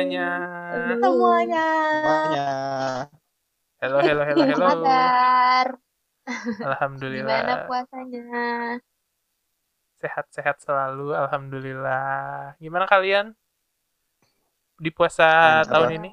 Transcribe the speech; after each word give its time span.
semuanya. 0.00 0.28
Semuanya. 1.00 1.66
Semuanya. 2.00 2.48
Halo, 3.80 3.96
halo, 4.00 4.22
halo, 4.24 4.42
halo. 4.44 4.66
kabar? 4.68 5.66
Alhamdulillah. 6.60 7.28
Gimana 7.28 7.52
puasanya? 7.68 8.24
Sehat-sehat 10.00 10.56
selalu, 10.64 11.12
alhamdulillah. 11.12 12.56
Gimana 12.56 12.88
kalian? 12.88 13.36
Di 14.80 14.88
puasa 14.88 15.60
tahun 15.68 16.00
ini? 16.00 16.10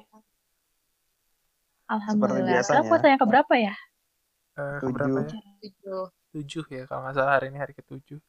Alhamdulillah. 1.88 2.60
Sekarang 2.60 2.88
puasa 2.92 3.06
yang 3.08 3.20
keberapa 3.20 3.54
ya? 3.56 3.74
Eh, 4.60 4.84
Tujuh. 4.84 4.88
keberapa 4.92 5.18
ya? 5.24 5.40
Tujuh. 5.64 6.02
Tujuh 6.28 6.64
ya, 6.68 6.82
kalau 6.84 7.08
nggak 7.08 7.14
salah 7.16 7.32
hari 7.40 7.48
ini 7.48 7.56
hari 7.56 7.72
ketujuh. 7.72 8.20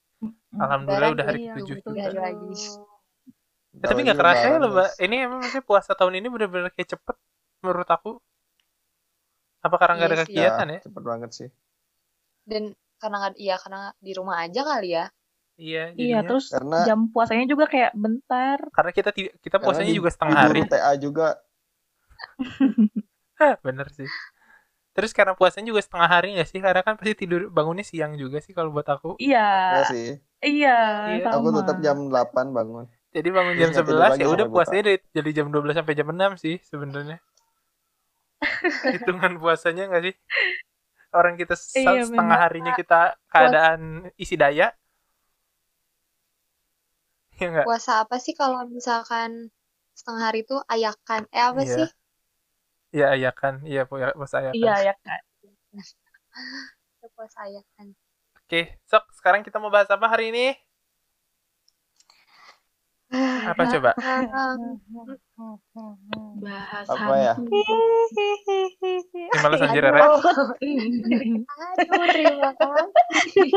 Alhamdulillah 0.55 1.11
Lebaran 1.11 1.15
udah 1.19 1.25
hari 1.27 1.39
iya, 1.43 1.53
ketujuh 1.59 1.75
juga. 1.83 2.07
lagi. 2.15 2.55
Eh, 3.83 3.87
tapi 3.89 3.99
nggak 4.05 4.19
kerasa 4.19 4.45
ya 4.51 4.57
loh, 4.61 4.69
Mbak. 4.75 4.89
Ini 5.05 5.15
emang 5.25 5.39
maksudnya 5.43 5.65
puasa 5.69 5.91
tahun 5.99 6.13
ini 6.19 6.27
bener-bener 6.33 6.69
kayak 6.75 6.89
cepet 6.95 7.15
menurut 7.63 7.89
aku. 7.95 8.09
Apa 9.65 9.75
karena 9.79 9.93
nggak 9.97 10.09
ada 10.09 10.17
Iya 10.17 10.23
sih. 10.25 10.31
kegiatan 10.31 10.67
ya? 10.73 10.77
Cepet 10.83 11.03
banget 11.09 11.29
sih. 11.37 11.49
Dan 12.51 12.63
karena 13.01 13.15
nggak, 13.21 13.35
iya 13.43 13.55
karena 13.63 13.81
di 14.05 14.11
rumah 14.19 14.37
aja 14.45 14.61
kali 14.69 14.89
ya. 14.97 15.05
Iya, 15.59 15.79
Iya, 16.03 16.17
terus 16.27 16.45
Karena 16.51 16.77
jam 16.85 16.99
puasanya 17.13 17.45
juga 17.51 17.65
kayak 17.73 17.91
bentar. 18.03 18.59
Karena 18.75 18.91
kita 18.97 19.09
kita 19.45 19.57
puasanya 19.59 19.91
di- 19.91 19.99
juga 19.99 20.09
setengah 20.13 20.31
di 20.31 20.39
hari. 20.41 20.59
guru 20.59 20.63
TA 20.71 20.93
juga 20.97 21.27
Bener 23.65 23.87
sih. 23.97 24.09
Terus 24.95 25.11
karena 25.17 25.33
puasanya 25.39 25.67
juga 25.71 25.81
setengah 25.85 26.09
hari 26.15 26.27
nggak 26.35 26.49
sih? 26.51 26.59
Karena 26.65 26.81
kan 26.87 26.95
pasti 26.99 27.13
tidur 27.21 27.41
bangunnya 27.57 27.85
siang 27.87 28.13
juga 28.23 28.37
sih 28.45 28.53
kalau 28.57 28.69
buat 28.75 28.87
aku. 28.95 29.11
Iya, 29.21 29.39
ya 29.73 29.81
sih. 29.91 30.07
iya, 30.45 30.69
Iya. 31.07 31.23
sama. 31.25 31.35
Aku 31.37 31.49
tetap 31.57 31.77
jam 31.85 31.97
8 32.11 32.45
bangun. 32.57 32.85
Jadi 33.15 33.29
bangun 33.35 33.55
jam 33.61 33.71
nggak 33.71 33.85
tidur 33.87 34.05
11 34.05 34.13
lagi 34.13 34.23
ya 34.23 34.27
udah 34.33 34.45
puasanya 34.53 34.83
dari, 34.87 34.99
dari 35.17 35.31
jam 35.37 35.47
12 35.53 35.75
sampai 35.79 35.93
jam 35.99 36.07
6 36.13 36.31
sih 36.43 36.55
sebenarnya. 36.69 37.17
Hitungan 38.91 39.33
puasanya 39.41 39.83
nggak 39.89 40.03
sih? 40.05 40.15
Orang 41.13 41.35
kita 41.41 41.55
Iya, 41.75 42.05
setengah 42.05 42.09
bener. 42.11 42.39
harinya 42.45 42.73
kita 42.73 43.17
keadaan 43.33 44.09
isi 44.17 44.35
daya. 44.37 44.73
Ya 47.39 47.47
nggak? 47.51 47.69
Puasa 47.69 47.91
apa 48.03 48.17
sih 48.25 48.33
kalau 48.41 48.61
misalkan 48.75 49.29
setengah 49.97 50.23
hari 50.27 50.39
itu 50.45 50.55
ayakan? 50.73 51.21
Eh 51.37 51.43
apa 51.49 51.63
Iya. 51.63 51.73
sih? 51.73 51.87
Ya 52.99 53.05
ayakan, 53.15 53.53
iya 53.69 53.81
pu- 53.89 54.01
puasa 54.17 54.35
ayakan. 54.41 54.57
Iya, 54.57 54.73
ya 54.85 54.93
kan. 55.03 55.21
Ya, 55.43 55.51
Puasa 57.15 57.39
ayakan. 57.47 57.87
Oke, 58.39 58.61
sok 58.89 59.03
sekarang 59.17 59.41
kita 59.45 59.57
mau 59.61 59.71
bahas 59.75 59.89
apa 59.95 60.05
hari 60.11 60.25
ini? 60.33 60.45
Apa 63.49 63.63
coba? 63.73 63.91
Bahas 66.39 66.87
Apa 66.87 67.13
ya? 67.17 67.33
Ini 67.39 69.37
malas 69.41 69.61
anjir 69.65 69.81
Rere. 69.83 69.99
Aduh, 69.99 70.53
terima 72.13 72.51
kasih. 72.55 73.49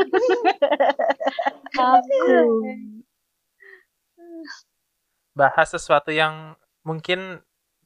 Takut. 1.73 2.47
bahas 5.33 5.65
sesuatu 5.73 6.13
yang 6.13 6.53
mungkin 6.85 7.41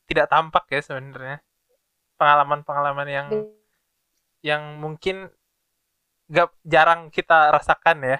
tidak 0.07 0.27
tampak 0.27 0.67
ya 0.67 0.83
sebenarnya 0.83 1.39
pengalaman-pengalaman 2.19 3.07
yang 3.07 3.27
yang 4.43 4.63
mungkin 4.83 5.31
gak 6.27 6.51
jarang 6.67 7.07
kita 7.07 7.55
rasakan 7.55 8.03
ya 8.03 8.19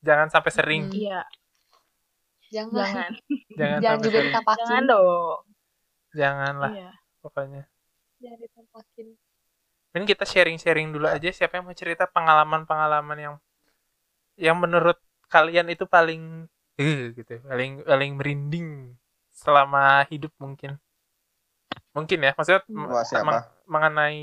jangan 0.00 0.28
sampai 0.32 0.50
sering 0.52 0.82
Hmm. 0.88 1.20
Jangan, 2.54 2.94
jangan. 2.94 3.10
jangan, 3.58 3.80
jangan 3.82 3.98
juga 4.04 4.18
ditampakin. 4.26 4.64
Jangan 4.68 4.82
dong. 4.90 5.38
janganlah 6.18 6.72
Iya. 6.72 6.88
pokoknya 7.22 7.62
Jangan 8.22 8.38
ditampakin. 8.42 9.08
ini 9.96 10.04
kita 10.12 10.24
sharing-sharing 10.32 10.88
dulu 10.94 11.06
aja 11.16 11.28
siapa 11.36 11.54
yang 11.56 11.64
mau 11.66 11.76
cerita 11.80 12.04
pengalaman-pengalaman 12.14 13.18
yang 13.26 13.34
yang 14.38 14.56
menurut 14.58 14.98
kalian 15.30 15.66
itu 15.74 15.84
paling 15.86 16.46
eh 16.78 17.14
gitu 17.14 17.38
paling 17.46 17.70
paling 17.86 18.10
merinding 18.18 18.68
selama 19.34 20.06
hidup 20.10 20.30
mungkin 20.42 20.78
mungkin 21.96 22.18
ya 22.26 22.30
maksudnya 22.36 22.62
m- 22.70 22.90
Wah, 22.92 23.04
siapa? 23.04 23.26
meng- 23.26 23.46
mengenai 23.74 24.20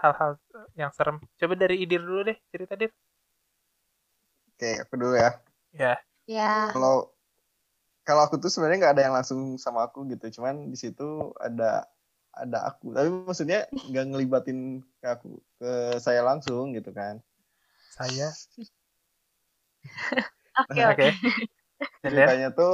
hal-hal 0.00 0.30
yang 0.80 0.90
serem 0.96 1.16
coba 1.40 1.54
dari 1.62 1.74
Idir 1.82 2.00
dulu 2.04 2.20
deh 2.28 2.36
cerita 2.52 2.74
Dir 2.80 2.90
Oke, 4.54 4.68
aku 4.82 4.94
dulu 5.00 5.14
ya. 5.22 5.30
ya 5.80 5.92
Ya. 6.26 6.72
Kalau 6.72 7.13
kalau 8.06 8.22
aku 8.26 8.36
tuh 8.42 8.50
sebenarnya 8.52 8.78
nggak 8.88 8.94
ada 8.96 9.04
yang 9.08 9.14
langsung 9.18 9.40
sama 9.60 9.80
aku 9.88 10.04
gitu. 10.12 10.40
Cuman 10.40 10.70
di 10.72 10.76
situ 10.78 11.32
ada 11.40 11.88
ada 12.34 12.58
aku. 12.70 12.92
Tapi 12.96 13.08
maksudnya 13.28 13.58
nggak 13.90 14.06
ngelibatin 14.10 14.58
ke 15.00 15.06
aku 15.08 15.30
ke 15.60 15.70
saya 16.04 16.20
langsung 16.24 16.74
gitu 16.76 16.90
kan. 16.94 17.20
saya 17.96 18.28
Oke, 20.70 20.80
oke 20.80 20.82
oke. 20.92 21.08
Ya, 22.04 22.10
Ceritanya 22.10 22.48
tuh 22.58 22.72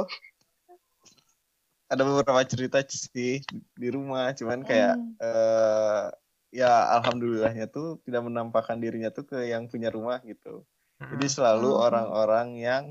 ada 1.91 2.03
beberapa 2.07 2.41
cerita 2.47 2.79
sih 2.87 3.43
di 3.81 3.87
rumah. 3.95 4.31
Cuman 4.37 4.59
kayak 4.69 4.95
Hmm. 4.95 5.13
eh 5.21 6.03
ya 6.51 6.71
alhamdulillahnya 6.99 7.65
tuh 7.75 8.01
tidak 8.05 8.21
menampakkan 8.27 8.77
dirinya 8.83 9.09
tuh 9.17 9.23
ke 9.29 9.37
yang 9.53 9.63
punya 9.71 9.89
rumah 9.95 10.17
gitu. 10.25 10.63
Jadi 11.11 11.25
Mm-mm. 11.27 11.35
selalu 11.35 11.69
Hmm. 11.69 11.83
orang-orang 11.85 12.47
yang 12.67 12.83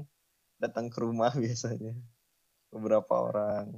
datang 0.62 0.86
ke 0.92 0.98
rumah 1.00 1.32
biasanya. 1.44 1.94
Beberapa 2.70 3.12
orang. 3.18 3.74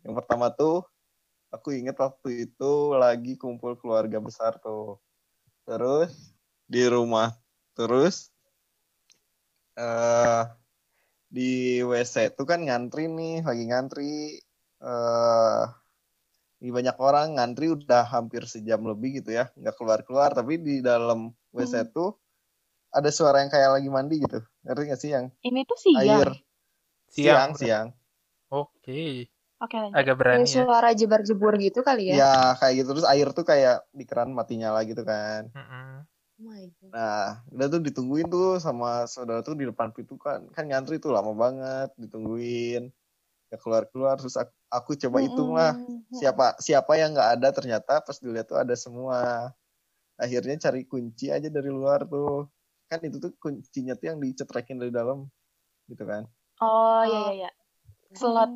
Yang 0.00 0.14
pertama 0.24 0.48
tuh 0.52 0.84
aku 1.52 1.76
inget 1.76 1.96
waktu 2.00 2.48
itu 2.48 2.72
lagi 2.96 3.36
kumpul 3.36 3.76
keluarga 3.76 4.20
besar 4.20 4.56
tuh. 4.60 4.96
Terus 5.68 6.32
di 6.66 6.82
rumah 6.88 7.36
terus 7.76 8.32
eh 9.76 10.42
di 11.28 11.84
WC 11.84 12.32
tuh 12.32 12.48
kan 12.48 12.64
ngantri 12.64 13.12
nih, 13.12 13.44
lagi 13.44 13.64
ngantri 13.68 14.40
eh 14.80 15.64
di 16.56 16.72
banyak 16.72 16.96
orang 16.96 17.36
ngantri 17.36 17.68
udah 17.68 18.08
hampir 18.08 18.48
sejam 18.48 18.80
lebih 18.88 19.20
gitu 19.20 19.36
ya, 19.36 19.52
nggak 19.60 19.76
keluar-keluar 19.76 20.32
tapi 20.32 20.56
di 20.56 20.80
dalam 20.80 21.28
WC 21.52 21.92
tuh 21.92 22.16
ada 22.88 23.12
suara 23.12 23.44
yang 23.44 23.52
kayak 23.52 23.76
lagi 23.76 23.88
mandi 23.92 24.24
gitu. 24.24 24.40
Ngerti 24.64 24.82
gak 24.88 25.00
sih 25.04 25.10
yang 25.12 25.28
Ini 25.44 25.60
tuh 25.68 25.76
siang. 25.76 26.00
air 26.00 26.30
siang 27.10 27.52
siang 27.52 27.52
siang. 27.56 27.88
oke 28.50 29.30
Oke, 29.56 29.72
lanjut. 29.80 29.96
agak 29.96 30.04
Kayak 30.04 30.20
berani 30.20 30.44
ya 30.44 30.52
suara 30.52 30.90
jebar-jebur 30.92 31.54
gitu 31.56 31.80
kali 31.80 32.12
ya. 32.12 32.14
Ya 32.20 32.34
kayak 32.60 32.74
gitu 32.76 32.88
terus 32.92 33.08
air 33.08 33.28
tuh 33.32 33.46
kayak 33.48 33.88
di 33.88 34.04
keran 34.04 34.36
mati 34.36 34.60
nyala 34.60 34.84
gitu 34.84 35.00
kan. 35.00 35.48
Mm-mm. 35.48 36.04
Oh 36.36 36.42
my 36.44 36.68
God. 36.76 36.92
Nah, 36.92 37.40
udah 37.48 37.66
tuh 37.72 37.80
ditungguin 37.80 38.28
tuh 38.28 38.60
sama 38.60 39.08
saudara 39.08 39.40
tuh 39.40 39.56
di 39.56 39.64
depan 39.64 39.96
pintu 39.96 40.20
kan. 40.20 40.44
Kan 40.52 40.68
ngantri 40.68 41.00
tuh 41.00 41.16
lama 41.16 41.32
banget 41.32 41.88
ditungguin. 41.96 42.92
Ya 43.48 43.56
keluar-keluar 43.56 44.20
terus 44.20 44.36
aku, 44.36 44.52
aku 44.68 44.90
coba 45.08 45.24
hitung 45.24 45.56
lah 45.56 45.72
siapa 46.12 46.60
siapa 46.60 46.92
yang 47.00 47.16
nggak 47.16 47.40
ada 47.40 47.48
ternyata 47.56 48.04
pas 48.04 48.20
dilihat 48.20 48.52
tuh 48.52 48.60
ada 48.60 48.76
semua. 48.76 49.56
Akhirnya 50.20 50.68
cari 50.68 50.84
kunci 50.84 51.32
aja 51.32 51.48
dari 51.48 51.72
luar 51.72 52.04
tuh. 52.04 52.44
Kan 52.92 53.00
itu 53.08 53.16
tuh 53.24 53.32
kuncinya 53.40 53.96
tuh 53.96 54.12
yang 54.12 54.18
dicetrekin 54.20 54.76
dari 54.76 54.92
dalam 54.92 55.24
gitu 55.88 56.04
kan. 56.04 56.28
Oh, 56.60 57.00
iya, 57.04 57.18
iya, 57.18 57.30
iya. 57.36 57.50
Slot. 58.16 58.50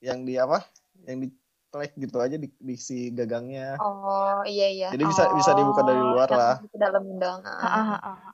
Yang 0.00 0.18
di 0.24 0.34
apa? 0.40 0.58
Yang 1.04 1.18
di 1.20 1.28
plek 1.70 1.92
gitu 2.00 2.16
aja 2.18 2.36
di, 2.40 2.48
di 2.58 2.74
si 2.74 3.14
gagangnya. 3.14 3.78
Oh 3.78 4.42
iya 4.48 4.66
iya. 4.72 4.88
Jadi 4.90 5.04
bisa 5.06 5.24
bisa 5.36 5.50
dibuka 5.54 5.82
dari 5.86 6.00
Oh, 6.00 6.16
luar 6.16 6.28
lah. 6.32 6.54
Ke 6.66 6.78
dalam 6.80 7.04
dong. 7.20 7.40
Ah, 7.46 7.62
ah, 7.62 7.86
ah, 7.94 8.00
ah. 8.10 8.32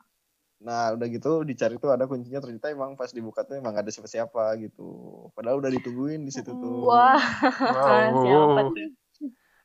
Nah, 0.57 0.97
udah 0.97 1.07
gitu 1.13 1.45
dicari 1.45 1.77
tuh 1.77 1.93
ada 1.93 2.09
kuncinya 2.09 2.41
ternyata 2.41 2.73
emang 2.73 2.97
pas 2.97 3.13
dibuka 3.13 3.45
tuh 3.45 3.61
emang 3.61 3.77
gak 3.77 3.85
ada 3.87 3.93
siapa-siapa 3.93 4.57
gitu. 4.65 4.89
Padahal 5.37 5.61
udah 5.61 5.71
ditungguin 5.71 6.25
di 6.25 6.33
situ 6.33 6.49
tuh. 6.57 6.89
Wah, 6.89 7.21
wow 7.77 8.17
siapa 8.25 8.61
tuh? 8.73 8.89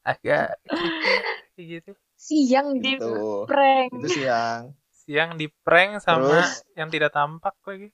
agak 0.02 0.58
gitu 1.62 1.94
Siang 2.18 2.82
di 2.82 2.98
Gitu. 2.98 3.10
Prank. 3.46 3.90
Itu 3.98 4.08
siang. 4.10 4.64
siang 5.02 5.32
di 5.40 5.48
prank 5.66 6.02
sama 6.04 6.42
Terus? 6.42 6.62
yang 6.78 6.90
tidak 6.94 7.12
tampak 7.14 7.56
lagi 7.66 7.90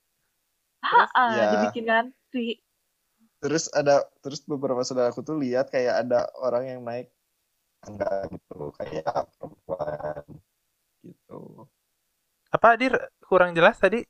Ah, 0.84 1.08
ah, 1.16 1.34
Ya. 1.38 1.46
dibikin 1.54 1.86
ngantri. 1.88 2.62
Terus 3.42 3.70
ada 3.74 4.02
terus 4.26 4.42
beberapa 4.46 4.82
saudaraku 4.82 5.22
tuh 5.22 5.38
lihat 5.38 5.70
kayak 5.70 6.06
ada 6.06 6.26
orang 6.42 6.64
yang 6.72 6.80
naik 6.82 7.08
tangga 7.84 8.10
gitu, 8.34 8.74
kayak 8.80 9.06
perempuan 9.38 10.24
gitu. 11.06 11.68
apa 12.56 12.70
dir 12.80 12.94
kurang 13.28 13.52
jelas 13.58 13.76
tadi 13.80 14.04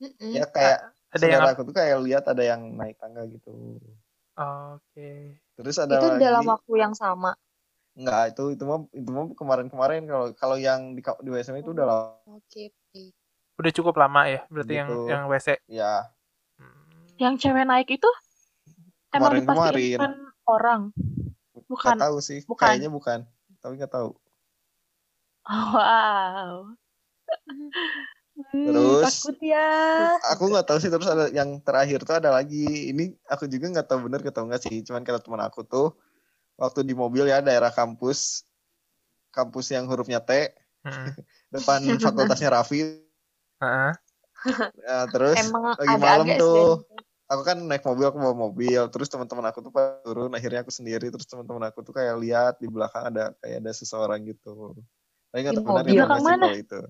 Mm-mm. 0.00 0.32
Ya 0.36 0.44
kayak 0.48 0.78
ada 1.12 1.26
yang 1.26 1.40
saudaraku 1.42 1.60
tuh 1.68 1.74
kayak 1.76 1.96
lihat 2.06 2.24
ada 2.32 2.42
yang 2.50 2.60
naik 2.78 2.96
tangga 3.02 3.22
gitu. 3.28 3.50
oke 4.38 5.08
Terus 5.58 5.76
ada 5.78 5.94
itu 5.94 6.06
lagi 6.08 6.22
dalam 6.24 6.44
waktu 6.50 6.72
yang 6.82 6.94
sama. 6.96 7.30
enggak 7.98 8.22
itu 8.34 8.42
itu 8.54 8.64
mah 8.70 8.80
itu 9.00 9.10
mah 9.16 9.26
kemarin-kemarin 9.40 10.02
kalau 10.10 10.26
kalau 10.40 10.56
yang 10.66 10.80
di 10.96 11.02
di 11.24 11.28
WSM 11.32 11.56
itu 11.62 11.70
udah 11.76 11.86
lama 11.90 12.04
Oke. 12.26 12.72
Udah 13.60 13.70
cukup 13.70 13.94
lama 14.00 14.24
ya 14.24 14.40
berarti 14.48 14.74
yang 14.80 14.88
Gitu. 14.88 15.04
yang 15.06 15.22
WC 15.28 15.48
ya 15.68 16.08
Hmm. 16.56 16.80
Yang 17.20 17.34
cewek 17.44 17.64
naik 17.68 17.88
itu 17.92 18.10
emang 19.12 19.36
dipastiin 19.36 20.00
bukan 20.00 20.12
orang. 20.48 20.80
Bukan. 21.68 21.94
Nggak 21.94 22.04
tahu 22.08 22.16
sih, 22.18 22.40
bukan. 22.48 22.66
kayaknya 22.66 22.90
bukan. 22.90 23.18
Tapi 23.60 23.72
nggak 23.78 23.92
tahu. 23.92 24.10
Wow. 25.46 26.74
Hmm, 28.40 28.66
Terus? 28.72 29.04
takut 29.04 29.36
ya. 29.44 29.68
Aku 30.32 30.48
nggak 30.48 30.66
tahu 30.66 30.78
sih 30.80 30.88
terus 30.88 31.06
ada 31.06 31.28
yang 31.30 31.60
terakhir 31.60 32.02
tuh 32.02 32.16
ada 32.16 32.32
lagi. 32.32 32.90
Ini 32.90 33.12
aku 33.28 33.44
juga 33.46 33.68
nggak 33.68 33.86
tahu 33.88 34.08
bener 34.08 34.24
atau 34.24 34.48
enggak 34.48 34.64
sih. 34.64 34.80
Cuman 34.80 35.04
kata 35.04 35.20
teman 35.20 35.42
aku 35.44 35.60
tuh 35.62 35.92
waktu 36.56 36.84
di 36.84 36.96
mobil 36.96 37.28
ya 37.28 37.40
daerah 37.40 37.68
kampus 37.72 38.44
kampus 39.30 39.70
yang 39.70 39.86
hurufnya 39.86 40.18
T 40.24 40.50
Mm-mm. 40.84 41.12
depan 41.54 41.80
fakultasnya 42.04 42.50
Raffi. 42.56 43.04
Heeh. 43.60 43.92
Nah, 44.88 45.04
terus 45.12 45.36
Emang 45.36 45.76
lagi 45.76 45.96
malam 46.00 46.26
tuh 46.40 46.80
sih. 46.80 46.96
aku 47.30 47.42
kan 47.44 47.56
naik 47.62 47.84
mobil 47.84 48.04
aku 48.08 48.18
bawa 48.18 48.34
mobil 48.34 48.82
terus 48.90 49.06
teman-teman 49.12 49.46
aku 49.52 49.62
tuh 49.62 49.70
pada 49.70 50.00
turun 50.02 50.32
akhirnya 50.34 50.64
aku 50.66 50.72
sendiri 50.74 51.12
terus 51.12 51.28
teman-teman 51.30 51.68
aku 51.70 51.84
tuh 51.86 51.94
kayak 51.94 52.16
lihat 52.18 52.58
di 52.58 52.66
belakang 52.66 53.12
ada 53.14 53.30
kayak 53.38 53.62
ada 53.62 53.70
seseorang 53.70 54.24
gitu 54.26 54.74
tapi 55.30 55.46
nggak 55.46 55.54
Di 55.54 55.62
tahu 55.62 55.66
benar 55.70 55.84
ya 55.86 56.04
sih 56.18 56.24
mana? 56.26 56.46
kalau 56.48 56.56
itu 56.58 56.80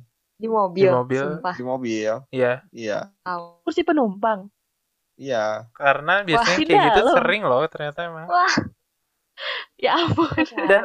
Di 0.40 0.48
mobil. 0.48 0.88
Di 0.88 0.94
mobil. 0.96 1.24
Sumpah. 1.28 1.54
di 1.58 1.64
mobil 1.66 2.12
Iya, 2.32 2.52
iya 2.72 2.98
Tahu. 3.20 3.44
Kursi 3.66 3.82
penumpang. 3.84 4.48
iya 5.20 5.68
karena 5.76 6.24
biasanya 6.24 6.56
di 6.56 6.66
kayak 6.70 6.84
gitu 6.88 7.00
dalam. 7.04 7.14
sering 7.20 7.42
loh 7.44 7.62
ternyata 7.68 7.98
emang. 8.08 8.26
Wah. 8.30 8.54
Ya 9.80 9.96
ampun. 9.96 10.28
Dan 10.68 10.84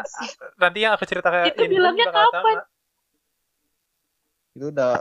nanti 0.55 0.79
yang 0.88 0.95
aku 0.95 1.03
cerita 1.03 1.27
kayak 1.27 1.51
Itu 1.51 1.67
ini 1.67 1.75
bilangnya 1.75 2.07
kapan? 2.07 2.31
sama. 2.31 2.63
itu 4.55 4.65
udah 4.71 4.95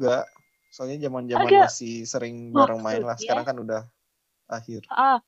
enggak 0.00 0.24
soalnya 0.70 0.96
zaman 1.10 1.26
zaman 1.28 1.50
Agak 1.50 1.62
masih 1.68 1.94
sering 2.08 2.54
bareng 2.54 2.80
main 2.80 3.02
lah. 3.04 3.18
Sekarang 3.18 3.44
kan 3.44 3.56
udah 3.58 3.82
akhir. 4.48 4.86
Ah, 4.88 5.18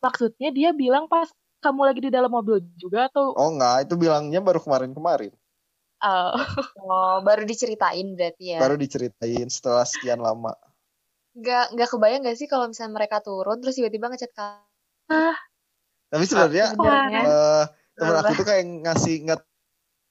maksudnya 0.00 0.48
dia 0.54 0.70
bilang 0.72 1.10
pas 1.10 1.28
kamu 1.60 1.82
lagi 1.82 2.00
di 2.06 2.10
dalam 2.14 2.30
mobil 2.30 2.62
juga 2.80 3.10
atau 3.12 3.34
oh 3.36 3.48
enggak. 3.52 3.90
Itu 3.90 3.94
bilangnya 4.00 4.40
baru 4.40 4.62
kemarin-kemarin. 4.62 5.34
Ah, 6.00 6.32
Oh, 6.76 7.18
baru 7.24 7.42
diceritain 7.48 8.14
berarti 8.14 8.54
ya. 8.54 8.58
baru 8.62 8.78
diceritain 8.78 9.48
setelah 9.50 9.82
sekian 9.82 10.22
lama. 10.22 10.54
Nggak, 11.36 11.76
nggak 11.76 11.88
kebayang 11.92 12.20
nggak 12.24 12.38
sih 12.38 12.48
kalau 12.48 12.70
misalnya 12.70 12.96
mereka 12.96 13.20
turun 13.20 13.60
terus 13.60 13.76
tiba-tiba 13.76 14.08
ngechat 14.08 14.32
kamu. 14.32 14.64
tapi 16.06 16.24
sebenarnya 16.24 16.72
Sebenarnya. 16.72 17.20
eh 17.26 17.64
temen 17.98 18.14
aku 18.22 18.32
tuh 18.38 18.46
kayak 18.46 18.64
ngasih 18.86 19.14
nggak 19.26 19.40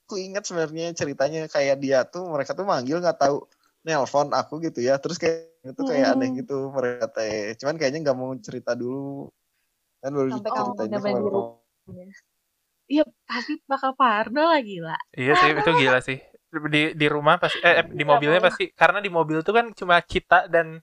aku 0.05 0.15
ingat 0.21 0.43
sebenarnya 0.45 0.93
ceritanya 0.93 1.41
kayak 1.49 1.81
dia 1.81 2.05
tuh 2.05 2.29
mereka 2.29 2.53
tuh 2.53 2.67
manggil 2.67 3.01
nggak 3.01 3.17
tahu 3.17 3.47
nelpon 3.85 4.27
aku 4.39 4.53
gitu 4.65 4.79
ya 4.87 4.93
terus 5.01 5.17
kayak 5.21 5.37
itu 5.65 5.81
kayak 5.89 6.07
aneh 6.13 6.29
Hmm. 6.31 6.39
gitu 6.41 6.55
mereka 6.75 7.05
teh 7.15 7.53
cuman 7.59 7.75
kayaknya 7.79 7.99
nggak 8.05 8.17
mau 8.21 8.31
cerita 8.47 8.71
dulu 8.81 9.29
kan 10.01 10.11
baru 10.17 10.29
Sampai 10.33 10.51
kamu 10.53 10.71
kalau 10.77 11.45
iya 12.93 13.03
pasti 13.29 13.53
bakal 13.71 13.91
parno 13.97 14.41
lah 14.51 14.61
gila. 14.61 14.95
Iya 15.15 15.31
sih, 15.39 15.49
itu 15.55 15.71
gila 15.81 15.99
sih. 16.07 16.17
Di 16.75 16.81
di 16.95 17.07
rumah 17.11 17.35
pasti 17.41 17.57
eh 17.67 17.75
eh, 17.83 17.85
di 17.99 18.03
Iya, 18.05 18.11
mobilnya 18.11 18.39
pasti 18.47 18.63
karena 18.71 18.99
di 19.05 19.11
mobil 19.11 19.37
tuh 19.47 19.53
kan 19.57 19.65
cuma 19.79 19.95
kita 20.13 20.47
dan 20.53 20.79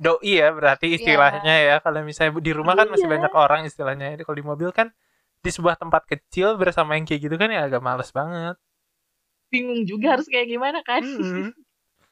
doi 0.00 0.32
ya 0.42 0.48
berarti 0.58 0.86
istilahnya 0.98 1.54
ya. 1.68 1.74
Kalau 1.84 2.00
misalnya 2.04 2.32
di 2.48 2.52
rumah 2.58 2.74
kan 2.78 2.88
masih 2.92 3.06
Iya. 3.08 3.14
banyak 3.14 3.32
orang 3.44 3.60
istilahnya. 3.70 4.06
Jadi 4.16 4.22
kalau 4.26 4.38
di 4.40 4.46
mobil 4.52 4.70
kan 4.78 4.88
di 5.44 5.50
sebuah 5.56 5.76
tempat 5.82 6.02
kecil 6.12 6.48
bersama 6.62 6.96
yang 6.98 7.04
kayak 7.08 7.22
gitu 7.26 7.36
kan 7.40 7.50
ya 7.52 7.60
agak 7.68 7.82
males 7.84 8.10
banget. 8.14 8.56
Bingung 9.52 9.84
juga 9.90 10.06
harus 10.16 10.26
kayak 10.32 10.48
gimana 10.48 10.80
kan? 10.82 11.02
Mm-mm. 11.04 11.52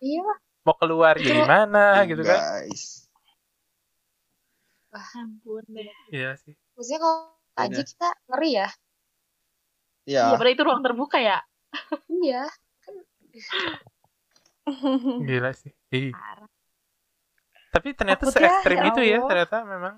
Iya. 0.01 0.25
Mau 0.65 0.77
keluar 0.77 1.15
Itu- 1.17 1.29
gimana 1.31 2.05
gitu 2.05 2.21
kan. 2.25 2.41
guys 2.65 3.07
Ampun 4.91 5.63
deh. 5.71 5.87
Iya 6.11 6.35
sih. 6.35 6.59
Maksudnya 6.75 6.99
kalau 6.99 7.17
aja 7.55 7.79
Iya. 7.79 7.87
kita 7.87 8.09
ngeri 8.27 8.51
ya. 8.51 8.69
ya 10.09 10.23
Iya, 10.27 10.35
padahal 10.35 10.55
itu 10.57 10.63
ruang 10.67 10.83
terbuka 10.83 11.19
ya. 11.23 11.39
Iya. 12.11 12.43
Gila 15.31 15.51
sih. 15.55 15.71
Ih. 15.95 16.11
Tapi 17.71 17.95
ternyata 17.95 18.27
se 18.27 18.43
ya, 18.43 18.51
ekstrim 18.51 18.79
ya 18.83 18.87
itu 18.91 19.01
ya 19.07 19.19
ternyata 19.23 19.63
memang. 19.63 19.95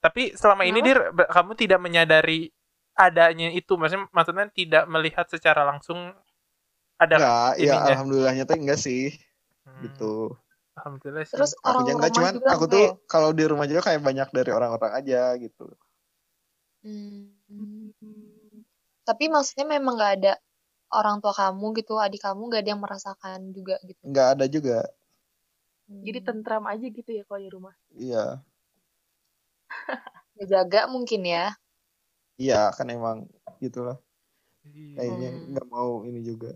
Tapi 0.00 0.32
selama 0.32 0.64
ini 0.64 0.80
dir 0.80 1.12
kamu 1.28 1.52
tidak 1.54 1.78
menyadari 1.78 2.48
adanya 2.96 3.52
itu, 3.52 3.76
maksudnya 3.76 4.08
maksudnya 4.10 4.48
tidak 4.48 4.84
melihat 4.88 5.28
secara 5.28 5.62
langsung 5.68 6.16
ada 7.06 7.16
enggak 7.16 7.52
ya 7.66 7.74
alhamdulillahnya 7.88 8.44
tuh 8.48 8.56
enggak 8.60 8.80
sih 8.86 9.02
Hmm, 9.66 9.84
gitu 9.84 10.04
Alhamdulillah 10.78 11.26
sih. 11.32 11.32
Terus 11.34 11.52
aku 11.68 11.68
orang 11.68 11.82
juga 11.86 11.92
rumah 11.94 12.08
enggak 12.08 12.12
cuman 12.16 12.34
juga 12.34 12.50
aku 12.52 12.64
tuh 12.72 12.84
ya? 12.86 12.90
kalau 13.12 13.30
di 13.38 13.44
rumah 13.50 13.66
juga 13.70 13.82
kayak 13.88 14.02
banyak 14.08 14.28
dari 14.36 14.50
orang-orang 14.58 14.92
aja 15.00 15.20
gitu 15.44 15.64
Hmm. 16.82 17.92
Tapi 19.08 19.24
maksudnya 19.34 19.66
memang 19.74 19.94
nggak 19.98 20.12
ada 20.18 20.32
orang 20.98 21.16
tua 21.22 21.34
kamu 21.42 21.66
gitu, 21.80 21.94
adik 22.04 22.20
kamu 22.26 22.42
nggak 22.48 22.62
ada 22.62 22.70
yang 22.74 22.82
merasakan 22.84 23.40
juga 23.56 23.76
gitu. 23.90 24.06
enggak 24.06 24.26
ada 24.38 24.44
juga 24.46 24.76
Jadi 26.06 26.18
Hmm. 26.18 26.26
tentram 26.26 26.64
aja 26.72 26.86
gitu 26.98 27.10
ya 27.18 27.22
kalau 27.28 27.40
di 27.44 27.50
rumah. 27.54 27.74
iya 27.96 28.44
Ngejaga 30.36 30.80
mungkin 30.92 31.22
ya. 31.34 31.44
iya 32.42 32.54
kan 32.76 32.86
emang 32.96 33.18
gitulah 33.62 33.96
kayaknya 34.94 35.28
Hmm. 35.28 35.50
nggak 35.50 35.66
mau 35.74 35.90
ini 36.08 36.20
juga 36.30 36.48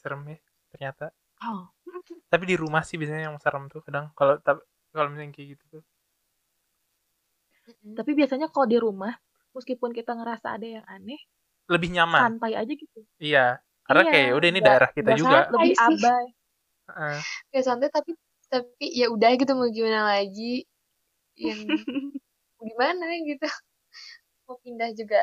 serem 0.00 0.24
ya 0.26 0.38
ternyata. 0.70 1.12
Oh. 1.40 1.68
Tapi 2.26 2.44
di 2.46 2.56
rumah 2.56 2.80
sih 2.80 2.96
biasanya 2.96 3.28
yang 3.28 3.36
serem 3.36 3.66
tuh 3.66 3.80
kadang 3.80 4.08
kalau 4.12 4.40
kalau 4.90 5.08
misalnya 5.08 5.30
kayak 5.30 5.48
gitu 5.54 5.64
tuh. 5.70 5.82
Tapi 7.70 8.10
biasanya 8.12 8.48
kalau 8.48 8.66
di 8.66 8.76
rumah, 8.76 9.14
meskipun 9.52 9.90
kita 9.90 10.12
ngerasa 10.12 10.58
ada 10.58 10.66
yang 10.66 10.86
aneh, 10.86 11.20
Lebih 11.66 11.92
nyaman. 11.92 12.18
santai 12.20 12.52
aja 12.54 12.72
gitu. 12.72 13.06
Iya. 13.16 13.62
Karena 13.80 14.02
Iya, 14.02 14.10
kayak 14.10 14.30
udah 14.32 14.48
ini 14.48 14.54
nggak- 14.54 14.66
daerah 14.68 14.90
kita 14.90 15.10
juga. 15.14 15.38
Lebih 15.48 15.74
abai. 15.76 16.26
Heeh. 16.88 17.16
Kayak 17.48 17.64
santai 17.64 17.88
tapi 17.88 18.10
tapi 18.46 18.84
ya 18.90 19.06
udah 19.06 19.30
gitu 19.32 19.52
mau 19.54 19.70
gimana 19.70 20.10
lagi 20.10 20.66
yang 21.38 21.54
gimana 22.60 23.06
gitu 23.22 23.46
mau 24.42 24.58
pindah 24.58 24.90
juga 24.90 25.22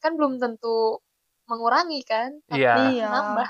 kan 0.00 0.16
belum 0.16 0.40
tentu 0.40 0.96
mengurangi 1.44 2.00
kan 2.02 2.40
tapi 2.46 2.64
Iya. 2.64 2.72
Iya. 2.88 3.06
nambah 3.06 3.48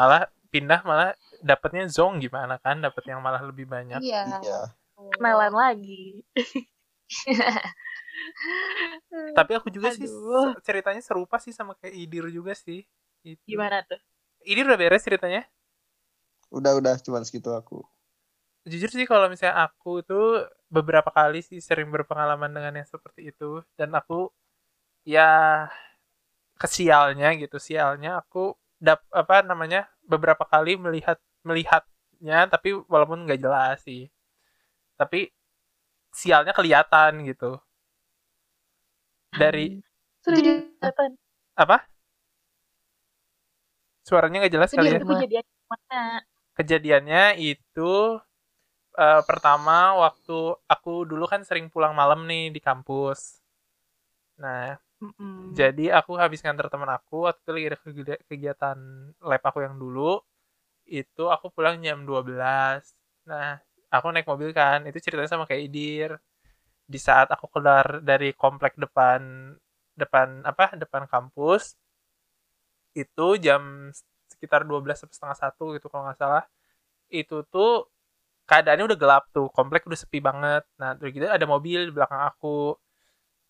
Malah 0.00 0.22
pindah 0.52 0.80
malah 0.88 1.10
dapatnya 1.44 1.84
zong 1.92 2.24
gimana 2.24 2.56
kan? 2.64 2.80
Dapat 2.80 3.04
yang 3.12 3.20
malah 3.20 3.44
lebih 3.44 3.68
banyak. 3.68 4.00
iya 4.00 4.24
iya 4.40 4.60
Kenalan 5.16 5.52
lagi. 5.52 6.24
Tapi 9.38 9.52
aku 9.58 9.68
juga 9.72 9.88
sih 9.92 10.06
Aduh. 10.06 10.54
se- 10.56 10.60
ceritanya 10.66 11.02
serupa 11.04 11.36
sih 11.40 11.52
sama 11.54 11.72
kayak 11.78 11.94
Idir 11.96 12.26
juga 12.32 12.52
sih. 12.56 12.84
Itu. 13.24 13.40
Gimana 13.48 13.84
tuh? 13.84 14.00
Idir 14.44 14.64
udah 14.68 14.78
beres 14.80 15.04
ceritanya? 15.04 15.44
udah 16.50 16.72
udah 16.78 16.94
cuman 17.04 17.22
segitu 17.22 17.50
aku 17.54 17.78
Jujur 18.68 18.92
sih 18.92 19.08
kalau 19.08 19.26
misalnya 19.32 19.56
aku 19.66 20.04
tuh 20.04 20.44
beberapa 20.68 21.08
kali 21.08 21.40
sih 21.40 21.58
sering 21.64 21.88
berpengalaman 21.88 22.52
dengan 22.52 22.84
yang 22.84 22.88
seperti 22.88 23.32
itu 23.32 23.64
dan 23.78 23.88
aku 23.96 24.28
ya 25.08 25.64
kesialnya 26.60 27.28
gitu 27.42 27.56
sialnya 27.58 28.20
aku 28.20 28.52
dap 28.80 29.04
apa 29.12 29.44
namanya 29.44 29.86
beberapa 30.02 30.42
kali 30.48 30.80
melihat 30.80 31.20
melihatnya 31.44 32.48
tapi 32.48 32.72
walaupun 32.88 33.28
nggak 33.28 33.40
jelas 33.40 33.78
sih 33.84 34.08
tapi 34.96 35.28
sialnya 36.10 36.56
kelihatan 36.56 37.22
gitu 37.28 37.60
dari 39.36 39.78
Jadi- 40.24 40.42
kelihatan. 40.42 41.10
apa 41.54 41.84
suaranya 44.02 44.42
nggak 44.42 44.54
jelas 44.56 44.70
kali 44.72 44.90
ya 44.90 45.00
kejadian 45.00 45.44
mana? 45.70 46.02
kejadiannya 46.58 47.24
itu 47.38 47.92
eh, 48.98 49.22
pertama 49.28 49.94
waktu 49.96 50.58
aku 50.66 51.06
dulu 51.06 51.24
kan 51.30 51.46
sering 51.46 51.70
pulang 51.70 51.94
malam 51.94 52.26
nih 52.26 52.50
di 52.50 52.58
kampus. 52.60 53.38
Nah, 54.36 54.76
Mm-mm. 55.00 55.56
jadi 55.56 55.84
aku 55.98 56.12
habis 56.20 56.44
nganter 56.44 56.68
teman 56.68 56.92
aku 56.92 57.24
waktu 57.24 57.40
itu 57.40 57.50
lagi 57.56 57.66
ada 57.72 57.78
kegi- 57.84 58.22
kegiatan 58.28 58.78
lab 59.28 59.42
aku 59.48 59.58
yang 59.66 59.76
dulu. 59.80 60.20
Itu 60.88 61.22
aku 61.34 61.46
pulang 61.54 61.76
jam 61.86 61.98
12. 62.08 62.82
Nah, 63.30 63.58
aku 63.94 64.06
naik 64.14 64.28
mobil 64.32 64.50
kan. 64.60 64.78
Itu 64.88 64.98
ceritanya 65.04 65.30
sama 65.34 65.46
kayak 65.50 65.62
Idir. 65.68 66.10
Di 66.92 66.98
saat 67.06 67.28
aku 67.34 67.46
keluar 67.54 67.86
dari 68.04 68.30
komplek 68.36 68.74
depan 68.84 69.20
depan 69.98 70.28
apa? 70.50 70.74
Depan 70.82 71.04
kampus 71.12 71.76
itu 72.94 73.26
jam 73.38 73.90
sekitar 74.30 74.66
12 74.66 74.98
sampai 74.98 75.14
setengah 75.14 75.38
satu 75.38 75.64
gitu 75.78 75.86
kalau 75.90 76.06
nggak 76.10 76.18
salah 76.18 76.44
itu 77.12 77.42
tuh 77.52 77.88
keadaannya 78.48 78.86
udah 78.90 78.98
gelap 79.00 79.24
tuh 79.36 79.48
komplek 79.56 79.86
udah 79.88 79.98
sepi 80.00 80.18
banget 80.22 80.64
nah 80.80 80.94
terus 80.98 81.10
gitu 81.16 81.26
ada 81.28 81.46
mobil 81.48 81.88
di 81.90 81.92
belakang 81.94 82.22
aku 82.30 82.76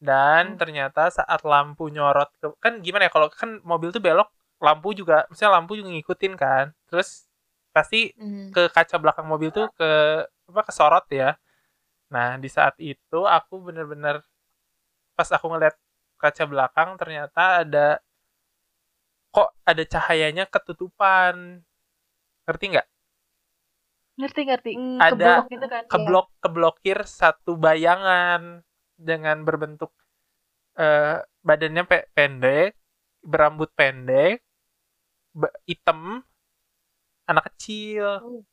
dan 0.00 0.57
ternyata 0.61 1.12
saat 1.12 1.40
lampu 1.45 1.92
nyorot 1.92 2.30
ke 2.40 2.47
kan 2.64 2.73
gimana 2.85 3.09
ya 3.09 3.12
kalau 3.12 3.28
kan 3.33 3.61
mobil 3.64 3.88
tuh 3.95 4.00
belok 4.00 4.28
lampu 4.61 4.88
juga 4.97 5.28
misalnya 5.30 5.61
lampu 5.61 5.73
juga 5.78 5.88
ngikutin 5.92 6.35
kan 6.40 6.66
terus 6.88 7.28
pasti 7.76 8.12
Hmm. 8.19 8.50
ke 8.54 8.61
kaca 8.76 8.97
belakang 9.02 9.26
mobil 9.28 9.50
tuh 9.52 9.69
ke 9.78 9.90
apa 10.50 10.61
kesorot 10.69 11.04
ya 11.12 11.37
nah 12.14 12.37
di 12.42 12.49
saat 12.50 12.75
itu 12.80 13.21
aku 13.37 13.54
bener-bener 13.66 14.16
pas 15.16 15.28
aku 15.37 15.47
ngeliat 15.52 15.76
kaca 16.23 16.45
belakang 16.50 16.88
ternyata 17.00 17.62
ada 17.62 17.87
kok 19.35 19.49
ada 19.71 19.83
cahayanya 19.92 20.45
ketutupan 20.54 21.62
ngerti 22.47 22.64
nggak 22.73 22.87
Ngerti 24.19 24.40
ngerti. 24.49 24.71
Hmm, 24.78 24.99
Ada- 25.00 25.11
Keblok 25.11 25.47
gitu 25.54 25.66
kan. 25.75 25.85
keblok 25.90 26.26
keblokir 26.45 26.99
satu 27.19 27.52
bayangan 27.64 28.62
dengan 29.00 29.40
berbentuk 29.40 29.88
eh, 30.76 31.16
badannya 31.40 31.85
pe- 31.88 32.09
pendek 32.12 32.76
berambut 33.25 33.73
pendek 33.73 34.45
hitam 35.64 36.21
anak 37.25 37.49
kecil. 37.54 38.45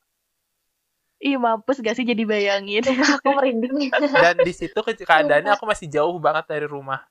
Ih 1.17 1.33
mampus 1.35 1.81
gak 1.81 1.97
sih 1.97 2.05
jadi 2.05 2.23
bayangin. 2.23 2.85
aku 3.19 3.33
merinding. 3.33 3.89
Dan 4.23 4.37
di 4.39 4.53
situ 4.53 4.77
ke- 4.85 5.01
keadaannya 5.01 5.57
aku 5.57 5.65
masih 5.65 5.89
jauh 5.89 6.15
banget 6.21 6.45
dari 6.45 6.69
rumah. 6.69 7.01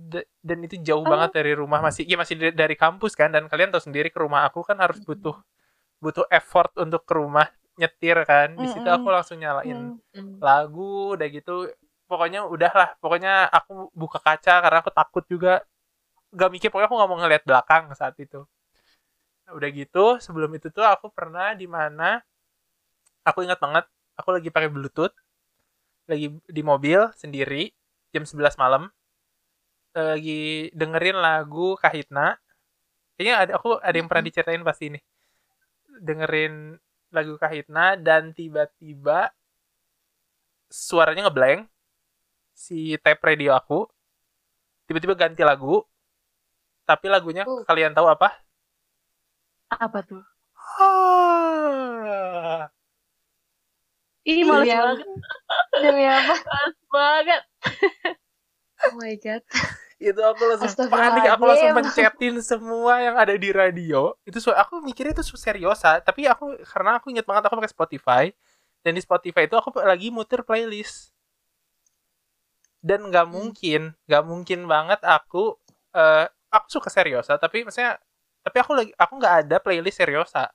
Da- 0.00 0.24
dan 0.40 0.64
itu 0.64 0.80
jauh 0.80 1.04
Oh. 1.04 1.10
banget 1.10 1.36
dari 1.36 1.52
rumah. 1.52 1.84
Masih 1.84 2.08
ya 2.08 2.16
masih 2.16 2.38
dari, 2.38 2.54
dari 2.56 2.72
kampus 2.78 3.12
kan. 3.12 3.28
Dan 3.28 3.50
kalian 3.52 3.68
tahu 3.68 3.84
sendiri 3.84 4.08
ke 4.08 4.16
rumah 4.16 4.48
aku 4.48 4.64
kan 4.64 4.80
harus 4.80 4.96
butuh 5.04 5.36
butuh 6.00 6.24
effort 6.32 6.72
untuk 6.80 7.04
ke 7.04 7.12
rumah 7.12 7.44
nyetir 7.80 8.16
kan. 8.28 8.52
Di 8.52 8.66
situ 8.68 8.88
aku 8.88 9.08
langsung 9.08 9.40
nyalain 9.40 9.96
lagu 10.38 11.16
udah 11.16 11.28
gitu. 11.32 11.72
Pokoknya 12.04 12.44
udahlah 12.44 12.98
pokoknya 13.00 13.48
aku 13.48 13.88
buka 13.96 14.20
kaca 14.20 14.60
karena 14.60 14.78
aku 14.84 14.92
takut 14.92 15.24
juga. 15.24 15.64
Gak 16.30 16.50
mikir 16.52 16.68
pokoknya 16.70 16.86
aku 16.92 16.96
nggak 17.00 17.10
mau 17.10 17.18
ngeliat 17.18 17.44
belakang 17.48 17.84
saat 17.96 18.14
itu. 18.20 18.44
Nah, 19.48 19.52
udah 19.56 19.68
gitu 19.72 20.04
sebelum 20.22 20.50
itu 20.54 20.68
tuh 20.70 20.84
aku 20.84 21.10
pernah 21.10 21.56
di 21.56 21.66
mana 21.66 22.22
aku 23.26 23.42
ingat 23.42 23.58
banget 23.58 23.84
aku 24.14 24.36
lagi 24.36 24.48
pakai 24.52 24.70
bluetooth 24.70 25.14
lagi 26.06 26.30
di 26.46 26.62
mobil 26.62 27.10
sendiri 27.18 27.72
jam 28.14 28.22
11 28.22 28.54
malam. 28.60 28.90
Eh, 29.90 30.06
lagi 30.14 30.42
dengerin 30.70 31.18
lagu 31.18 31.74
Kahitna. 31.78 32.38
Kayaknya 33.18 33.34
ada 33.42 33.52
aku 33.58 33.68
ada 33.82 33.96
yang 33.98 34.06
pernah 34.06 34.24
diceritain 34.26 34.62
pasti 34.62 34.84
ini 34.94 35.00
dengerin 36.00 36.78
lagu 37.16 37.34
Kahitna 37.42 37.98
dan 38.06 38.22
tiba-tiba 38.38 39.30
suaranya 40.70 41.26
ngeblank 41.26 41.60
si 42.54 42.94
tape 43.04 43.22
radio 43.28 43.50
aku 43.58 43.86
tiba-tiba 44.86 45.14
ganti 45.18 45.42
lagu 45.46 45.82
tapi 46.88 47.06
lagunya 47.08 47.44
Oh. 47.46 47.62
kalian 47.64 47.94
tahu 47.96 48.08
apa 48.10 48.28
Apa 49.70 50.02
tuh? 50.02 50.22
Ah. 50.80 52.70
Ih 54.30 54.42
males 54.48 54.68
Iya. 54.68 54.76
banget. 54.84 55.06
demi 55.82 56.04
apa 56.04 56.34
banget. 56.92 57.42
oh 58.86 58.92
my 59.00 59.14
god 59.24 59.42
itu 60.00 60.20
aku 60.24 60.42
langsung 60.48 60.72
panik 60.88 61.24
aku 61.28 61.44
langsung 61.44 61.70
pencetin 61.76 62.36
semua 62.40 62.94
yang 63.06 63.16
ada 63.20 63.34
di 63.36 63.50
radio. 63.52 64.16
Itu 64.28 64.38
su- 64.40 64.56
aku 64.56 64.80
mikirnya 64.80 65.12
itu 65.16 65.24
seriosa 65.36 66.00
tapi 66.00 66.24
aku 66.24 66.56
karena 66.64 66.90
aku 66.98 67.06
inget 67.12 67.26
banget 67.28 67.44
aku 67.46 67.54
pakai 67.60 67.72
Spotify 67.76 68.24
dan 68.84 68.92
di 68.96 69.02
Spotify 69.04 69.44
itu 69.48 69.56
aku 69.60 69.68
lagi 69.84 70.08
muter 70.08 70.40
playlist. 70.48 71.12
Dan 72.80 73.00
nggak 73.12 73.26
Hmm. 73.28 73.34
mungkin 73.36 73.80
nggak 74.08 74.24
mungkin 74.30 74.60
banget 74.72 75.00
aku 75.16 75.44
eh 75.96 76.26
aku 76.56 76.66
suka 76.76 76.88
seriosa 76.96 77.32
tapi 77.36 77.58
maksudnya 77.66 77.92
tapi 78.44 78.56
aku 78.62 78.72
lagi 78.78 78.90
aku 78.96 79.12
nggak 79.20 79.34
ada 79.46 79.56
playlist 79.64 79.98
seriosa 80.00 80.48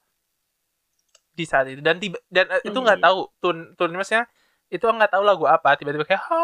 di 1.36 1.44
saat 1.46 1.66
itu. 1.72 1.82
Dan 1.84 2.00
tiba 2.00 2.18
dan 2.32 2.48
eh, 2.52 2.62
itu 2.66 2.78
nggak 2.78 3.00
Hmm. 3.00 3.06
tahu 3.06 3.20
tun 3.44 3.58
tun 3.78 3.92
maksudnya 3.96 4.26
itu 4.72 4.84
nggak 4.84 5.12
tahu 5.14 5.24
lagu 5.24 5.46
apa 5.46 5.76
tiba-tiba 5.78 6.06
kayak 6.08 6.24
ha 6.32 6.42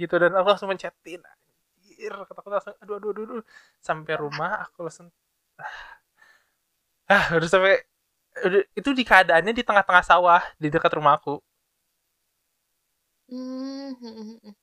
gitu. 0.00 0.14
Dan 0.18 0.32
aku 0.34 0.46
langsung 0.54 0.70
mencetin 0.72 1.20
anjir 2.04 2.12
ketakutan 2.28 2.54
langsung 2.60 2.76
aduh 2.82 2.94
aduh 2.98 3.10
aduh, 3.14 3.24
aduh. 3.26 3.44
sampai 3.88 4.14
rumah 4.24 4.50
aku 4.64 4.78
langsung 4.86 5.08
ah 7.14 7.24
udah 7.36 7.48
sampai 7.52 7.74
udah, 8.46 8.62
itu 8.80 8.90
di 8.98 9.04
keadaannya 9.10 9.52
di 9.58 9.64
tengah-tengah 9.68 10.04
sawah 10.10 10.42
di 10.62 10.68
dekat 10.74 10.92
rumah 10.98 11.14
aku 11.18 11.34
Hmm, 13.28 13.92
hmm, 14.00 14.38
hmm, 14.42 14.54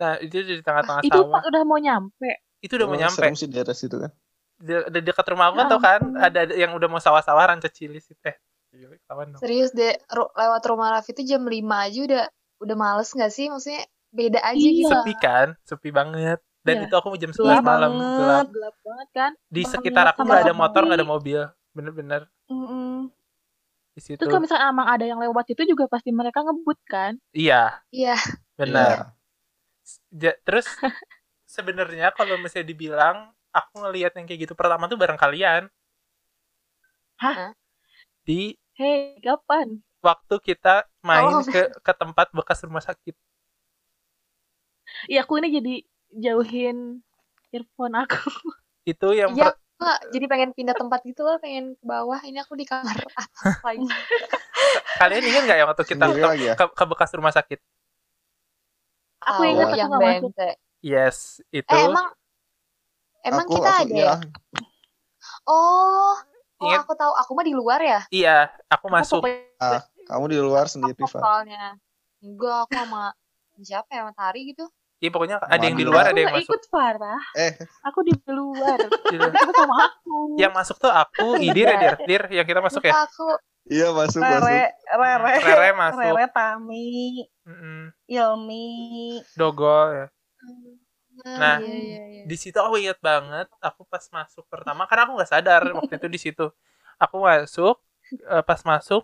nah 0.00 0.14
itu 0.24 0.36
di 0.48 0.54
tengah-tengah 0.66 1.04
Itu 1.08 1.18
sawah 1.18 1.30
pas 1.30 1.42
udah 1.48 1.62
mau 1.68 1.78
nyampe. 1.86 2.30
itu 2.64 2.72
udah 2.78 2.88
mau 2.90 2.98
Emang 2.98 3.00
nyampe 3.02 3.26
sih 3.38 3.48
daerah 3.52 3.74
situ 3.80 3.96
kan. 4.02 4.12
di, 4.58 4.72
di 4.94 5.00
dekat 5.06 5.26
rumah 5.30 5.46
aku 5.50 5.56
kan 5.62 5.68
Ya 5.68 5.70
tau 5.70 5.80
kan 5.86 6.00
ada 6.18 6.38
ada 6.46 6.54
yang 6.62 6.72
udah 6.78 6.88
mau 6.90 6.98
sawah-sawah 7.02 7.44
ranca 7.54 7.70
cilis 7.70 8.04
itu 8.10 8.22
eh 8.26 8.36
ketahuan 9.02 9.30
dong. 9.34 9.40
serius 9.40 9.70
deh 9.78 9.94
ru- 10.16 10.32
lewat 10.40 10.62
rumah 10.70 10.88
Raffi 10.94 11.10
itu 11.16 11.22
jam 11.30 11.42
5 11.54 11.76
aja 11.86 11.98
udah 12.08 12.24
udah 12.64 12.76
males 12.82 13.08
nggak 13.16 13.32
sih 13.36 13.46
maksudnya 13.52 13.82
beda 14.18 14.40
aja 14.50 14.66
Iya. 14.66 14.80
gitu 14.80 14.90
sepi 14.90 15.12
kan 15.24 15.48
sepi 15.68 15.88
banget 15.98 16.38
dan 16.66 16.76
Iya. 16.76 16.84
itu 16.84 16.94
aku 16.98 17.08
jam 17.22 17.32
11 17.34 17.60
Gelap 17.60 17.64
malam 17.64 17.92
banget. 17.96 18.04
gelap 18.16 18.46
Gelap 18.54 18.74
banget 18.86 19.08
kan. 19.18 19.32
di 19.54 19.62
Banget, 19.62 19.72
sekitar 19.72 20.04
aku 20.12 20.20
nggak 20.28 20.40
ada 20.48 20.54
motor 20.56 20.82
nggak 20.88 20.98
ada 21.00 21.08
mobil 21.14 21.40
bener-bener 21.76 22.22
Mm-mm. 22.50 23.10
di 23.96 24.00
situ 24.06 24.22
Terus 24.22 24.28
kalau 24.30 24.42
misalnya 24.44 24.66
emang 24.74 24.88
ada 24.94 25.04
yang 25.10 25.18
lewat 25.24 25.46
itu 25.54 25.62
juga 25.70 25.84
pasti 25.92 26.10
mereka 26.20 26.38
ngebut 26.46 26.78
kan. 26.92 27.12
iya 27.32 27.82
iya 27.92 28.14
benar 28.58 29.16
Ja- 30.22 30.36
terus 30.46 30.68
sebenarnya 31.48 32.08
kalau 32.18 32.36
misalnya 32.42 32.68
dibilang 32.72 33.16
aku 33.58 33.72
ngelihat 33.84 34.12
yang 34.18 34.26
kayak 34.28 34.40
gitu 34.48 34.54
pertama 34.58 34.84
tuh 34.90 34.98
bareng 35.00 35.20
kalian 35.20 35.62
Hah? 37.16 37.54
di 38.26 38.54
Hei, 38.78 39.20
kapan? 39.24 39.68
waktu 40.06 40.34
kita 40.48 40.74
main 41.08 41.38
Oh. 41.38 41.44
ke 41.52 41.60
ke 41.86 41.92
tempat 42.00 42.26
bekas 42.36 42.58
rumah 42.66 42.82
sakit 42.88 43.14
Iya, 45.10 45.18
aku 45.24 45.32
ini 45.40 45.48
jadi 45.58 45.70
jauhin 46.14 47.04
earphone 47.52 47.94
aku. 47.96 48.16
itu 48.88 49.08
yang 49.12 49.32
Iya. 49.36 49.52
per- 49.78 50.02
jadi 50.10 50.26
pengen 50.26 50.50
pindah 50.58 50.74
tempat 50.74 51.06
gitu 51.06 51.22
loh 51.22 51.38
pengen 51.38 51.78
ke 51.78 51.84
bawah 51.86 52.18
ini 52.26 52.42
aku 52.42 52.58
di 52.58 52.66
kamar 52.66 52.98
atas 53.14 53.62
lagi 53.62 53.86
kalian 54.98 55.22
ingat 55.22 55.42
nggak 55.46 55.58
yang 55.62 55.68
waktu 55.70 55.84
kita 55.86 56.04
ke, 56.10 56.28
ya? 56.42 56.52
ke, 56.58 56.64
ke 56.74 56.84
bekas 56.90 57.10
rumah 57.14 57.30
sakit 57.30 57.58
Aku 59.22 59.42
Tahu, 59.44 59.50
ingat 59.54 59.66
aku 59.70 59.78
yang 59.78 59.88
nggak 59.92 60.02
masuk. 60.02 60.32
Yes 60.82 61.18
itu 61.54 61.70
eh 61.70 61.84
emang 61.86 62.06
emang 63.22 63.46
Aku- 63.46 63.54
kita 63.54 63.70
aku- 63.70 63.82
ada 63.86 63.94
iya. 63.94 64.10
ya 64.10 64.14
oh 65.46 66.14
oh 66.58 66.66
Ingat. 66.66 66.80
aku 66.82 66.92
tahu 66.98 67.12
aku 67.14 67.30
mah 67.38 67.44
di 67.46 67.54
luar 67.54 67.80
ya 67.82 68.00
iya 68.10 68.50
aku 68.66 68.86
Aku 68.90 68.94
masuk 68.94 69.22
pokoknya 69.22 69.46
Ah, 69.58 69.82
kamu 70.06 70.24
di 70.30 70.38
luar 70.38 70.66
sendiri, 70.70 71.02
Van. 71.02 71.18
soalnya 71.22 71.64
enggak 72.22 72.56
aku 72.66 72.72
sama 72.78 73.02
siapa 73.58 73.90
ya 73.90 74.00
sama 74.06 74.12
Tari 74.14 74.40
gitu 74.54 74.64
iya 74.98 75.10
pokoknya 75.10 75.36
ada 75.38 75.62
yang 75.62 75.78
di 75.78 75.86
luar 75.86 76.04
aku 76.06 76.10
ada 76.10 76.20
yang 76.20 76.34
masuk 76.34 76.50
ikut 76.50 76.62
Farah. 76.68 77.22
Eh, 77.34 77.52
Aku 77.86 77.98
di 78.08 78.14
luar. 78.26 78.78
Aku 78.82 79.52
sama 79.54 79.76
aku. 79.86 80.16
yang 80.36 80.52
masuk 80.52 80.76
tuh 80.76 80.90
aku 80.90 81.38
Idir 81.38 81.66
ya 81.66 81.76
Dir 81.78 81.94
Dir 82.04 82.22
yang 82.34 82.46
kita 82.46 82.58
masuk 82.58 82.82
ya 82.82 82.94
aku 82.98 83.26
iya 83.68 83.88
masuk 83.92 84.20
masuk. 84.20 84.42
Rere, 84.42 84.74
Rere, 84.90 85.34
Rere 85.44 85.70
masuk. 85.72 86.00
Rere, 86.02 86.24
Tami, 86.32 86.88
Mm-mm. 87.44 87.80
Ilmi. 88.06 88.66
Dogol 89.34 89.86
ya 89.94 90.06
Nah, 91.18 91.58
iya, 91.58 91.66
iya, 91.66 92.02
iya. 92.06 92.22
di 92.30 92.36
situ 92.38 92.54
aku 92.54 92.78
ingat 92.78 93.02
banget 93.02 93.50
aku 93.58 93.82
pas 93.84 94.06
masuk 94.08 94.46
pertama 94.46 94.86
karena 94.86 95.02
aku 95.02 95.18
nggak 95.18 95.30
sadar 95.30 95.62
waktu 95.74 95.98
itu 95.98 96.06
di 96.06 96.20
situ 96.20 96.46
aku 96.94 97.16
masuk 97.18 97.74
eh, 98.22 98.42
pas 98.46 98.62
masuk 98.62 99.02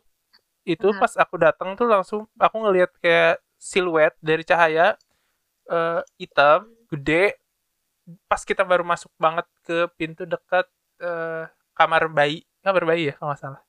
itu 0.62 0.86
Nah. 0.88 1.02
pas 1.02 1.12
aku 1.18 1.34
datang 1.36 1.74
tuh 1.74 1.90
langsung 1.90 2.30
aku 2.38 2.56
ngelihat 2.62 2.94
kayak 3.02 3.42
siluet 3.58 4.14
dari 4.22 4.46
cahaya 4.46 4.94
eh, 5.70 6.00
hitam 6.20 6.60
gede. 6.92 7.36
Pas 8.30 8.42
kita 8.50 8.62
baru 8.70 8.84
masuk 8.92 9.12
banget 9.24 9.46
ke 9.66 9.76
pintu 9.98 10.22
dekat 10.28 10.66
eh, 11.00 11.44
kamar 11.78 12.02
bayi. 12.16 12.44
Kamar 12.64 12.82
bayi 12.88 13.02
ya 13.08 13.14
kalau 13.16 13.28
nggak 13.32 13.42
salah. 13.44 13.62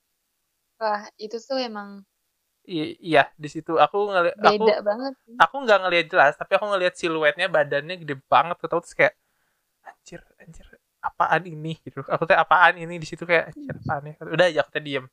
Wah 0.79 1.03
itu 1.25 1.37
tuh 1.47 1.59
emang 1.69 1.89
I- 2.65 2.97
iya 3.09 3.21
di 3.43 3.47
situ. 3.53 3.71
Aku 3.77 3.97
ngeliat 4.09 4.37
aku 4.41 4.63
beda 4.63 4.81
banget 4.87 5.13
aku 5.41 5.55
nggak 5.65 5.79
ngelihat 5.85 6.07
jelas 6.13 6.33
tapi 6.39 6.51
aku 6.57 6.65
ngelihat 6.71 6.95
siluetnya 7.01 7.47
badannya 7.55 7.95
gede 8.03 8.15
banget. 8.33 8.55
Ketemu 8.61 8.81
terus 8.83 8.95
kayak 8.99 9.15
anjir 9.89 10.21
anjir 10.43 10.67
apaan 11.07 11.43
ini? 11.53 11.73
Gitu. 11.85 11.99
Aku 12.15 12.23
teh 12.29 12.37
apaan 12.39 12.75
ini? 12.81 12.95
Di 13.03 13.07
situ 13.09 13.23
kayak 13.29 13.45
anjir 13.55 13.75
apaan 13.83 14.03
ya? 14.11 14.13
Udah 14.35 14.45
aja 14.51 14.59
aku 14.65 14.71
teh 14.77 14.83
diem. 14.87 15.05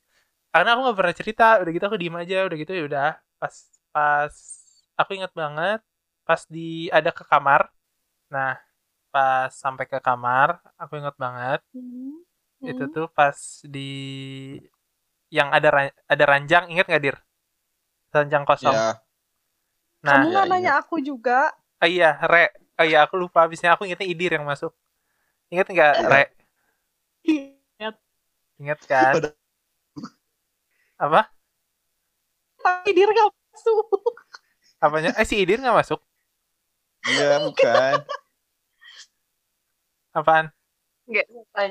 Karena 0.54 0.68
aku 0.74 0.80
nggak 0.86 0.98
pernah 1.00 1.16
cerita. 1.20 1.44
Udah 1.62 1.72
gitu 1.76 1.84
aku 1.90 1.98
diem 2.02 2.16
aja. 2.22 2.36
Udah 2.48 2.58
gitu 2.62 2.72
ya 2.78 2.84
udah. 2.90 3.08
Pas 3.40 3.56
pas 3.94 4.34
aku 5.00 5.10
ingat 5.18 5.32
banget 5.36 5.80
pas 6.26 6.42
di 6.54 6.88
ada 6.98 7.10
ke 7.18 7.24
kamar 7.32 7.62
nah 8.34 8.52
pas 9.12 9.50
sampai 9.62 9.86
ke 9.92 9.98
kamar 10.08 10.48
aku 10.82 10.92
ingat 11.00 11.16
banget 11.24 11.60
Hmm. 11.74 12.22
itu 12.70 12.82
tuh 12.94 13.06
pas 13.16 13.38
di 13.74 13.78
yang 15.36 15.48
ada 15.56 15.68
ran- 15.74 15.96
ada 16.12 16.24
ranjang 16.30 16.64
ingat 16.72 16.86
nggak 16.88 17.02
dir 17.02 17.16
ranjang 18.14 18.44
kosong 18.50 18.78
Ya, 18.78 19.02
nah 20.02 20.22
Kamu 20.22 20.26
nggak 20.30 20.46
Iya, 20.46 20.50
nanya 20.50 20.72
aku 20.80 20.96
juga. 21.08 21.38
Oh 21.82 21.88
iya, 21.94 22.08
Re. 22.32 22.44
Oh 22.80 22.84
iya, 22.88 22.98
aku 23.04 23.14
lupa. 23.22 23.38
Abisnya 23.44 23.70
aku 23.74 23.82
ingetnya 23.86 24.08
Idir 24.12 24.30
yang 24.36 24.46
masuk. 24.52 24.72
Ingat 25.52 25.66
nggak, 25.74 25.92
Iya. 25.92 26.08
Re? 26.12 26.22
Ingat. 27.32 27.96
Ingat 28.60 28.80
kan? 28.90 29.18
Apa 30.98 31.32
Tapi 32.62 32.90
dia 32.96 33.06
nggak 33.10 33.28
masuk. 33.52 33.86
apanya 34.84 35.10
eh 35.20 35.26
si 35.28 35.34
Idir 35.42 35.58
nggak 35.62 35.76
masuk 35.80 36.00
Iya, 37.10 37.38
bukan. 37.44 37.98
apaan? 40.14 40.52
Enggak, 41.08 41.26
bukan. 41.30 41.68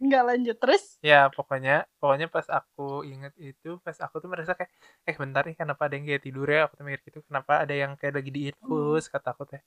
Nggak 0.00 0.22
lanjut. 0.28 0.56
Terus. 0.62 0.84
ya 1.00 1.32
pokoknya 1.36 1.72
pokoknya 2.00 2.26
pas 2.34 2.46
aku 2.58 2.82
inget 3.08 3.32
itu 3.40 3.68
pas 3.84 3.96
aku 4.04 4.16
tuh 4.22 4.28
merasa 4.32 4.52
kayak 4.58 4.72
eh 5.08 5.16
bentar 5.22 5.42
nih 5.48 5.56
kenapa 5.60 5.82
ada 5.88 5.94
yang 5.98 6.06
kayak 6.08 6.22
tidur 6.26 6.46
ya? 6.48 6.60
Aku 6.68 6.74
tuh 6.80 6.84
mikir 6.88 7.00
gitu 7.08 7.18
kenapa 7.28 7.52
ada 7.64 7.74
yang 7.82 7.92
kayak 8.00 8.14
lagi 8.20 8.30
di 8.36 8.40
infus 8.52 9.04
kata 9.12 9.28
aku 9.34 9.44
teh. 9.52 9.62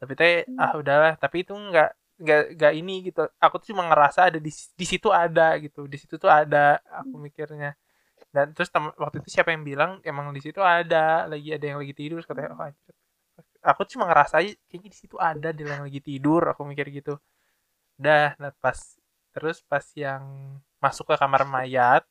Tapi 0.00 0.12
teh 0.20 0.32
ah 0.60 0.72
udahlah. 0.80 1.12
Tapi 1.22 1.36
itu 1.44 1.54
nggak 1.54 1.88
nggak 2.22 2.40
nggak 2.58 2.72
ini 2.80 2.94
gitu. 3.08 3.20
Aku 3.44 3.56
tuh 3.62 3.68
cuma 3.74 3.82
ngerasa 3.90 4.20
ada 4.30 4.38
di 4.46 4.50
di 4.52 4.86
situ 4.92 5.08
ada 5.12 5.56
gitu. 5.64 5.80
Di 5.92 5.98
situ 6.02 6.16
tuh 6.22 6.30
ada 6.32 6.80
aku 7.00 7.14
mikirnya. 7.26 7.70
Dan 8.34 8.46
terus 8.56 8.70
tem- 8.74 8.94
waktu 9.02 9.16
itu 9.22 9.30
siapa 9.34 9.50
yang 9.54 9.64
bilang 9.66 9.92
emang 10.06 10.26
di 10.36 10.40
situ 10.44 10.60
ada 10.62 11.26
lagi 11.32 11.48
ada 11.56 11.64
yang 11.70 11.78
lagi 11.82 11.94
tidur 11.96 12.20
katanya 12.28 12.50
oh 12.56 12.62
anjir. 12.68 12.94
Aku 13.70 13.82
cuma 13.92 14.04
ngerasa 14.08 14.34
aja 14.40 14.52
kayaknya 14.68 14.90
di 14.94 14.98
situ 15.02 15.16
ada 15.28 15.48
yang 15.56 15.82
lagi 15.86 16.00
tidur 16.08 16.42
aku 16.52 16.62
mikir 16.70 16.86
gitu. 16.98 17.12
Dah 18.04 18.34
nah 18.42 18.52
pas 18.64 18.78
terus 19.34 19.58
pas 19.70 19.86
yang 20.04 20.24
masuk 20.84 21.04
ke 21.10 21.16
kamar 21.22 21.42
mayat 21.54 22.02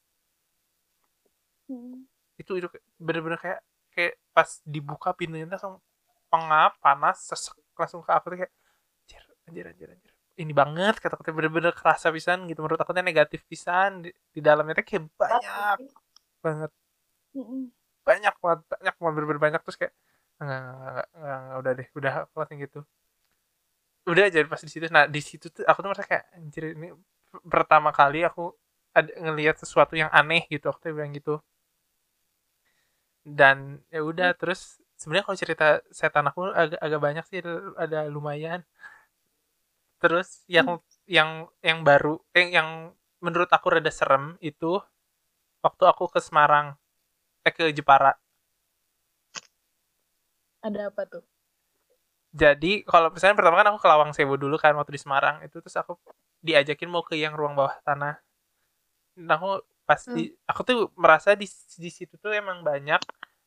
itu 2.41 2.51
itu 2.59 2.67
kayak- 2.71 2.87
bener-bener 2.97 3.39
kayak 3.43 3.59
kayak 3.93 4.13
pas 4.35 4.49
dibuka 4.65 5.09
pintunya 5.13 5.45
langsung 5.45 5.77
pengap 6.33 6.71
panas 6.81 7.17
sesek 7.29 7.53
langsung 7.77 8.01
ke 8.05 8.09
aku 8.17 8.25
tuh 8.33 8.37
kayak 8.41 8.53
anjir 9.05 9.23
anjir 9.47 9.65
anjir 9.71 9.89
anjir. 9.93 10.11
Ini 10.41 10.53
banget 10.61 10.95
kata-kata 11.03 11.29
bener-bener 11.37 11.73
kerasa 11.77 12.09
pisan 12.15 12.49
gitu 12.49 12.59
menurut 12.65 12.81
aku 12.81 12.91
tuh 12.97 13.05
negatif 13.05 13.41
pisan 13.45 14.01
di, 14.05 14.09
di 14.33 14.41
dalamnya 14.41 14.73
tuh 14.81 14.85
kayak 14.89 15.03
banyak 15.21 15.79
banget. 16.45 16.71
Banyak 18.07 18.35
banget 18.43 18.59
banyak 18.71 18.93
banget 18.99 19.13
bener-bener 19.15 19.41
banyak 19.45 19.61
terus 19.63 19.77
kayak 19.79 19.93
enggak 20.41 20.59
enggak, 20.61 21.07
enggak, 21.15 21.57
udah 21.61 21.71
deh 21.79 21.87
udah 21.99 22.13
langsung 22.37 22.59
gitu. 22.63 22.79
Udah 24.03 24.23
aja 24.27 24.39
pas 24.51 24.59
di 24.59 24.71
situ. 24.71 24.85
Nah 24.91 25.05
di 25.07 25.21
situ 25.23 25.45
tuh 25.55 25.63
aku 25.63 25.79
tuh 25.83 25.89
merasa 25.91 26.03
kayak 26.11 26.25
anjir 26.35 26.63
ini 26.75 26.87
pertama 27.47 27.89
kali 27.95 28.19
aku 28.27 28.51
ada 28.93 29.09
ngelihat 29.23 29.55
sesuatu 29.63 29.93
yang 29.97 30.11
aneh 30.11 30.43
gitu 30.51 30.65
aku 30.69 30.79
tuh 30.83 30.91
bilang 30.95 31.11
gitu. 31.15 31.39
Dan 33.23 33.79
ya 33.87 34.03
udah 34.03 34.35
terus 34.35 34.83
sebenarnya 34.99 35.25
kalau 35.27 35.39
cerita 35.39 35.65
setan 35.95 36.27
aku 36.27 36.51
agak 36.51 36.79
agak 36.83 36.99
banyak 36.99 37.23
sih 37.31 37.37
ada, 37.39 37.53
ada 37.79 37.99
lumayan. 38.11 38.59
Terus 40.01 40.43
yang 40.51 40.67
yang 41.07 41.29
yang 41.63 41.79
baru 41.87 42.19
eh, 42.35 42.51
yang 42.53 42.91
menurut 43.23 43.49
aku 43.55 43.67
rada 43.79 43.91
serem 43.91 44.35
itu 44.43 44.79
waktu 45.65 45.83
aku 45.91 46.05
ke 46.13 46.19
Semarang 46.23 46.67
eh 47.47 47.53
ke 47.55 47.65
Jepara 47.77 48.11
Ada 50.67 50.81
apa 50.89 51.03
tuh? 51.11 51.23
jadi 52.41 52.71
kalau 52.89 53.07
misalnya 53.13 53.37
pertama 53.37 53.55
kan 53.61 53.67
aku 53.71 53.79
ke 53.83 53.89
Lawang 53.91 54.11
Sewu 54.17 54.35
dulu 54.43 54.55
kan 54.63 54.73
waktu 54.77 54.91
di 54.97 55.01
Semarang 55.03 55.35
itu 55.45 55.55
terus 55.61 55.77
aku 55.81 55.93
diajakin 56.47 56.89
mau 56.93 57.03
ke 57.05 57.13
yang 57.23 57.33
ruang 57.39 57.53
bawah 57.57 57.75
tanah 57.85 58.13
nah 59.27 59.35
aku 59.37 59.49
pas 59.87 60.01
di 60.15 60.21
aku 60.49 60.61
tuh 60.69 60.77
merasa 60.97 61.29
di 61.41 61.45
di 61.83 61.89
situ 61.97 62.15
tuh 62.23 62.31
emang 62.33 62.63
banyak 62.65 62.99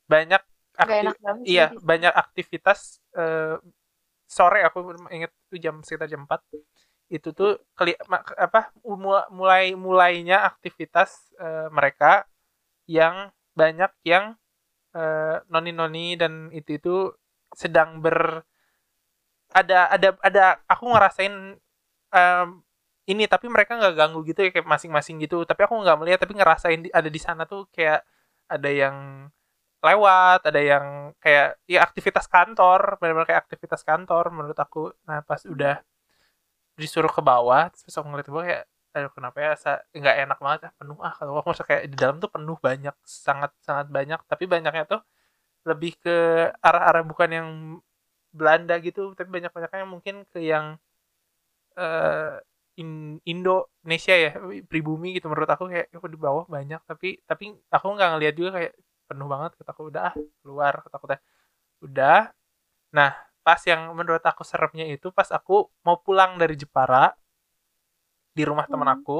banyak 0.07 0.41
Gak 0.87 0.97
akti- 0.97 1.05
enak 1.05 1.17
banget 1.25 1.47
sih 1.53 1.63
iya 1.63 1.65
situ. 1.69 1.77
banyak 1.89 2.13
aktivitas 2.23 2.79
eh, 3.17 3.55
sore 4.37 4.59
aku 4.67 4.77
inget 5.15 5.31
itu 5.49 5.55
jam 5.65 5.75
sekitar 5.85 6.07
jam 6.13 6.23
4 6.27 6.41
itu 7.15 7.29
tuh 7.39 7.49
keli 7.77 7.93
apa 8.45 8.59
mu- 8.85 9.29
mulai 9.39 9.73
mulainya 9.75 10.37
aktivitas 10.49 11.11
eh, 11.41 11.67
mereka 11.77 12.27
yang 12.89 13.31
banyak 13.59 13.91
yang 14.07 14.25
eh, 14.97 15.35
noni-noni 15.51 16.07
dan 16.21 16.33
itu 16.57 16.71
itu 16.79 16.95
sedang 17.61 17.89
ber 18.03 18.43
ada 19.53 19.79
ada 19.95 20.09
ada 20.21 20.43
aku 20.67 20.83
ngerasain 20.91 21.33
em, 22.13 22.47
ini 23.11 23.23
tapi 23.29 23.47
mereka 23.51 23.79
nggak 23.79 23.95
ganggu 23.99 24.19
gitu 24.27 24.39
ya 24.47 24.51
kayak 24.55 24.67
masing-masing 24.69 25.17
gitu. 25.23 25.43
Tapi 25.47 25.61
aku 25.67 25.75
nggak 25.83 25.97
melihat 26.01 26.19
tapi 26.23 26.35
ngerasain 26.39 26.79
di- 26.87 26.93
ada 26.93 27.09
di 27.11 27.21
sana 27.21 27.43
tuh 27.49 27.67
kayak 27.75 28.03
ada 28.51 28.69
yang 28.71 28.97
lewat 29.85 30.39
ada 30.49 30.61
yang 30.61 30.85
kayak 31.23 31.59
ya 31.69 31.79
aktivitas 31.87 32.27
kantor 32.31 32.97
benar-benar 33.01 33.27
kayak 33.29 33.43
aktivitas 33.47 33.81
kantor 33.87 34.25
menurut 34.35 34.59
aku. 34.59 34.91
Nah 35.09 35.21
pas 35.25 35.41
udah 35.47 35.81
disuruh 36.77 37.09
ke 37.09 37.21
bawah 37.25 37.69
terus 37.73 37.93
aku 37.97 38.07
ngeliat 38.09 38.27
bawah 38.29 38.45
kayak 38.45 38.63
aduh 38.97 39.11
kenapa 39.17 39.37
ya? 39.45 39.51
Nggak 39.99 40.15
enak 40.23 40.37
banget 40.45 40.59
ah, 40.67 40.73
penuh. 40.79 40.97
Ah 41.07 41.13
kalau 41.19 41.33
aku 41.41 41.51
kayak 41.69 41.83
di 41.91 41.95
dalam 42.01 42.15
tuh 42.23 42.29
penuh 42.35 42.57
banyak 42.67 42.95
sangat 43.27 43.51
sangat 43.67 43.87
banyak. 43.97 44.19
Tapi 44.31 44.43
banyaknya 44.53 44.83
tuh 44.91 45.01
lebih 45.69 45.91
ke 46.03 46.11
arah-arah 46.67 47.03
bukan 47.11 47.29
yang 47.37 47.49
Belanda 48.39 48.75
gitu 48.87 49.01
tapi 49.17 49.29
banyak 49.35 49.51
banyaknya 49.55 49.85
mungkin 49.95 50.15
ke 50.33 50.39
yang 50.51 50.67
eh 51.77 52.35
in- 52.81 53.21
Indonesia 53.25 54.13
ya 54.25 54.31
pribumi 54.71 55.07
gitu. 55.17 55.25
Menurut 55.31 55.49
aku 55.49 55.63
kayak 55.71 55.87
aku 55.97 56.07
di 56.13 56.19
bawah 56.19 56.45
banyak. 56.55 56.79
Tapi 56.89 57.07
tapi 57.29 57.43
aku 57.73 57.85
nggak 57.95 58.09
ngeliat 58.17 58.33
juga 58.39 58.49
kayak 58.57 58.73
penuh 59.09 59.27
banget. 59.33 59.51
Kata 59.59 59.69
aku 59.73 59.83
udah 59.91 60.01
ah, 60.13 60.15
keluar 60.41 60.73
kata 60.85 60.95
aku 60.99 61.07
teh. 61.11 61.19
Udah. 61.87 62.17
Nah 62.97 63.11
pas 63.45 63.61
yang 63.71 63.81
menurut 63.97 64.23
aku 64.25 64.43
seremnya 64.47 64.85
itu 64.89 65.07
pas 65.17 65.29
aku 65.37 65.69
mau 65.87 65.97
pulang 66.05 66.37
dari 66.41 66.55
Jepara 66.59 67.13
di 68.37 68.43
rumah 68.49 68.65
teman 68.71 68.89
Hmm. 68.89 68.97
aku. 68.97 69.19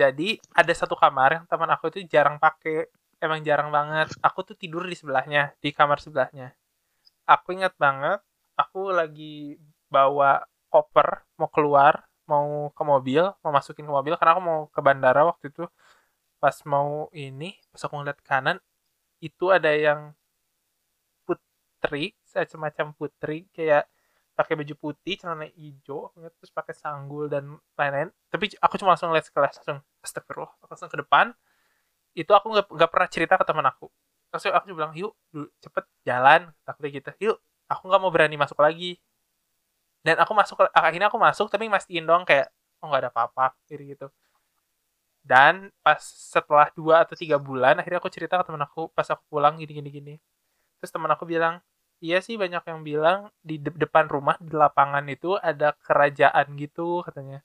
Jadi 0.00 0.40
ada 0.60 0.72
satu 0.80 0.94
kamar 1.02 1.30
yang 1.36 1.44
teman 1.50 1.68
aku 1.74 1.84
itu 1.92 2.00
jarang 2.14 2.36
pakai. 2.44 2.88
Emang 3.24 3.40
jarang 3.48 3.68
banget. 3.76 4.08
Aku 4.26 4.40
tuh 4.48 4.56
tidur 4.62 4.82
di 4.90 4.96
sebelahnya 5.00 5.42
di 5.62 5.70
kamar 5.78 5.98
sebelahnya. 6.04 6.46
Aku 7.34 7.48
ingat 7.56 7.74
banget 7.84 8.20
aku 8.62 8.80
lagi 9.00 9.58
bawa 9.94 10.44
koper 10.72 11.08
mau 11.38 11.50
keluar 11.52 11.94
mau 12.30 12.70
ke 12.76 12.82
mobil 12.92 13.22
mau 13.42 13.52
masukin 13.58 13.84
ke 13.88 13.92
mobil 13.98 14.14
karena 14.18 14.32
aku 14.36 14.42
mau 14.50 14.60
ke 14.74 14.80
bandara 14.86 15.22
waktu 15.30 15.44
itu. 15.52 15.64
Pas 16.42 16.56
mau 16.72 16.90
ini 17.14 17.48
pas 17.70 17.82
aku 17.86 17.94
ngeliat 17.98 18.20
kanan 18.28 18.58
itu 19.28 19.44
ada 19.56 19.70
yang 19.86 20.00
putri 21.26 22.14
semacam 22.26 22.86
putri 22.98 23.50
kayak 23.54 23.84
pakai 24.32 24.56
baju 24.56 24.74
putih 24.80 25.20
celana 25.20 25.44
hijau 25.52 26.08
terus 26.16 26.50
pakai 26.52 26.72
sanggul 26.72 27.28
dan 27.28 27.60
lain-lain. 27.76 28.08
Tapi 28.32 28.56
aku 28.58 28.80
cuma 28.80 28.96
langsung 28.96 29.12
lihat 29.12 29.28
sekelas 29.28 29.60
langsung 29.60 29.78
astagfirullah. 30.00 30.52
Aku 30.64 30.70
langsung 30.72 30.90
ke 30.92 30.98
depan. 31.04 31.36
Itu 32.16 32.32
aku 32.32 32.52
nggak 32.52 32.90
pernah 32.92 33.08
cerita 33.08 33.36
ke 33.36 33.44
teman 33.44 33.64
aku. 33.68 33.92
Terus 34.32 34.48
aku 34.48 34.72
juga 34.72 34.78
bilang 34.84 34.94
yuk 34.96 35.12
cepet 35.60 35.84
jalan 36.08 36.48
takutnya 36.64 36.90
gitu. 36.96 37.10
Yuk 37.30 37.36
aku 37.68 37.82
nggak 37.88 38.00
mau 38.00 38.12
berani 38.12 38.36
masuk 38.40 38.56
lagi. 38.60 38.96
Dan 40.02 40.18
aku 40.18 40.32
masuk 40.32 40.56
akhirnya 40.72 41.12
aku 41.12 41.20
masuk 41.20 41.46
tapi 41.52 41.68
mastiin 41.68 42.08
doang 42.08 42.24
kayak 42.24 42.48
oh 42.82 42.88
nggak 42.88 43.08
ada 43.08 43.10
apa-apa 43.12 43.54
gitu. 43.68 44.08
Dan 45.22 45.70
pas 45.84 46.02
setelah 46.02 46.72
dua 46.74 47.06
atau 47.06 47.14
tiga 47.14 47.38
bulan 47.38 47.78
akhirnya 47.78 48.02
aku 48.02 48.10
cerita 48.10 48.40
ke 48.40 48.44
teman 48.48 48.64
aku 48.64 48.90
pas 48.90 49.06
aku 49.06 49.22
pulang 49.28 49.60
gini 49.60 49.72
gini 49.76 49.90
gini. 49.92 50.14
Terus 50.82 50.90
teman 50.90 51.12
aku 51.12 51.28
bilang 51.28 51.62
iya 52.06 52.18
sih 52.26 52.36
banyak 52.42 52.62
yang 52.70 52.80
bilang 52.88 53.18
di 53.48 53.54
de- 53.64 53.78
depan 53.82 54.06
rumah 54.14 54.36
di 54.46 54.52
lapangan 54.62 55.04
itu 55.14 55.30
ada 55.50 55.68
kerajaan 55.86 56.46
gitu 56.62 56.86
katanya 57.06 57.38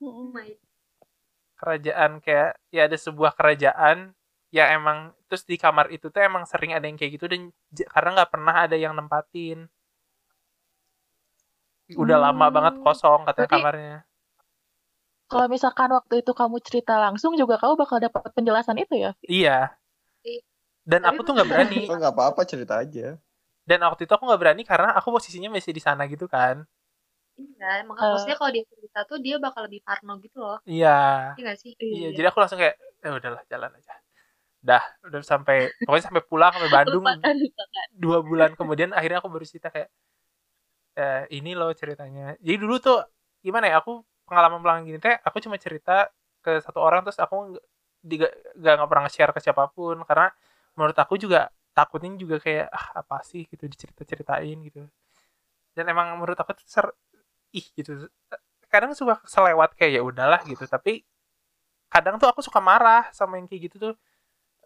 Oh 0.00 0.24
my 0.32 0.56
kerajaan 1.60 2.12
kayak 2.24 2.50
ya 2.76 2.82
ada 2.88 2.96
sebuah 3.06 3.32
kerajaan 3.38 3.98
ya 4.56 4.64
emang 4.78 4.98
terus 5.28 5.44
di 5.50 5.56
kamar 5.64 5.86
itu 5.96 6.06
tuh 6.14 6.22
emang 6.28 6.44
sering 6.50 6.72
ada 6.72 6.86
yang 6.88 6.96
kayak 7.00 7.12
gitu 7.18 7.26
dan 7.32 7.42
karena 7.94 8.08
nggak 8.16 8.32
pernah 8.34 8.54
ada 8.64 8.76
yang 8.84 8.94
nempatin 8.98 9.58
udah 12.02 12.18
lama 12.24 12.46
Hmm. 12.48 12.54
banget 12.56 12.74
kosong 12.84 13.20
katanya 13.28 13.48
Berarti- 13.48 13.54
kamarnya 13.54 13.96
Kalau 15.30 15.46
misalkan 15.54 15.90
waktu 15.96 16.14
itu 16.24 16.32
kamu 16.40 16.56
cerita 16.66 16.94
langsung 17.04 17.32
juga 17.40 17.54
kamu 17.60 17.74
bakal 17.82 17.98
dapat 18.00 18.28
penjelasan 18.36 18.76
itu 18.84 18.94
ya? 19.04 19.10
iya 19.28 19.76
Iya. 20.24 20.40
dan 20.90 21.00
Tapi 21.04 21.16
aku 21.16 21.20
tuh 21.26 21.32
nggak 21.36 21.48
berani 21.52 21.80
Oh 21.90 21.96
nggak 22.00 22.14
apa-apa 22.16 22.42
cerita 22.50 22.74
aja. 22.84 23.06
Dan 23.68 23.78
waktu 23.86 24.02
itu 24.06 24.12
aku 24.16 24.24
nggak 24.28 24.40
berani 24.42 24.62
karena 24.70 24.88
aku 24.98 25.08
posisinya 25.16 25.48
masih 25.56 25.72
di 25.78 25.82
sana 25.88 26.02
gitu 26.12 26.26
kan 26.34 26.56
Iya, 27.42 27.66
maka 27.88 28.02
Eh. 28.02 28.08
maksudnya 28.10 28.36
kalau 28.38 28.52
dia 28.56 28.64
cerita 28.72 28.98
tuh 29.10 29.18
dia 29.24 29.36
bakal 29.44 29.62
lebih 29.66 29.80
parno 29.86 30.12
gitu 30.24 30.36
loh. 30.44 30.58
iya 30.70 30.88
Iya 31.36 31.42
gak 31.48 31.58
sih? 31.62 31.72
iya 31.94 32.06
jadi 32.16 32.26
aku 32.30 32.38
langsung 32.42 32.60
kayak 32.62 32.76
eh 33.04 33.12
udahlah 33.18 33.42
jalan 33.52 33.70
aja 33.78 33.92
dah 34.68 34.84
udah 35.08 35.20
sampai 35.32 35.56
pokoknya 35.84 36.04
sampai 36.08 36.24
pulang 36.30 36.52
sampai 36.56 36.72
Bandung 36.76 37.06
Lupakan, 37.06 37.36
lupakan. 37.44 37.88
dua 38.02 38.18
bulan 38.28 38.50
kemudian 38.58 38.90
akhirnya 38.98 39.18
aku 39.22 39.30
baru 39.34 39.46
cerita 39.50 39.68
kayak 39.74 39.90
eh, 40.98 41.22
ini 41.36 41.50
loh 41.58 41.70
ceritanya 41.80 42.36
jadi 42.44 42.56
dulu 42.62 42.74
tuh 42.82 42.98
gimana 43.44 43.70
ya 43.70 43.80
aku 43.82 44.02
pengalaman 44.28 44.58
pulang 44.62 44.78
gini 44.88 44.98
teh 45.00 45.14
aku 45.26 45.38
cuma 45.44 45.56
cerita 45.60 46.08
ke 46.44 46.60
satu 46.64 46.78
orang 46.82 47.00
terus 47.06 47.18
aku 47.20 47.56
nggak 48.06 48.30
nggak 48.60 48.72
nggak 48.78 48.88
pernah 48.90 49.02
nge-share 49.08 49.32
ke 49.36 49.40
siapa 49.44 49.64
pun 49.74 49.96
karena 50.08 50.26
menurut 50.78 50.96
aku 50.98 51.14
juga 51.18 51.50
takutnya 51.76 52.14
juga 52.18 52.36
kayak 52.42 52.66
ah 52.72 52.86
apa 53.04 53.22
sih? 53.26 53.46
gitu 53.50 53.64
dicerita 53.70 54.02
ceritain 54.06 54.58
gitu. 54.66 54.86
Dan 55.76 55.84
emang 55.92 56.18
menurut 56.18 56.38
aku 56.38 56.52
tuh 56.58 56.66
ser 56.68 56.86
ih 57.54 57.66
gitu. 57.76 58.08
Kadang 58.72 58.92
suka 58.96 59.20
selewat 59.28 59.74
kayak 59.78 60.00
ya 60.00 60.02
udahlah 60.04 60.40
gitu. 60.48 60.64
Tapi 60.68 61.04
kadang 61.92 62.16
tuh 62.20 62.28
aku 62.30 62.40
suka 62.44 62.60
marah 62.62 63.08
sama 63.16 63.38
yang 63.40 63.46
kayak 63.50 63.62
gitu 63.72 63.76
tuh. 63.92 63.94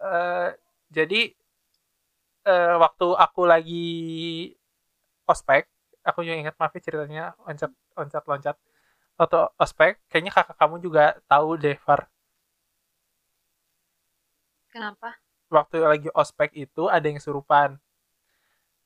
Eh, 0.03 0.51
jadi 0.93 1.21
eh, 2.47 2.75
waktu 2.83 3.07
aku 3.25 3.41
lagi 3.47 3.87
ospek 5.27 5.67
aku 6.03 6.19
juga 6.27 6.37
ingat 6.43 6.55
maaf 6.59 6.73
ya 6.77 6.83
ceritanya 6.83 7.25
loncat 7.47 7.71
loncat 7.99 8.25
loncat. 8.31 8.57
Waktu 9.21 9.39
ospek 9.63 9.93
kayaknya 10.11 10.33
kakak 10.35 10.57
kamu 10.61 10.77
juga 10.83 11.05
tahu 11.31 11.55
deh 11.63 11.77
Far 11.79 12.09
Kenapa? 14.73 15.22
Waktu 15.53 15.85
lagi 15.85 16.09
ospek 16.17 16.51
itu 16.57 16.89
ada 16.89 17.05
yang 17.05 17.21
surupan. 17.21 17.77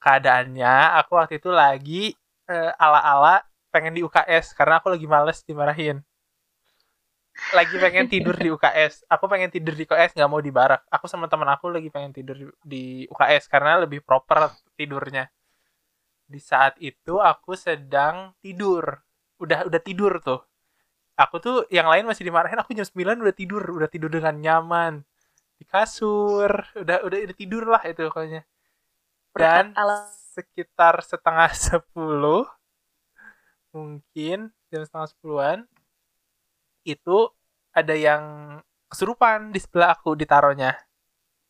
Keadaannya 0.02 0.98
aku 1.00 1.16
waktu 1.16 1.38
itu 1.38 1.50
lagi 1.54 2.12
eh, 2.50 2.72
ala-ala 2.76 3.42
pengen 3.70 3.96
di 3.96 4.02
UKS 4.02 4.52
karena 4.52 4.82
aku 4.82 4.92
lagi 4.92 5.06
males 5.08 5.40
dimarahin. 5.46 6.02
Lagi 7.52 7.76
pengen 7.76 8.08
tidur 8.08 8.32
di 8.32 8.48
UKS 8.48 9.04
aku 9.12 9.28
pengen 9.28 9.52
tidur 9.52 9.76
di 9.76 9.84
UKS 9.84 10.16
nggak 10.16 10.30
mau 10.30 10.42
di 10.42 10.50
barak. 10.50 10.82
Aku 10.90 11.06
sama 11.06 11.30
teman 11.30 11.48
aku 11.48 11.70
lagi 11.70 11.88
pengen 11.92 12.10
tidur 12.12 12.36
di, 12.64 13.04
UKS 13.06 13.46
karena 13.46 13.80
lebih 13.84 14.02
proper 14.02 14.50
tidurnya. 14.74 15.28
Di 16.26 16.40
saat 16.42 16.74
itu 16.82 17.22
aku 17.22 17.54
sedang 17.54 18.34
tidur. 18.42 19.00
Udah 19.38 19.68
udah 19.68 19.80
tidur 19.80 20.18
tuh. 20.24 20.42
Aku 21.16 21.40
tuh 21.40 21.64
yang 21.72 21.88
lain 21.88 22.04
masih 22.04 22.28
dimarahin 22.28 22.60
aku 22.60 22.76
jam 22.76 22.84
9 22.84 23.24
udah 23.24 23.36
tidur. 23.36 23.62
Udah 23.68 23.88
tidur 23.88 24.08
dengan 24.12 24.36
nyaman 24.36 25.04
di 25.56 25.64
kasur. 25.64 26.50
Udah 26.76 27.02
udah 27.04 27.18
udah 27.26 27.36
tidur 27.36 27.64
lah 27.68 27.82
itu 27.84 28.06
pokoknya. 28.08 28.44
Dan 29.36 29.72
sekitar 30.36 31.00
setengah 31.04 31.50
sepuluh 31.68 32.44
mungkin 33.72 34.48
jam 34.72 34.82
setengah 34.88 35.08
sepuluhan 35.12 35.58
itu 36.88 37.28
ada 37.76 37.92
yang 37.92 38.22
kesurupan 38.88 39.52
di 39.52 39.60
sebelah 39.60 39.92
aku 39.92 40.16
ditaruhnya. 40.16 40.78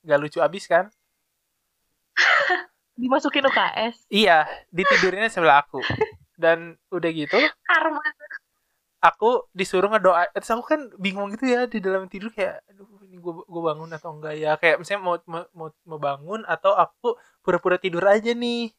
Gak 0.02 0.18
lucu 0.18 0.38
abis 0.42 0.66
kan? 0.66 0.90
Dimasukin 2.96 3.44
UKS. 3.44 4.08
iya 4.08 4.48
ditidurinnya 4.72 5.28
sebelah 5.28 5.62
aku. 5.62 5.84
Dan 6.36 6.74
udah 6.90 7.10
gitu 7.12 7.36
Karma. 7.68 8.00
Aku 9.06 9.46
disuruh 9.54 9.88
ngedoa 9.92 10.28
terus 10.34 10.50
aku 10.50 10.64
kan 10.66 10.80
bingung 10.98 11.30
gitu 11.34 11.46
ya 11.46 11.60
di 11.70 11.78
dalam 11.78 12.10
tidur 12.10 12.30
kayak 12.34 12.62
aduh 12.70 12.86
ini 13.06 13.16
gue 13.24 13.32
gue 13.48 13.62
bangun 13.64 13.90
atau 13.96 14.10
enggak 14.12 14.34
ya? 14.36 14.52
Kayak 14.60 14.76
misalnya 14.82 15.02
mau 15.06 15.16
mau 15.24 15.68
mau, 15.88 15.98
bangun 15.98 16.44
atau 16.44 16.72
aku 16.76 17.16
pura-pura 17.40 17.80
tidur 17.80 18.04
aja 18.04 18.36
nih. 18.36 18.74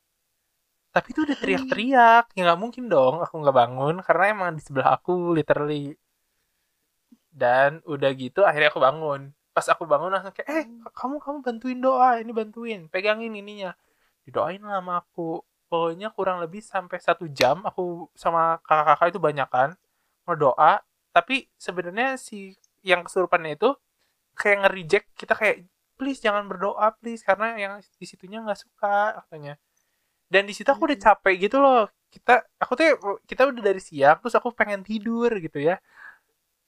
Tapi 0.93 1.07
itu 1.13 1.19
udah 1.25 1.37
teriak-teriak. 1.41 2.25
Ya 2.37 2.41
nggak 2.45 2.59
mungkin 2.61 2.83
dong 2.85 3.25
aku 3.25 3.35
nggak 3.41 3.57
bangun 3.57 3.95
karena 4.05 4.23
emang 4.33 4.49
di 4.57 4.61
sebelah 4.61 4.99
aku 5.01 5.33
literally. 5.33 5.97
Dan 7.33 7.81
udah 7.85 8.09
gitu 8.13 8.45
akhirnya 8.45 8.69
aku 8.69 8.81
bangun. 8.81 9.21
Pas 9.55 9.65
aku 9.73 9.83
bangun 9.89 10.13
langsung 10.13 10.33
kayak 10.37 10.49
eh 10.53 10.65
kamu 10.93 11.17
kamu 11.17 11.37
bantuin 11.41 11.79
doa 11.81 12.21
ini 12.21 12.31
bantuin 12.35 12.79
pegangin 12.93 13.33
ininya. 13.33 13.73
Didoain 14.25 14.61
lah 14.61 14.81
sama 14.81 15.01
aku. 15.01 15.41
Pokoknya 15.67 16.15
kurang 16.15 16.39
lebih 16.39 16.63
sampai 16.63 16.95
satu 17.03 17.27
jam 17.27 17.59
aku 17.67 18.07
sama 18.15 18.55
kakak-kakak 18.63 19.11
itu 19.11 19.19
banyakan 19.19 19.69
ngedoa 20.27 20.83
tapi 21.15 21.49
sebenarnya 21.57 22.19
si 22.19 22.53
yang 22.85 23.01
kesurupannya 23.01 23.57
itu 23.57 23.73
kayak 24.37 24.57
nge-reject 24.67 25.07
kita 25.17 25.33
kayak 25.33 25.65
please 25.97 26.21
jangan 26.21 26.45
berdoa 26.45 26.93
please 27.01 27.25
karena 27.25 27.57
yang 27.57 27.73
di 27.81 28.05
situnya 28.05 28.39
nggak 28.45 28.59
suka 28.61 29.17
katanya. 29.25 29.57
Dan 30.29 30.45
di 30.45 30.53
situ 30.53 30.69
aku 30.69 30.85
udah 30.87 30.99
capek 30.99 31.35
gitu 31.49 31.57
loh. 31.57 31.89
Kita 32.13 32.45
aku 32.61 32.71
tuh 32.77 32.85
kita 33.25 33.49
udah 33.49 33.63
dari 33.65 33.81
siang 33.81 34.21
terus 34.21 34.35
aku 34.37 34.53
pengen 34.53 34.85
tidur 34.85 35.31
gitu 35.41 35.57
ya. 35.57 35.81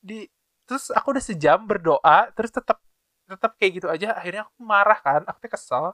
Di 0.02 0.26
terus 0.66 0.90
aku 0.90 1.14
udah 1.14 1.24
sejam 1.24 1.60
berdoa 1.70 2.30
terus 2.34 2.50
tetap 2.50 2.82
tetap 3.30 3.54
kayak 3.62 3.72
gitu 3.78 3.88
aja. 3.92 4.18
Akhirnya 4.18 4.50
aku 4.50 4.58
marah 4.66 4.98
kan 4.98 5.22
aku 5.30 5.38
tuh 5.46 5.52
kesel. 5.54 5.86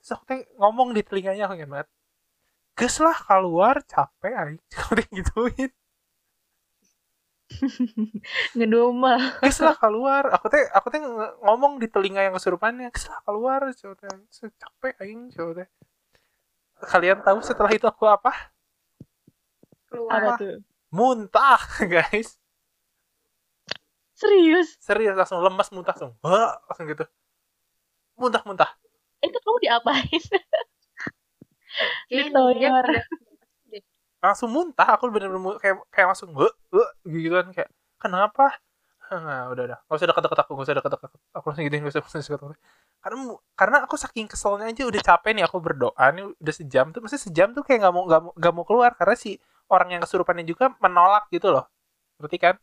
Terus 0.00 0.10
aku 0.16 0.22
tuh 0.30 0.38
ngomong 0.56 0.96
di 0.96 1.02
telinganya 1.04 1.44
aku 1.50 1.54
ingat 1.60 1.70
banget. 1.70 1.88
Ges 2.78 2.96
lah 3.04 3.18
keluar 3.26 3.76
capek 3.84 4.32
aja 4.32 4.76
aku 4.86 4.92
tuh 5.28 5.68
gituin 7.48 8.08
Ngedumel. 8.56 9.20
ges 9.40 9.58
lah 9.58 9.74
keluar 9.74 10.28
aku 10.30 10.46
teh 10.48 10.64
aku 10.70 10.86
teh 10.88 11.00
ng- 11.00 11.40
ngomong 11.42 11.80
di 11.80 11.88
telinga 11.88 12.20
yang 12.20 12.36
kesurupannya 12.36 12.92
ges 12.92 13.08
lah 13.08 13.20
keluar 13.24 13.60
coba 13.72 13.94
teh 13.98 14.08
capek 14.60 14.94
aing 15.00 15.32
coba 15.32 15.64
teh 15.64 15.68
kalian 16.86 17.18
tahu 17.20 17.42
setelah 17.42 17.72
itu 17.72 17.84
aku 17.84 18.04
apa 18.04 18.30
Keluar. 19.88 20.20
Apa 20.20 20.30
tuh? 20.36 20.60
muntah 20.90 21.60
guys 21.88 22.36
Serius? 24.12 24.76
serius 24.78 25.14
langsung 25.14 25.40
lemas 25.40 25.70
muntah 25.70 25.94
langsung 25.94 26.12
Wah, 26.20 26.58
langsung 26.68 26.86
gitu 26.86 27.04
muntah 28.14 28.42
muntah 28.44 28.70
Itu 29.18 29.34
kamu 29.34 29.58
diapain? 29.62 30.20
Kayaknya 32.10 32.26
Ditoyor. 32.30 32.86
Langsung 34.24 34.50
muntah 34.54 34.88
aku 34.94 35.04
bener-bener 35.14 35.56
kayak 35.62 35.76
kayak 35.94 36.08
langsung 36.14 36.32
Wah, 36.36 36.52
wah, 36.74 36.90
gitu 37.14 37.34
kan 37.38 37.48
kayak 37.56 37.70
kenapa? 38.02 38.44
Nah, 39.26 39.48
udah 39.52 39.62
udah. 39.68 39.78
Nggak 39.88 39.96
usah 39.98 40.08
deket-deket 40.10 40.38
aku 40.44 40.50
nggak 40.52 40.66
usah 40.68 40.76
deket-deket 40.78 41.08
aku. 41.08 41.18
Aku 41.36 41.44
langsung 41.48 41.64
gituin 41.66 41.80
nggak 41.82 41.92
usah 41.94 42.02
nggak 42.04 42.12
usah 42.12 42.20
deket-deket. 42.36 42.60
karena 42.98 43.18
karena 43.54 43.76
aku 43.86 43.94
saking 43.94 44.26
keselnya 44.26 44.66
aja 44.70 44.82
udah 44.90 45.00
capek 45.08 45.30
nih 45.38 45.44
aku 45.46 45.58
berdoa 45.62 46.04
nih 46.14 46.24
udah 46.42 46.54
sejam 46.54 46.86
tuh 46.90 46.98
maksudnya 47.02 47.24
sejam 47.30 47.48
tuh 47.56 47.62
kayak 47.62 47.78
nggak 47.86 47.94
mau 47.94 48.02
nggak 48.10 48.20
mau 48.26 48.32
nggak 48.38 48.52
mau 48.58 48.64
keluar 48.68 48.90
karena 48.98 49.14
si 49.14 49.30
orang 49.70 49.88
yang 49.94 50.02
kesurupannya 50.04 50.44
juga 50.44 50.74
menolak 50.82 51.24
gitu 51.30 51.48
loh. 51.54 51.64
Berarti 52.20 52.38
kan? 52.40 52.54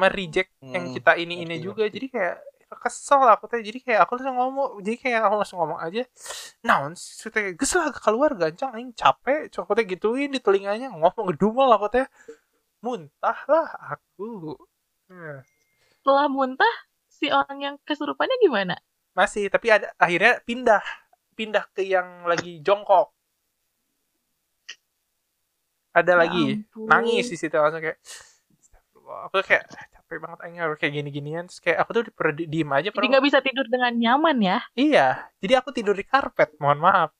Mereject 0.00 0.52
yang 0.74 0.84
Hmm, 0.84 0.94
kita 0.94 1.12
ini 1.22 1.34
ini 1.44 1.56
juga. 1.60 1.84
jadi 1.92 2.06
kayak 2.14 2.36
kesel 2.80 3.20
aku 3.28 3.44
tuh 3.50 3.60
jadi 3.60 3.78
kayak 3.82 4.00
aku 4.06 4.12
langsung 4.20 4.36
ngomong 4.38 4.68
jadi 4.84 4.96
kayak 5.02 5.20
aku 5.26 5.34
langsung 5.40 5.58
ngomong 5.60 5.80
aja 5.82 6.02
naon 6.64 6.92
sih 6.94 7.28
teh 7.34 7.52
geus 7.58 7.72
lah 7.76 7.90
keluar 7.92 8.32
gancang 8.38 8.72
aing 8.76 8.92
capek. 8.94 9.50
Cok 9.52 9.72
teh 9.76 9.84
gituin 9.88 10.30
di 10.32 10.40
telinganya 10.40 10.88
ngomong 10.94 11.34
gedumel 11.34 11.68
aku 11.74 11.86
teh 11.92 12.06
muntah 12.84 13.38
lah 13.50 13.68
aku. 13.94 14.56
Hmm. 15.10 15.42
Setelah 16.00 16.26
muntah, 16.26 16.74
si 17.06 17.30
orang 17.30 17.58
yang 17.62 17.76
kesurupannya 17.86 18.36
gimana? 18.42 18.76
masih 19.12 19.52
tapi 19.52 19.68
ada 19.68 19.92
akhirnya 20.00 20.40
pindah 20.48 20.80
pindah 21.36 21.64
ke 21.76 21.84
yang 21.84 22.24
lagi 22.24 22.64
jongkok. 22.64 23.12
Ada 25.92 26.16
Ya 26.16 26.16
lagi 26.24 26.44
ampun. 26.64 26.88
nangis 26.88 27.28
di 27.28 27.36
situ 27.36 27.52
langsung 27.52 27.84
kayak 27.84 28.00
aku 29.28 29.44
kayak 29.44 29.64
"Ah, 29.68 30.01
capek 30.12 30.20
banget 30.28 30.38
aing 30.44 30.60
harus 30.60 30.76
kayak 30.76 30.92
gini-ginian 30.92 31.44
terus 31.48 31.60
kayak 31.64 31.78
aku 31.80 31.90
tuh 31.96 32.02
pernah 32.12 32.34
di- 32.36 32.48
diem 32.52 32.68
aja 32.68 32.88
Jadi 32.92 33.06
nggak 33.08 33.24
bisa 33.24 33.38
tidur 33.40 33.64
dengan 33.64 33.92
nyaman 33.96 34.36
ya? 34.44 34.58
Iya, 34.76 35.08
jadi 35.40 35.64
aku 35.64 35.72
tidur 35.72 35.96
di 35.96 36.04
karpet, 36.04 36.52
mohon 36.60 36.84
maaf. 36.84 37.10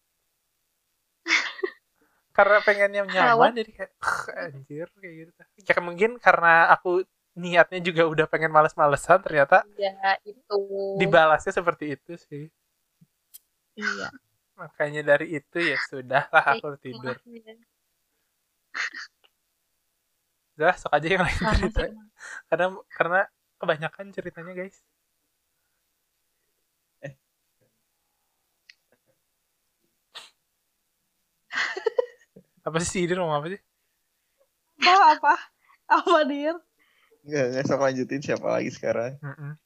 karena 2.37 2.61
pengen 2.61 2.93
yang 2.93 3.09
nyaman, 3.09 3.57
jadi 3.57 3.71
kayak 3.73 3.93
"Ugh, 3.97 4.21
anjir 4.37 4.89
kayak 5.01 5.15
gitu. 5.25 5.31
Ya 5.73 5.77
mungkin 5.81 6.21
karena 6.21 6.69
aku 6.77 7.09
niatnya 7.33 7.81
juga 7.81 8.05
udah 8.13 8.27
pengen 8.29 8.53
males-malesan, 8.53 9.25
ternyata 9.25 9.65
Ya 9.81 10.21
itu. 10.29 10.61
dibalasnya 11.01 11.53
seperti 11.57 11.97
itu 11.97 12.13
sih. 12.21 12.45
Iya. 13.81 14.13
Makanya 14.61 15.01
dari 15.17 15.41
itu 15.41 15.57
ya 15.65 15.81
sudah 15.89 16.29
lah 16.29 16.45
aku 16.53 16.77
tidur. 16.77 17.17
Udah, 20.63 20.79
sok 20.79 20.95
aja 20.95 21.07
yang 21.11 21.27
lain 21.27 21.35
sih 21.35 21.59
cerita. 21.59 21.91
Karena 22.47 22.71
karena 22.95 23.27
kebanyakan 23.59 24.15
ceritanya 24.15 24.55
guys. 24.55 24.79
Apa 32.63 32.79
sih 32.79 33.03
Idin 33.03 33.19
ngomong 33.19 33.43
apa 33.43 33.51
sih? 33.51 33.59
Apa 34.87 35.19
apa? 35.19 35.35
Apa 35.91 36.23
dir? 36.31 36.55
Nggak, 37.27 37.47
nggak 37.59 37.65
sok 37.67 37.83
lanjutin 37.83 38.23
siapa 38.23 38.47
lagi 38.47 38.71
sekarang. 38.71 39.19
Mm-mm. 39.19 39.59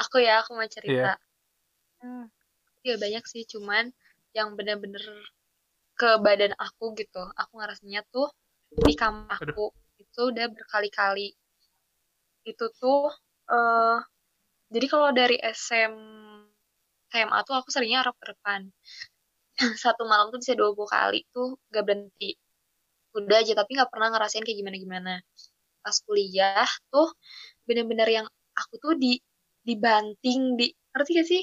Aku 0.00 0.24
ya, 0.24 0.40
aku 0.40 0.56
mau 0.56 0.64
cerita. 0.72 1.20
Iya. 1.20 1.20
Hmm. 2.00 2.32
Ya 2.80 2.96
banyak 2.96 3.28
sih, 3.28 3.44
cuman 3.44 3.92
yang 4.32 4.56
bener-bener 4.56 5.04
ke 6.00 6.16
badan 6.16 6.56
aku 6.56 6.96
gitu. 6.96 7.28
Aku 7.36 7.60
ngerasanya 7.60 8.08
tuh 8.08 8.32
di 8.74 8.94
kamar 8.98 9.38
aku 9.38 9.70
itu 10.02 10.20
udah 10.30 10.46
berkali-kali. 10.50 11.34
Itu 12.44 12.66
tuh 12.76 13.10
eh 13.50 13.98
jadi 14.74 14.86
kalau 14.90 15.10
dari 15.14 15.36
SM 15.38 15.94
SMA 17.14 17.38
tuh 17.46 17.54
aku 17.58 17.68
seringnya 17.70 18.02
arep-arepan. 18.02 18.70
Satu 19.82 20.02
malam 20.10 20.34
tuh 20.34 20.42
bisa 20.42 20.58
20 20.58 20.88
kali 20.90 21.22
tuh 21.30 21.58
gak 21.70 21.84
berhenti. 21.86 22.34
Udah 23.14 23.38
aja 23.42 23.54
tapi 23.54 23.78
nggak 23.78 23.90
pernah 23.94 24.10
ngerasain 24.10 24.42
kayak 24.42 24.58
gimana-gimana. 24.58 25.22
Pas 25.84 25.96
kuliah 26.02 26.66
tuh 26.90 27.14
bener-bener 27.68 28.08
yang 28.10 28.26
aku 28.58 28.74
tuh 28.82 28.94
di 28.98 29.18
dibanting 29.64 30.58
di 30.60 30.68
ngerti 30.92 31.10
gak 31.16 31.28
sih 31.28 31.42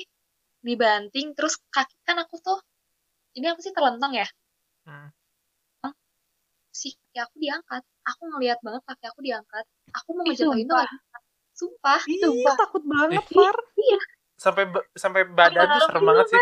dibanting 0.62 1.34
terus 1.34 1.58
kaki 1.74 1.98
kan 2.06 2.22
aku 2.22 2.38
tuh 2.38 2.60
ini 3.34 3.50
aku 3.50 3.60
sih 3.66 3.74
terlentang 3.74 4.14
ya 4.14 4.28
Hmm. 4.82 5.14
Kaki 7.12 7.20
aku 7.28 7.36
diangkat. 7.44 7.84
Aku 8.08 8.22
ngelihat 8.32 8.60
banget 8.64 8.82
kaki 8.88 9.06
aku 9.12 9.20
diangkat. 9.20 9.66
Aku 9.92 10.08
mau 10.16 10.24
ngejatuhin 10.24 10.64
tuh 10.64 10.80
sumpah. 11.52 12.00
Ih, 12.08 12.20
Sumpah. 12.24 12.56
takut 12.56 12.84
banget. 12.88 13.24
Far. 13.28 13.58
sampai 14.42 14.64
ba- 14.66 14.88
sampai 14.98 15.22
badan 15.30 15.70
tuh 15.70 15.82
serem 15.86 16.02
banget 16.02 16.26
sih. 16.34 16.42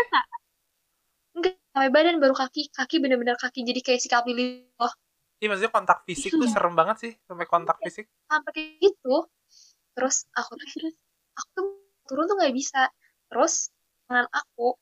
enggak 1.36 1.52
sampai 1.74 1.90
badan 1.90 2.16
baru 2.22 2.32
kaki. 2.38 2.70
Kaki 2.72 2.96
bener-bener 3.02 3.34
kaki 3.36 3.66
jadi 3.66 3.80
kayak 3.82 4.00
sikap 4.00 4.22
lili 4.24 4.64
loh. 4.78 4.94
Iya 5.42 5.52
maksudnya 5.52 5.72
kontak 5.74 6.06
fisik 6.06 6.32
tuh 6.32 6.48
serem 6.48 6.72
banget 6.78 6.96
sih 7.02 7.12
sampai 7.26 7.44
kontak 7.50 7.76
fisik. 7.82 8.06
sampai 8.30 8.50
kayak 8.54 8.78
gitu. 8.78 9.26
Terus 9.92 10.24
aku 10.32 10.54
tuh 10.56 10.68
aku 11.34 11.48
tuh 11.52 11.64
turun 12.08 12.24
tuh 12.30 12.36
nggak 12.40 12.54
bisa. 12.54 12.88
Terus 13.28 13.68
tangan 14.06 14.30
aku 14.32 14.78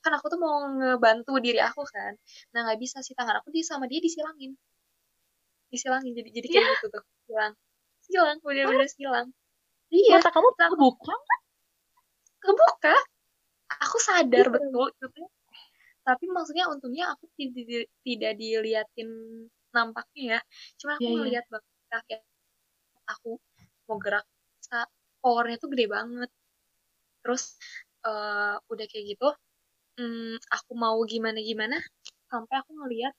kan 0.00 0.16
aku 0.16 0.26
tuh 0.32 0.40
mau 0.40 0.64
ngebantu 0.68 1.40
diri 1.40 1.60
aku 1.64 1.80
kan. 1.88 2.12
Nah 2.52 2.68
nggak 2.68 2.76
bisa 2.80 3.00
sih 3.00 3.16
tangan 3.16 3.40
aku 3.40 3.48
dia 3.52 3.64
sama 3.64 3.88
dia 3.88 4.00
disilangin 4.04 4.52
disilangin 5.70 6.12
jadi 6.12 6.30
jadi 6.34 6.46
kayak 6.50 6.66
gitu 6.78 6.86
tuh. 6.92 7.04
Silang. 7.26 7.54
Silang 8.04 8.38
bener-bener 8.42 8.88
silang. 8.90 9.28
Iya. 9.90 10.18
Mata 10.18 10.30
kamu 10.30 10.50
terbuka? 10.58 11.14
kebuka 12.40 12.96
aku 13.84 13.96
sadar 14.00 14.48
betul 14.48 14.88
itu 14.90 15.06
tuh 15.12 15.28
tapi 16.00 16.24
maksudnya 16.32 16.66
untungnya 16.72 17.12
aku 17.12 17.28
tidak 17.36 17.86
tidak 18.02 18.32
diliatin 18.40 19.10
nampaknya 19.70 20.24
ya. 20.34 20.40
Cuma 20.80 20.98
aku 20.98 21.04
Iya, 21.04 21.12
iya. 21.12 21.18
ngeliat 21.20 21.46
banget 21.52 21.72
kaki 21.92 22.14
aku 23.06 23.30
mau 23.86 23.98
gerak 24.00 24.26
powernya 25.20 25.60
tuh 25.60 25.68
gede 25.70 25.86
banget. 25.86 26.30
Terus 27.20 27.54
eh, 28.08 28.56
udah 28.58 28.86
kayak 28.88 29.04
gitu 29.14 29.28
hmm, 30.00 30.40
aku 30.50 30.72
mau 30.74 30.98
gimana 31.04 31.38
gimana 31.44 31.76
sampai 32.32 32.54
aku 32.64 32.70
ngeliat 32.74 33.14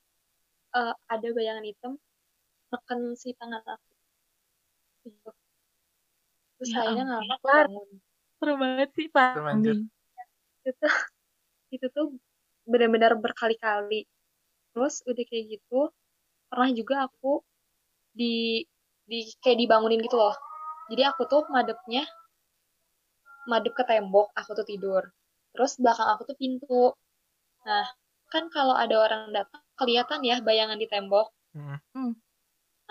eh, 0.76 0.96
ada 1.08 1.28
bayangan 1.32 1.64
hitam 1.64 1.94
neken 2.72 3.00
si 3.20 3.36
tangan 3.36 3.64
aku 3.68 3.92
gitu. 5.06 5.32
terus 6.58 6.70
Ya 6.72 6.80
akhirnya 6.88 7.20
Far. 7.44 7.68
bangun 7.68 7.90
Seru 8.42 8.58
banget 8.58 8.90
sih, 8.98 9.06
Pak. 9.06 9.38
Serem, 9.38 9.50
anjir. 9.54 9.78
itu 10.66 10.88
itu 11.78 11.86
tuh 11.94 12.18
benar-benar 12.66 13.14
berkali-kali 13.18 14.06
terus 14.74 15.02
udah 15.06 15.26
kayak 15.26 15.58
gitu 15.58 15.90
pernah 16.50 16.70
juga 16.74 17.06
aku 17.10 17.42
di 18.14 18.62
di 19.06 19.20
kayak 19.42 19.58
dibangunin 19.62 20.02
gitu 20.06 20.16
loh 20.22 20.36
jadi 20.94 21.10
aku 21.12 21.26
tuh 21.26 21.44
madepnya 21.50 22.06
madep 23.50 23.74
ke 23.74 23.84
tembok 23.90 24.30
aku 24.38 24.52
tuh 24.54 24.66
tidur 24.70 25.04
terus 25.52 25.82
belakang 25.82 26.08
aku 26.14 26.30
tuh 26.30 26.38
pintu 26.38 26.94
nah 27.66 27.86
kan 28.30 28.48
kalau 28.54 28.78
ada 28.78 28.96
orang 29.02 29.34
datang 29.34 29.62
kelihatan 29.76 30.22
ya 30.22 30.38
bayangan 30.46 30.78
di 30.78 30.88
tembok 30.88 31.30
Hmm. 31.52 32.16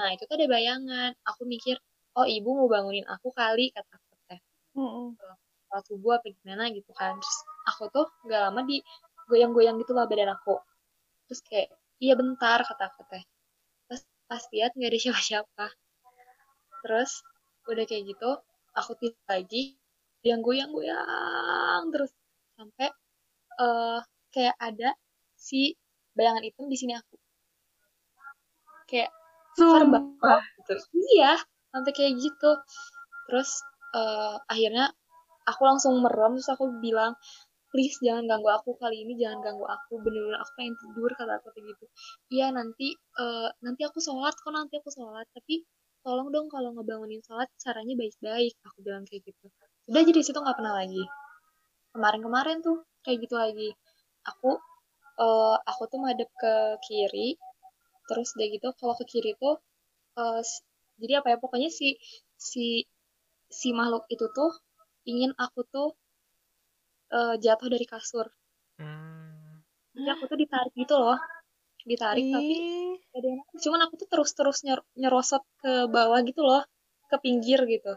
Nah 0.01 0.09
itu 0.17 0.25
tuh 0.25 0.37
ada 0.41 0.49
bayangan. 0.49 1.13
Aku 1.29 1.45
mikir 1.45 1.77
oh 2.17 2.25
ibu 2.25 2.49
mau 2.57 2.69
bangunin 2.73 3.05
aku 3.05 3.29
kali 3.37 3.69
kata 3.77 3.93
aku 4.01 4.17
teh. 4.33 4.41
Mm-mm. 4.81 5.13
sholat 5.69 5.85
subuh 5.87 6.13
apa 6.17 6.27
gimana 6.33 6.65
gitu 6.73 6.91
kan. 6.97 7.21
Terus 7.21 7.39
aku 7.69 7.85
tuh 7.93 8.07
gak 8.25 8.41
lama 8.49 8.65
di 8.65 8.81
goyang-goyang 9.29 9.77
gitu 9.77 9.93
lah 9.93 10.09
badan 10.09 10.33
aku. 10.33 10.57
Terus 11.29 11.41
kayak 11.45 11.69
iya 12.01 12.17
bentar 12.17 12.65
kata 12.65 12.83
aku 12.89 13.03
teh. 13.13 13.23
Terus 13.87 14.03
pas 14.25 14.43
lihat 14.57 14.73
nggak 14.73 14.91
ada 14.91 14.99
siapa-siapa. 15.05 15.67
Terus 16.81 17.11
udah 17.69 17.85
kayak 17.85 18.05
gitu 18.09 18.31
aku 18.73 18.93
tidur 18.97 19.21
lagi 19.29 19.77
yang 20.25 20.41
goyang-goyang 20.41 21.93
terus. 21.93 22.11
Sampai 22.57 22.89
eh 23.61 24.01
kayak 24.33 24.57
ada 24.57 24.97
si 25.37 25.77
bayangan 26.17 26.43
hitam 26.49 26.67
di 26.73 26.77
sini 26.81 26.97
aku. 26.97 27.17
Kayak 28.89 29.13
gitu. 30.63 30.75
Iya, 31.19 31.33
sampai 31.73 31.93
kayak 31.95 32.13
gitu. 32.19 32.51
Terus 33.29 33.51
eh, 33.97 34.37
akhirnya 34.47 34.87
aku 35.47 35.63
langsung 35.67 35.99
merem 36.05 36.39
terus 36.39 36.51
aku 36.53 36.65
bilang 36.79 37.17
please 37.71 37.97
jangan 38.03 38.27
ganggu 38.27 38.51
aku 38.51 38.75
kali 38.83 39.03
ini 39.07 39.15
jangan 39.19 39.41
ganggu 39.43 39.67
aku. 39.67 40.03
Bener-bener 40.03 40.39
aku 40.43 40.51
pengen 40.59 40.75
tidur 40.79 41.11
kata 41.15 41.33
aku 41.39 41.49
kayak 41.55 41.67
gitu. 41.75 41.85
Iya 42.35 42.47
nanti 42.55 42.89
eh, 42.95 43.49
nanti 43.65 43.83
aku 43.87 43.99
sholat 44.03 44.35
kok 44.39 44.53
nanti 44.55 44.75
aku 44.79 44.91
sholat. 44.91 45.27
Tapi 45.35 45.63
tolong 46.05 46.29
dong 46.35 46.47
kalau 46.49 46.73
ngebangunin 46.75 47.21
sholat 47.27 47.49
caranya 47.61 47.95
baik-baik 47.99 48.55
aku 48.67 48.79
bilang 48.87 49.05
kayak 49.07 49.23
gitu. 49.27 49.47
Udah 49.91 50.03
jadi 50.07 50.21
situ 50.23 50.39
nggak 50.39 50.59
pernah 50.59 50.75
lagi. 50.79 51.03
Kemarin-kemarin 51.95 52.59
tuh 52.63 52.87
kayak 53.03 53.19
gitu 53.27 53.35
lagi. 53.39 53.71
Aku 54.27 54.59
eh, 55.23 55.57
aku 55.71 55.83
tuh 55.91 55.99
madep 56.03 56.31
ke 56.39 56.55
kiri 56.87 57.39
terus 58.11 58.29
udah 58.37 58.49
gitu 58.55 58.69
kalau 58.81 58.95
ke 59.01 59.05
kiri 59.13 59.33
tuh 59.43 59.55
eh, 60.21 60.41
s- 60.51 60.63
jadi 61.03 61.13
apa 61.21 61.29
ya 61.35 61.39
pokoknya 61.45 61.71
si 61.79 61.89
si 62.51 62.65
si 63.61 63.69
makhluk 63.79 64.05
itu 64.15 64.27
tuh 64.39 64.53
ingin 65.13 65.33
aku 65.45 65.61
tuh 65.75 65.89
eh, 67.19 67.35
jatuh 67.45 67.69
dari 67.73 67.87
kasur 67.93 68.27
Hmm. 68.79 69.63
jadi 69.97 70.09
aku 70.15 70.25
tuh 70.31 70.39
ditarik 70.43 70.73
gitu 70.83 70.95
loh 71.03 71.19
ditarik 71.91 72.27
tapi 72.35 72.55
Ih, 72.55 72.99
gak 73.13 73.19
ada 73.21 73.27
yang 73.33 73.39
nangkep. 73.41 73.63
cuman 73.65 73.81
aku 73.87 73.95
tuh 74.03 74.09
terus 74.13 74.31
terus 74.39 74.59
nyerosot 75.01 75.43
ke 75.63 75.73
bawah 75.97 76.21
gitu 76.29 76.41
loh 76.49 76.63
ke 77.11 77.17
pinggir 77.25 77.61
gitu 77.75 77.93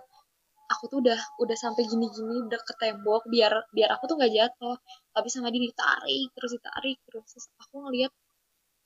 aku 0.74 0.84
tuh 0.92 1.00
udah 1.04 1.20
udah 1.44 1.58
sampai 1.66 1.84
gini-gini 1.92 2.36
udah 2.48 2.62
ke 2.70 2.74
tembok 2.82 3.24
biar 3.34 3.54
biar 3.76 3.90
aku 3.96 4.04
tuh 4.10 4.16
nggak 4.20 4.34
jatuh 4.40 4.76
tapi 5.16 5.28
sama 5.36 5.48
dia 5.54 5.62
ditarik 5.70 6.28
terus 6.36 6.52
ditarik 6.58 6.98
terus 7.08 7.26
Terus 7.34 7.46
aku 7.64 7.76
ngeliat 7.86 8.12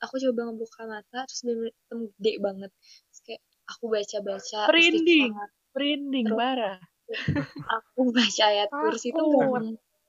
aku 0.04 0.16
coba 0.22 0.42
ngebuka 0.52 0.82
mata 0.86 1.20
terus 1.26 1.42
bener 1.46 1.72
gede 2.18 2.34
banget 2.42 2.72
terus 3.10 3.20
kayak 3.26 3.42
aku 3.68 3.84
baca-baca 3.92 4.60
Merinding. 4.72 5.32
istighfar. 5.34 5.50
Merinding, 5.78 6.26
Terus- 6.32 6.40
parah. 6.42 6.78
aku 7.78 8.00
baca 8.12 8.44
ayat 8.52 8.70
kursi 8.72 9.16
itu 9.16 9.24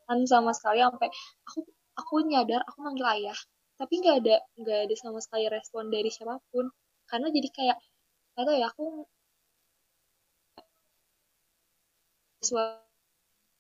kan 0.08 0.18
sama 0.26 0.50
sekali 0.56 0.80
sampai 0.82 1.08
aku 1.46 1.58
aku 1.94 2.14
nyadar 2.26 2.64
aku 2.66 2.78
manggil 2.82 3.06
ayah 3.06 3.38
tapi 3.78 4.02
nggak 4.02 4.16
ada 4.24 4.36
nggak 4.58 4.78
ada 4.88 4.94
sama 4.98 5.22
sekali 5.22 5.46
respon 5.46 5.92
dari 5.94 6.10
siapa 6.10 6.40
pun 6.50 6.66
karena 7.06 7.28
jadi 7.30 7.48
kayak 7.54 7.76
nggak 8.34 8.44
tahu 8.48 8.56
ya 8.58 8.66
aku 8.72 8.84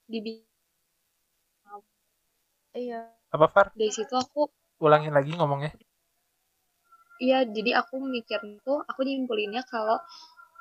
di 0.08 0.18
iya. 2.72 3.00
Apa 3.28 3.46
Far? 3.52 3.66
dari 3.76 3.92
situ 3.92 4.14
aku 4.16 4.48
Ulangin 4.78 5.10
lagi 5.12 5.34
ngomongnya. 5.34 5.74
Iya, 7.18 7.38
jadi 7.50 7.70
aku 7.82 7.98
mikir 7.98 8.38
tuh, 8.62 8.78
aku 8.90 9.00
nyimpulinnya 9.02 9.62
kalau 9.66 9.98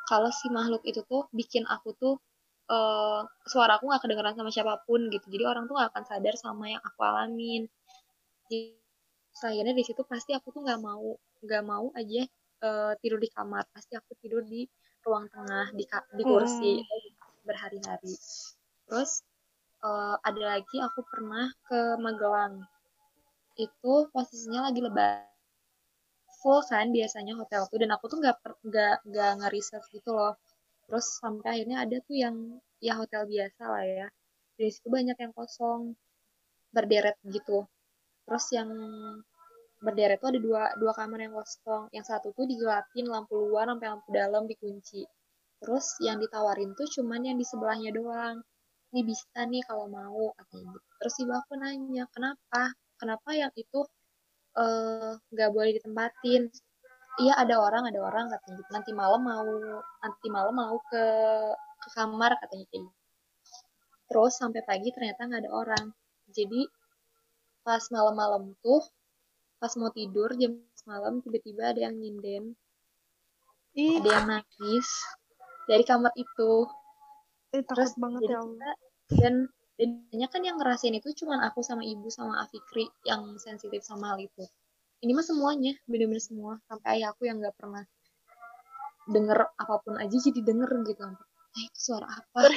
kalau 0.09 0.29
si 0.33 0.47
makhluk 0.49 0.81
itu 0.89 1.01
tuh 1.11 1.29
bikin 1.39 1.63
aku 1.67 1.89
tuh 2.01 2.15
eh 2.67 3.21
suara 3.51 3.71
aku 3.77 3.85
nggak 3.89 4.01
kedengeran 4.03 4.35
sama 4.37 4.51
siapa 4.55 4.73
pun 4.87 4.99
gitu. 5.13 5.25
Jadi 5.33 5.43
orang 5.51 5.63
tuh 5.69 5.75
nggak 5.77 5.89
akan 5.93 6.03
sadar 6.09 6.35
sama 6.39 6.65
yang 6.73 6.81
aku 6.83 6.99
alamin. 7.05 7.63
Jadi 8.49 8.59
akhirnya 9.47 9.73
di 9.77 9.83
situ 9.87 10.01
pasti 10.11 10.31
aku 10.37 10.47
tuh 10.55 10.61
nggak 10.65 10.79
mau 10.81 11.07
nggak 11.45 11.63
mau 11.71 11.85
aja 11.95 12.23
eh, 12.67 12.93
tidur 13.01 13.19
di 13.21 13.29
kamar. 13.31 13.63
Pasti 13.75 13.93
aku 13.99 14.11
tidur 14.21 14.43
di 14.43 14.65
ruang 15.05 15.25
tengah 15.31 15.71
di 15.77 15.83
di 16.17 16.23
kursi 16.25 16.73
berhari-hari. 17.47 18.13
Terus 18.89 19.11
eh, 19.85 20.15
ada 20.27 20.41
lagi 20.57 20.77
aku 20.81 20.99
pernah 21.05 21.47
ke 21.69 21.79
Magelang. 22.01 22.65
Itu 23.55 24.09
posisinya 24.11 24.67
lagi 24.67 24.81
lebaran 24.81 25.36
full 26.41 26.61
kan 26.71 26.85
biasanya 26.97 27.33
hotel 27.39 27.61
tuh. 27.69 27.77
Dan 27.81 27.89
aku 27.95 28.05
tuh 28.11 28.17
nggak 28.23 28.37
nggak 28.67 28.95
nggak 29.09 29.31
nge-reserve 29.41 29.87
gitu 29.95 30.09
loh. 30.17 30.33
Terus 30.87 31.05
sampai 31.21 31.47
akhirnya 31.59 31.77
ada 31.83 31.97
tuh 32.07 32.15
yang 32.15 32.35
ya 32.79 32.93
hotel 32.99 33.23
biasa 33.27 33.63
lah 33.67 33.83
ya. 33.85 34.07
Di 34.57 34.69
situ 34.73 34.87
banyak 34.89 35.17
yang 35.19 35.33
kosong 35.35 35.93
berderet 36.75 37.17
gitu. 37.27 37.65
Terus 38.25 38.45
yang 38.53 38.69
berderet 39.77 40.17
tuh 40.21 40.29
ada 40.33 40.39
dua 40.41 40.61
dua 40.81 40.93
kamar 40.95 41.19
yang 41.25 41.35
kosong. 41.35 41.83
Yang 41.95 42.05
satu 42.13 42.27
tuh 42.37 42.45
digelapin 42.47 43.05
lampu 43.09 43.33
luar 43.37 43.65
sampai 43.69 43.87
lampu 43.91 44.09
dalam 44.13 44.43
dikunci. 44.45 45.01
Terus 45.57 45.85
yang 46.05 46.21
ditawarin 46.21 46.77
tuh 46.77 46.87
cuman 46.95 47.21
yang 47.27 47.37
di 47.41 47.45
sebelahnya 47.45 47.89
doang. 47.93 48.37
Ini 48.93 49.01
bisa 49.03 49.43
nih 49.43 49.63
kalau 49.67 49.91
mau 49.91 50.31
katanya 50.37 50.79
gitu. 50.79 50.89
Terus 51.01 51.13
ibu 51.21 51.33
aku 51.35 51.53
nanya 51.59 52.05
kenapa? 52.13 52.71
Kenapa 52.97 53.29
yang 53.35 53.51
itu 53.53 53.79
eh, 54.61 55.11
nggak 55.33 55.49
boleh 55.53 55.71
ditempatin. 55.77 56.49
Iya 57.17 57.33
ada 57.33 57.55
orang 57.57 57.89
ada 57.89 57.99
orang 58.01 58.25
katanya 58.29 58.55
gitu. 58.61 58.69
Nanti 58.73 58.91
malam 58.93 59.21
mau 59.25 59.49
nanti 60.03 60.27
malam 60.29 60.53
mau 60.53 60.77
ke 60.89 61.03
ke 61.81 61.89
kamar 61.97 62.31
katanya 62.41 62.65
kayak 62.69 62.83
gitu. 62.85 63.05
Terus 64.07 64.33
sampai 64.37 64.61
pagi 64.65 64.89
ternyata 64.93 65.25
nggak 65.25 65.41
ada 65.45 65.51
orang. 65.53 65.85
Jadi 66.29 66.61
pas 67.65 67.83
malam-malam 67.91 68.55
tuh 68.63 68.83
pas 69.57 69.73
mau 69.75 69.89
tidur 69.91 70.31
jam 70.37 70.55
malam 70.87 71.19
tiba-tiba 71.25 71.73
ada 71.73 71.89
yang 71.89 71.95
nyinden. 71.97 72.55
Ih, 73.77 73.99
ada 74.01 74.09
yang 74.09 74.25
nangis 74.29 74.87
dari 75.67 75.83
kamar 75.83 76.13
itu. 76.15 76.65
Eh, 77.51 77.63
terus 77.63 77.93
banget 77.99 78.27
jadi 78.27 78.33
ya 78.35 78.41
kita 78.43 78.71
dan 79.17 79.35
dan 79.77 80.09
banyak 80.09 80.29
kan 80.33 80.41
yang 80.41 80.57
ngerasain 80.57 80.95
itu 80.97 81.13
cuman 81.23 81.45
aku 81.45 81.61
sama 81.61 81.85
ibu 81.85 82.09
sama 82.09 82.41
Afikri 82.41 82.89
yang 83.05 83.37
sensitif 83.37 83.85
sama 83.85 84.13
hal 84.13 84.25
itu. 84.25 84.43
Ini 85.05 85.13
mah 85.13 85.21
semuanya 85.21 85.77
bener-bener 85.85 86.17
semua. 86.17 86.57
Sampai 86.65 86.97
ayah 86.97 87.13
aku 87.13 87.29
yang 87.29 87.37
nggak 87.37 87.53
pernah 87.53 87.85
denger 89.05 89.39
apa 89.53 89.75
pun 89.85 90.01
aja 90.01 90.17
jadi 90.17 90.41
denger 90.41 90.71
gitu. 90.89 91.05
Nah 91.05 91.61
itu 91.61 91.77
suara 91.77 92.09
apa? 92.09 92.49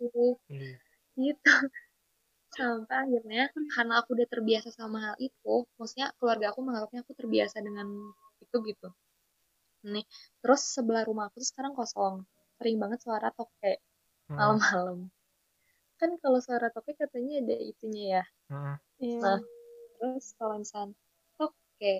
Gitu. 0.00 0.36
Iya. 0.52 0.76
gitu. 1.16 1.54
Sampai 2.52 2.96
akhirnya 3.08 3.48
karena 3.72 3.94
aku 4.04 4.12
udah 4.20 4.28
terbiasa 4.28 4.68
sama 4.68 4.98
hal 5.00 5.16
itu 5.16 5.54
maksudnya 5.80 6.12
keluarga 6.20 6.52
aku 6.52 6.60
menganggapnya 6.60 7.00
aku 7.08 7.16
terbiasa 7.16 7.64
dengan 7.64 7.88
itu 8.44 8.56
gitu. 8.68 8.88
Nih 9.88 10.04
terus 10.44 10.60
sebelah 10.76 11.08
rumah 11.08 11.32
aku 11.32 11.40
tuh 11.40 11.48
sekarang 11.48 11.72
kosong. 11.72 12.28
Sering 12.60 12.76
banget 12.76 13.00
suara 13.00 13.32
toke 13.32 13.80
Hmm. 14.30 14.38
malam-malam 14.38 15.10
kan 16.00 16.16
kalau 16.24 16.40
suara 16.40 16.72
toke 16.72 16.96
katanya 16.96 17.44
ada 17.44 17.56
itunya 17.60 18.04
ya. 18.18 18.24
Hmm. 18.48 18.76
Iya. 18.96 19.20
Nah, 19.20 19.40
terus 20.00 20.32
kalau 20.40 20.56
misalnya 20.56 20.96
toke 21.36 21.94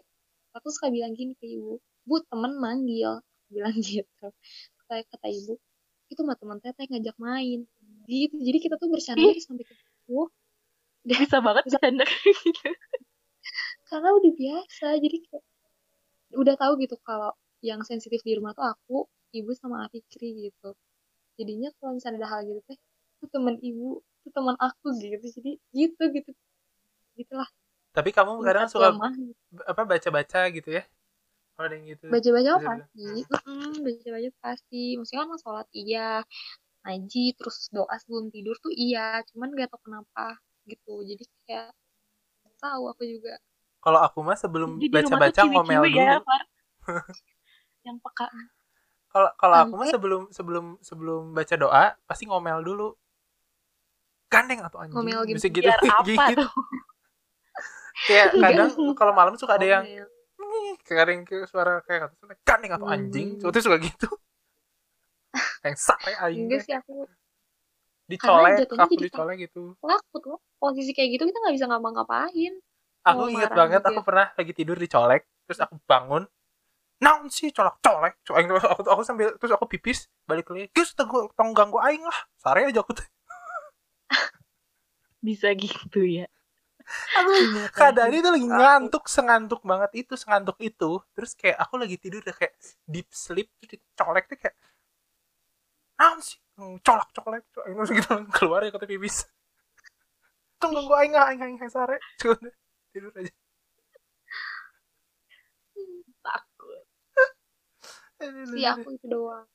aku 0.56 0.68
suka 0.72 0.88
bilang 0.88 1.12
gini 1.12 1.36
ke 1.36 1.46
ibu 1.46 1.76
bu 2.08 2.16
temen 2.24 2.56
manggil. 2.56 3.20
Aku 3.20 3.48
bilang 3.52 3.76
gitu. 3.84 4.26
Kayak 4.88 5.04
kata 5.12 5.28
ibu 5.28 5.54
itu 6.10 6.20
mah 6.24 6.34
teman 6.40 6.58
teteh 6.58 6.88
ngajak 6.88 7.16
main. 7.20 7.68
Gitu 8.08 8.34
jadi 8.40 8.58
kita 8.58 8.74
tuh 8.80 8.88
bercanda 8.88 9.28
sampai 9.38 9.64
ke 9.68 9.74
ibu 10.08 10.26
Bisa 11.04 11.38
banget 11.44 11.62
bercanda 11.68 12.04
kayak 12.08 12.36
gitu. 12.40 12.70
karena 13.90 14.14
udah 14.14 14.32
biasa 14.38 14.86
jadi 15.02 15.16
kayak 15.26 15.44
udah 16.38 16.54
tahu 16.54 16.78
gitu 16.78 16.94
kalau 17.02 17.34
yang 17.60 17.82
sensitif 17.82 18.22
di 18.22 18.38
rumah 18.38 18.54
tuh 18.54 18.62
aku 18.62 19.04
ibu 19.34 19.50
sama 19.54 19.86
Afikri 19.86 20.50
gitu. 20.50 20.74
Jadinya 21.38 21.70
kalau 21.78 21.96
misalnya 21.96 22.26
ada 22.26 22.28
hal 22.36 22.40
gitu 22.46 22.60
teh 22.66 22.78
itu 23.20 23.26
teman 23.34 23.56
ibu 23.60 24.00
itu 24.24 24.28
teman 24.32 24.56
aku 24.56 24.86
gitu 24.96 25.26
jadi 25.36 25.50
gitu 25.76 26.02
gitu 26.16 26.30
gitulah 27.18 27.50
Tapi 27.96 28.10
kamu 28.16 28.32
kadang 28.46 28.68
suka 28.70 28.94
lemah 28.94 29.12
apa 29.66 29.82
baca-baca 29.82 30.40
gitu 30.56 30.70
ya? 30.78 30.82
Kalau 31.56 31.66
ada 31.68 31.74
yang 31.76 31.86
gitu. 31.92 32.06
baca-baca 32.12 32.52
Baca-baca. 32.56 32.78
pasti 32.80 33.06
baca-baca 33.86 34.30
pasti 34.44 34.82
maksudnya 34.98 35.24
kan 35.30 35.38
sholat 35.44 35.68
iya 35.76 36.08
ngaji 36.84 37.24
terus 37.38 37.58
doa 37.76 37.94
sebelum 38.02 38.26
tidur 38.34 38.56
tuh 38.64 38.72
iya 38.84 39.20
cuman 39.30 39.48
gak 39.58 39.68
tau 39.72 39.80
kenapa 39.86 40.26
gitu 40.70 40.94
jadi 41.10 41.24
kayak 41.46 41.68
tahu 42.62 42.84
aku 42.92 43.02
juga 43.14 43.34
Kalau 43.84 44.00
aku 44.06 44.18
mah 44.26 44.36
sebelum 44.42 44.70
baca-baca 44.92 45.42
ngomel 45.48 45.84
ciwi-ciwi 45.84 45.90
dulu. 45.92 46.00
ya. 46.00 46.16
Yang 47.86 47.98
peka. 48.04 48.26
Kalau 49.10 49.30
kalau 49.40 49.56
aku 49.66 49.74
mah 49.80 49.88
sebelum 49.90 50.22
sebelum 50.30 50.64
sebelum 50.88 51.22
baca 51.34 51.54
doa 51.58 51.84
pasti 52.08 52.24
ngomel 52.30 52.62
dulu. 52.62 52.88
Gandeng 54.30 54.60
atau 54.62 54.78
anjing. 54.78 54.94
Ngomel 54.94 55.20
gitu. 55.26 55.36
Bisa 55.36 55.48
gitu. 55.50 55.66
Apa 55.90 56.06
Gitu. 56.30 56.46
tuh? 56.46 56.50
Kayak 58.06 58.26
Enggak. 58.32 58.50
kadang 58.54 58.70
kalau 58.94 59.12
malam 59.12 59.34
suka 59.36 59.58
ada 59.58 59.66
yang 59.66 59.84
kadang 60.86 61.22
kayak 61.26 61.46
suara 61.46 61.82
kayak 61.84 62.08
kata 62.08 62.34
gandeng 62.46 62.72
atau 62.78 62.86
anjing. 62.88 63.36
Hmm. 63.36 63.40
Suka 63.42 63.60
suka 63.60 63.76
gitu. 63.78 64.08
Yang 65.66 65.76
sate 65.78 66.10
aing 66.16 66.48
enggak 66.48 66.64
teh. 66.64 66.66
sih 66.66 66.74
aku 66.74 67.06
dicolek, 68.10 68.66
aku 68.66 68.94
dicolek 68.98 69.36
gitu. 69.46 69.78
takut 69.78 70.22
loh 70.26 70.40
posisi 70.58 70.90
kayak 70.90 71.14
gitu 71.14 71.30
kita 71.30 71.38
nggak 71.38 71.54
bisa 71.54 71.66
ngapa-ngapain 71.70 72.54
Aku 73.06 73.30
inget 73.30 73.54
banget 73.54 73.78
aku 73.80 74.02
pernah 74.02 74.28
lagi 74.34 74.52
tidur 74.52 74.74
dicolek, 74.74 75.24
terus 75.46 75.62
aku 75.62 75.78
bangun. 75.86 76.26
Naon 77.00 77.32
sih 77.32 77.48
colek-colek. 77.48 78.18
So, 78.26 78.34
aing- 78.36 78.50
aku 78.52 78.82
aku 78.84 79.02
sambil 79.06 79.32
terus 79.40 79.54
aku 79.54 79.64
pipis 79.64 80.04
balik 80.26 80.50
lagi. 80.52 80.68
Geus 80.74 80.92
tunggu 80.92 81.32
tong 81.32 81.54
ganggu 81.56 81.80
aing 81.80 82.04
lah. 82.04 82.18
Sare 82.36 82.66
aja 82.68 82.82
aku 82.82 82.92
teh. 82.92 83.06
Bisa 85.26 85.54
gitu 85.54 86.02
ya. 86.04 86.26
Iya, 87.14 87.70
keadaan 87.70 88.10
itu 88.10 88.26
lagi 88.34 88.48
ngantuk 88.50 89.06
sengantuk 89.06 89.62
banget 89.62 90.02
itu 90.02 90.18
sengantuk 90.18 90.58
itu. 90.58 90.98
Terus 91.14 91.38
kayak 91.38 91.62
aku 91.62 91.78
lagi 91.78 91.94
tidur 91.94 92.18
udah 92.18 92.34
kayak 92.34 92.58
deep 92.90 93.06
sleep 93.14 93.46
terus 93.62 93.78
dicolek 93.78 94.26
tuh 94.26 94.38
kayak 94.42 94.56
naon 96.00 96.18
sih? 96.18 96.40
Hmm, 96.58 96.82
colak 96.82 97.08
colek 97.14 97.46
colek 97.54 97.72
terus 97.78 97.90
gitu. 98.02 98.12
Keluar 98.34 98.66
ya 98.66 98.74
kata 98.74 98.90
pipis 98.90 99.22
tunggu 100.60 100.80
gua 100.84 101.02
aing 101.02 101.16
aing 101.16 101.40
aing 101.40 101.58
sare. 101.72 101.96
Cuman 102.20 102.52
tidur 102.92 103.10
aja. 103.16 103.32
Takut. 106.20 106.84
sih 108.52 108.64
aku 108.68 108.88
itu 108.92 109.06
doang. 109.08 109.48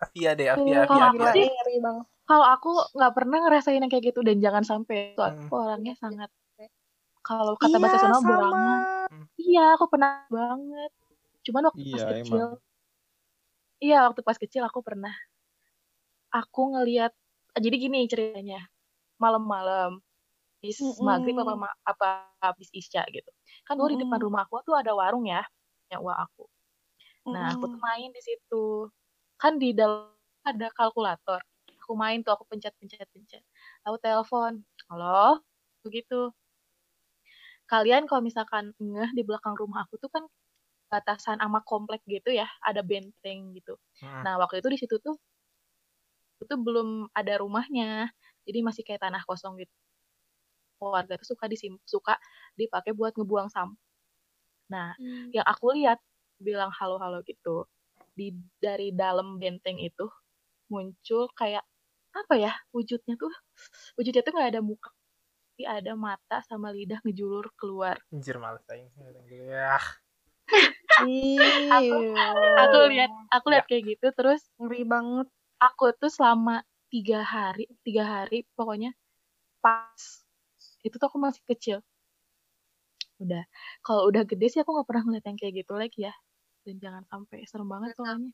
Afia 0.00 0.32
deh 0.38 0.48
Afia 0.48 0.86
Afia 0.86 1.04
aku 1.10 1.18
Afia. 1.26 1.44
ngeri 1.50 1.76
banget. 1.82 2.06
Kalau 2.30 2.46
aku 2.54 2.70
nggak 2.96 3.12
pernah 3.16 3.38
ngerasain 3.42 3.82
yang 3.82 3.90
kayak 3.92 4.04
gitu 4.14 4.20
dan 4.28 4.36
jangan 4.44 4.62
sampai 4.70 4.96
tuh 5.18 5.26
Hmm. 5.26 5.50
aku 5.50 5.54
orangnya 5.66 5.94
sangat 5.98 6.30
kalau 7.26 7.54
kata 7.58 7.76
Iya, 7.76 7.82
bahasa 7.82 7.98
sama. 8.00 8.28
berangan. 8.28 8.80
Iya, 9.40 9.62
aku 9.76 9.84
pernah 9.92 10.10
banget. 10.30 10.90
Cuman 11.46 11.62
waktu 11.68 11.82
pas 11.92 12.02
Iya, 12.02 12.04
kecil. 12.12 12.46
emang. 12.46 12.60
Iya, 13.84 13.96
waktu 14.08 14.20
pas 14.26 14.38
kecil 14.42 14.62
aku 14.68 14.80
pernah. 14.88 15.14
Aku 16.30 16.62
ngelihat 16.74 17.12
jadi 17.58 17.76
gini 17.78 18.06
ceritanya. 18.06 18.70
Malam-malam 19.22 20.00
habis 20.60 20.78
Mm-mm. 20.82 21.04
maghrib 21.06 21.36
apa 21.40 21.54
ma- 21.56 21.78
apa 21.88 22.08
habis 22.44 22.68
isya 22.74 23.02
gitu. 23.12 23.30
Kan 23.66 23.78
dulu 23.80 23.96
di 23.96 24.00
depan 24.04 24.20
rumah 24.22 24.44
aku 24.46 24.60
tuh 24.66 24.76
ada 24.76 24.92
warung 24.96 25.24
ya, 25.28 25.42
punya 25.88 25.98
uang 26.04 26.18
aku. 26.26 26.44
Nah, 27.34 27.54
aku 27.56 27.64
tuh 27.72 27.80
main 27.80 28.10
di 28.12 28.22
situ. 28.24 28.90
Kan 29.40 29.58
di 29.62 29.72
dalam 29.76 30.10
ada 30.46 30.68
kalkulator. 30.76 31.40
Aku 31.90 31.98
main 31.98 32.22
tuh, 32.22 32.30
aku 32.30 32.46
pencet-pencet-pencet. 32.46 33.42
Aku 33.82 33.98
telepon, 33.98 34.62
halo, 34.86 35.42
begitu. 35.82 36.30
Kalian 37.66 38.06
kalau 38.06 38.22
misalkan 38.22 38.70
ngeh 38.78 39.10
di 39.10 39.26
belakang 39.26 39.58
rumah 39.58 39.82
aku 39.82 39.98
tuh 39.98 40.06
kan 40.06 40.22
batasan 40.86 41.42
sama 41.42 41.66
komplek 41.66 41.98
gitu 42.06 42.30
ya, 42.30 42.46
ada 42.62 42.86
benteng 42.86 43.58
gitu. 43.58 43.74
Hmm. 43.98 44.22
Nah, 44.22 44.38
waktu 44.38 44.62
itu 44.62 44.70
di 44.70 44.78
situ 44.78 45.02
tuh 45.02 45.18
itu 46.38 46.54
belum 46.54 47.10
ada 47.10 47.42
rumahnya. 47.42 48.14
Jadi 48.46 48.58
masih 48.62 48.86
kayak 48.86 49.10
tanah 49.10 49.26
kosong 49.26 49.58
gitu. 49.58 49.74
Warga 50.78 51.18
tuh 51.18 51.34
suka 51.34 51.50
disim 51.50 51.74
suka 51.90 52.14
dipakai 52.54 52.94
buat 52.94 53.18
ngebuang 53.18 53.50
sampah. 53.50 53.74
Nah, 54.70 54.94
yang 55.34 55.42
aku 55.42 55.74
lihat 55.74 55.98
bilang 56.38 56.70
halo-halo 56.70 57.26
gitu 57.26 57.66
di 58.14 58.30
dari 58.62 58.94
dalam 58.94 59.42
benteng 59.42 59.82
itu 59.82 60.06
muncul 60.70 61.26
kayak 61.34 61.66
apa 62.10 62.34
ya 62.34 62.52
wujudnya 62.74 63.14
tuh 63.14 63.30
wujudnya 63.94 64.22
tuh 64.26 64.32
nggak 64.34 64.50
ada 64.56 64.62
muka 64.62 64.90
tapi 65.60 65.68
ada 65.68 65.92
mata 65.92 66.40
sama 66.48 66.72
lidah 66.72 67.04
ngejulur 67.04 67.52
keluar. 67.52 68.00
Anjir 68.08 68.40
males 68.40 68.64
aing 68.72 68.88
ya 69.28 69.76
aku 71.76 71.96
aku 72.64 72.76
lihat 72.88 73.12
aku 73.28 73.46
lihat 73.52 73.68
kayak 73.68 73.92
gitu 73.92 74.08
terus 74.16 74.40
ngeri 74.56 74.88
banget. 74.88 75.28
aku 75.60 75.92
tuh 76.00 76.08
selama 76.08 76.64
tiga 76.88 77.20
hari 77.20 77.68
tiga 77.84 78.08
hari 78.08 78.48
pokoknya 78.56 78.96
pas 79.60 80.24
itu 80.80 80.96
tuh 80.96 81.12
aku 81.12 81.20
masih 81.20 81.44
kecil. 81.44 81.84
Udah 83.20 83.44
kalau 83.84 84.08
udah 84.08 84.24
gede 84.24 84.48
sih 84.48 84.64
aku 84.64 84.80
nggak 84.80 84.88
pernah 84.88 85.04
ngeliat 85.04 85.28
yang 85.28 85.36
kayak 85.36 85.54
gitu 85.60 85.76
lagi 85.76 86.08
ya. 86.08 86.14
Dan 86.64 86.80
jangan 86.80 87.04
sampai 87.04 87.44
serem 87.44 87.68
banget 87.68 87.92
soalnya. 88.00 88.32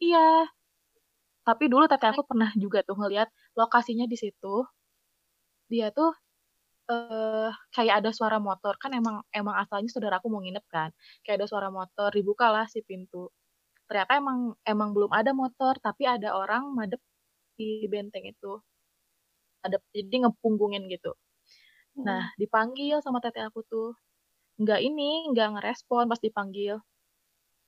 iya 0.00 0.48
tapi 1.42 1.66
dulu 1.66 1.90
tete 1.90 2.06
aku 2.06 2.22
pernah 2.22 2.50
juga 2.54 2.86
tuh 2.86 2.94
ngeliat 2.94 3.26
lokasinya 3.58 4.06
di 4.06 4.14
situ. 4.14 4.62
Dia 5.66 5.90
tuh 5.90 6.14
eh 6.90 7.50
kayak 7.74 8.02
ada 8.02 8.10
suara 8.14 8.38
motor. 8.38 8.78
Kan 8.78 8.94
emang 8.94 9.26
emang 9.34 9.58
asalnya 9.58 9.90
saudaraku 9.90 10.30
mau 10.30 10.42
nginep 10.42 10.64
kan. 10.70 10.90
Kayak 11.26 11.42
ada 11.42 11.46
suara 11.50 11.68
motor 11.74 12.14
dibukalah 12.14 12.66
si 12.70 12.80
pintu. 12.86 13.30
Ternyata 13.90 14.22
emang 14.22 14.54
emang 14.62 14.94
belum 14.94 15.10
ada 15.10 15.34
motor 15.34 15.76
tapi 15.82 16.06
ada 16.06 16.38
orang 16.38 16.70
madep 16.78 17.02
di 17.58 17.86
benteng 17.90 18.22
itu. 18.26 18.62
Ada 19.66 19.78
jadi 19.90 20.26
ngepunggungin 20.26 20.86
gitu. 20.94 21.14
Nah 22.06 22.30
dipanggil 22.38 23.02
sama 23.02 23.18
tete 23.18 23.42
aku 23.42 23.66
tuh. 23.66 23.98
Nggak 24.62 24.78
ini 24.78 25.26
nggak 25.34 25.58
ngerespon 25.58 26.06
pas 26.06 26.22
dipanggil. 26.22 26.78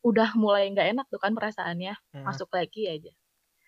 Udah 0.07 0.31
mulai 0.39 0.71
nggak 0.71 0.95
enak 0.95 1.07
tuh 1.11 1.19
kan 1.19 1.35
perasaannya. 1.35 1.95
Hmm. 2.15 2.23
masuk 2.23 2.55
lagi 2.55 2.87
aja 2.87 3.11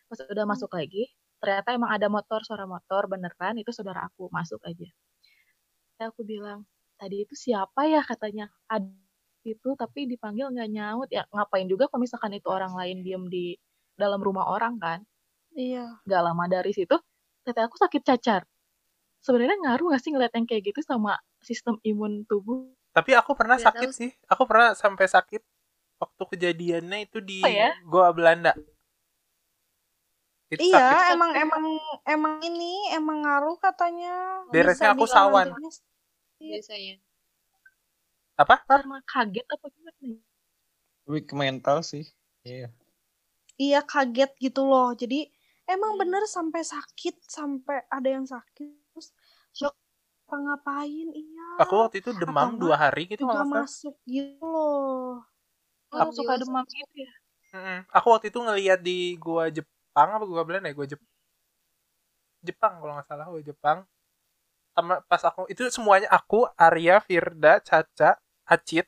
pas 0.07 0.18
udah 0.22 0.46
masuk 0.46 0.70
lagi 0.74 1.11
ternyata 1.40 1.76
emang 1.76 1.90
ada 1.92 2.09
motor 2.09 2.40
suara 2.42 2.64
motor 2.64 3.07
beneran 3.07 3.61
itu 3.61 3.70
saudara 3.72 4.09
aku 4.09 4.32
masuk 4.32 4.61
aja. 4.64 4.88
Terus 5.96 6.00
aku 6.12 6.24
bilang 6.24 6.64
tadi 6.96 7.24
itu 7.24 7.34
siapa 7.36 7.88
ya? 7.88 8.00
katanya. 8.02 8.48
Ada 8.68 8.88
itu 9.46 9.78
tapi 9.78 10.11
dipanggil 10.11 10.50
nggak 10.50 10.70
nyaut. 10.72 11.09
Ya 11.12 11.28
ngapain 11.30 11.68
juga 11.68 11.86
kalau 11.86 12.02
misalkan 12.02 12.34
itu 12.34 12.48
orang 12.50 12.72
lain 12.74 13.04
diem 13.04 13.24
di 13.28 13.54
dalam 13.94 14.20
rumah 14.20 14.48
orang 14.48 14.80
kan? 14.80 15.00
Iya. 15.57 16.04
nggak 16.04 16.20
lama 16.20 16.44
dari 16.52 16.72
situ 16.76 16.96
tete 17.40 17.61
aku 17.62 17.80
sakit 17.80 18.02
cacar. 18.04 18.42
Sebenarnya 19.24 19.57
ngaruh 19.57 19.92
nggak 19.92 20.02
sih 20.02 20.11
ngeliat 20.12 20.32
yang 20.36 20.44
kayak 20.44 20.72
gitu 20.72 20.80
sama 20.84 21.16
sistem 21.40 21.80
imun 21.86 22.26
tubuh? 22.28 22.74
Tapi 22.92 23.12
aku 23.12 23.36
pernah 23.36 23.61
sakit 23.61 23.88
tahu 23.92 23.96
sih. 23.96 24.11
Aku 24.28 24.44
pernah 24.48 24.72
sampai 24.76 25.07
sakit 25.09 25.40
waktu 25.96 26.22
kejadiannya 26.36 27.09
itu 27.09 27.18
di 27.24 27.40
Oh 27.40 27.48
ya? 27.48 27.72
Goa 27.88 28.12
Belanda 28.12 28.52
Iya, 30.55 30.78
sakit 30.78 30.97
emang 31.14 31.32
emang 31.42 31.64
emang 32.07 32.34
ini 32.47 32.70
emang 32.94 33.18
ngaruh 33.26 33.57
katanya. 33.59 34.11
Beresnya 34.53 34.88
aku 34.94 35.07
sawan. 35.11 35.49
Iya. 36.38 36.59
biasanya 36.61 36.94
apa 38.38 38.57
karena 38.68 38.97
kaget 39.11 39.47
apa 39.55 39.66
gimana 39.74 40.01
nih? 40.05 40.18
Lebih 41.07 41.22
ke 41.30 41.34
mental 41.42 41.78
sih. 41.90 42.05
Iya. 42.47 42.70
Iya 43.57 43.80
kaget 43.92 44.30
gitu 44.44 44.61
loh. 44.70 44.88
Jadi 45.01 45.16
emang 45.72 45.92
Hmm. 45.97 46.01
bener 46.01 46.22
sampai 46.36 46.62
sakit, 46.74 47.14
sampai 47.36 47.76
ada 47.97 48.09
yang 48.16 48.26
sakit 48.28 48.68
terus 48.92 49.09
Shock. 49.53 49.74
apa 50.26 50.36
ngapain 50.44 51.09
iya. 51.14 51.47
Aku 51.62 51.74
waktu 51.82 51.97
itu 52.03 52.11
demam 52.20 52.49
Atau 52.53 52.61
dua 52.62 52.76
hari 52.76 53.03
gitu 53.09 53.22
nggak 53.24 53.49
masuk 53.57 53.94
gitu 54.05 54.44
loh. 54.44 55.24
Oh, 55.92 55.99
Aku 56.03 56.12
suka 56.12 56.32
juga 56.36 56.42
demam 56.42 56.64
gitu 56.68 56.97
ya. 57.07 57.12
Aku 57.97 58.07
waktu 58.12 58.26
itu 58.28 58.40
ngeliat 58.42 58.78
di 58.84 59.16
gua 59.16 59.44
Jepang 59.97 60.12
apa 60.12 60.28
gua 60.28 60.44
Belanda 60.44 60.68
ya 60.68 60.76
gua 60.76 60.84
Jep 60.84 61.01
Jepang 62.44 62.84
kalau 62.84 63.01
nggak 63.01 63.09
salah 63.09 63.32
gua 63.32 63.40
Jepang. 63.40 63.78
Sama 64.76 65.01
pas 65.09 65.24
aku 65.24 65.49
itu 65.49 65.64
semuanya 65.72 66.12
aku 66.12 66.44
Arya 66.53 67.01
Firda 67.01 67.64
Caca 67.64 68.20
Acit. 68.44 68.84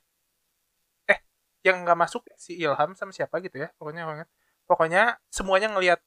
Eh 1.09 1.17
yang 1.65 1.81
nggak 1.81 1.97
masuk 1.97 2.29
si 2.37 2.61
Ilham 2.61 2.93
sama 2.93 3.17
siapa 3.17 3.41
gitu 3.41 3.57
ya 3.57 3.73
pokoknya 3.81 4.05
pokoknya, 4.05 4.27
pokoknya 4.69 5.03
semuanya 5.33 5.73
ngelihat 5.73 6.01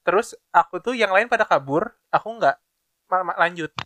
terus 0.00 0.32
aku 0.48 0.80
tuh 0.80 0.96
yang 0.96 1.12
lain 1.12 1.28
pada 1.28 1.44
kabur 1.44 1.92
aku 2.08 2.32
nggak 2.40 2.56
lanjut. 3.36 3.76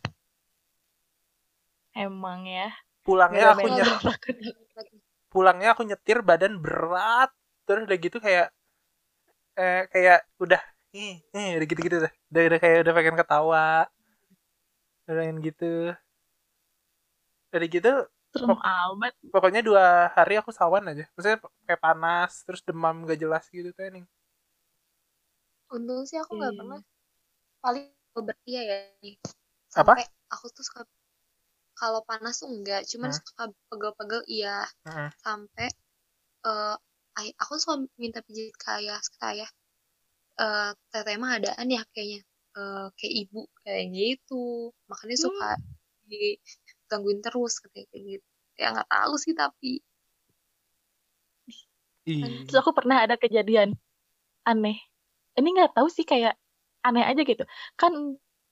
Emang 1.99 2.47
ya. 2.47 2.71
pulangnya 3.03 3.59
aku 3.59 3.67
Nggak 3.67 3.75
nyet 3.75 3.91
ada 3.91 4.87
pulangnya 5.35 5.69
aku 5.75 5.83
nyetir 5.83 6.23
badan 6.23 6.63
berat. 6.63 7.35
Terus 7.67 7.91
udah 7.91 7.99
gitu 7.99 8.23
kayak 8.23 8.55
eh 9.61 9.81
kayak 9.93 10.19
udah 10.45 10.61
ih 10.97 11.13
ih 11.37 11.49
udah 11.57 11.67
gitu 11.71 11.81
gitu 11.87 11.97
udah 12.03 12.13
udah, 12.33 12.43
udah 12.49 12.59
kayak 12.63 12.79
udah 12.85 12.95
pengen 12.97 13.17
ketawa 13.21 13.65
udah 15.05 15.15
pengen 15.19 15.39
gitu 15.47 15.65
udah 17.55 17.69
gitu 17.75 17.91
Serem 18.35 18.59
amat. 18.63 19.15
pokoknya 19.35 19.61
dua 19.69 19.85
hari 20.17 20.35
aku 20.41 20.51
sawan 20.59 20.85
aja 20.91 21.05
maksudnya 21.15 21.39
kayak 21.67 21.83
panas 21.87 22.31
terus 22.47 22.63
demam 22.67 22.95
gak 23.09 23.19
jelas 23.23 23.45
gitu 23.55 23.69
tuh 23.77 23.87
nih 23.95 24.05
Untung 25.77 26.03
sih 26.09 26.19
aku 26.23 26.33
nggak 26.39 26.53
Iya. 26.53 26.59
pernah. 26.59 26.81
Paling 27.65 27.87
beria 28.29 28.63
ya 28.71 28.79
nih. 29.05 29.17
Apa? 29.75 29.95
Aku 30.35 30.47
tuh 30.57 30.65
suka 30.69 30.83
kalau 31.81 32.01
panas 32.11 32.35
tuh 32.43 32.49
enggak, 32.55 32.83
cuman 32.91 33.11
Hmm. 33.11 33.19
suka 33.19 33.45
pegel-pegel 33.71 34.23
iya. 34.37 34.57
Heeh. 34.85 35.11
Sampai 35.25 35.69
eh 36.51 36.77
ay- 36.77 36.90
aku 37.43 37.53
suka 37.63 37.75
minta 38.01 38.21
pijit 38.27 38.55
ke 38.57 38.69
ayah, 38.79 39.01
ke 39.03 39.25
ayah. 39.31 39.51
Eh 40.41 40.71
teteh 40.93 41.17
mah 41.23 41.33
adaan 41.39 41.69
ya 41.77 41.83
kayaknya. 41.95 42.21
Eh 42.59 42.87
kayak 42.99 43.15
ibu 43.27 43.41
kayak 43.63 43.85
gitu. 43.95 44.45
Makanya 44.91 45.17
suka 45.27 45.49
digangguin 46.11 47.21
terus 47.25 47.55
kayak 47.65 47.87
kayak 47.93 48.05
gitu. 48.19 48.29
Ya 48.61 48.67
nggak 48.75 48.89
tahu 48.93 49.15
sih 49.25 49.33
tapi 49.37 49.81
Ih. 51.49 52.21
Terus 52.47 52.59
aku 52.63 52.73
pernah 52.77 53.05
ada 53.05 53.17
kejadian 53.21 53.77
aneh. 54.47 54.79
Ini 55.39 55.49
nggak 55.57 55.77
tahu 55.77 55.89
sih 55.93 56.05
kayak 56.09 56.37
aneh 56.87 57.05
aja 57.05 57.23
gitu. 57.25 57.45
Kan 57.81 57.93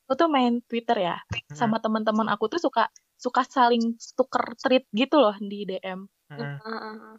aku 0.07 0.15
tuh 0.17 0.29
main 0.33 0.61
Twitter 0.69 0.97
ya, 1.01 1.17
sama 1.53 1.81
teman-teman 1.85 2.29
aku 2.33 2.49
tuh 2.53 2.61
suka 2.63 2.89
suka 3.19 3.43
saling 3.45 3.99
tuker 4.17 4.45
tweet 4.63 4.85
gitu 4.95 5.17
loh 5.21 5.37
di 5.41 5.67
DM. 5.69 6.07
Heeh. 6.33 7.19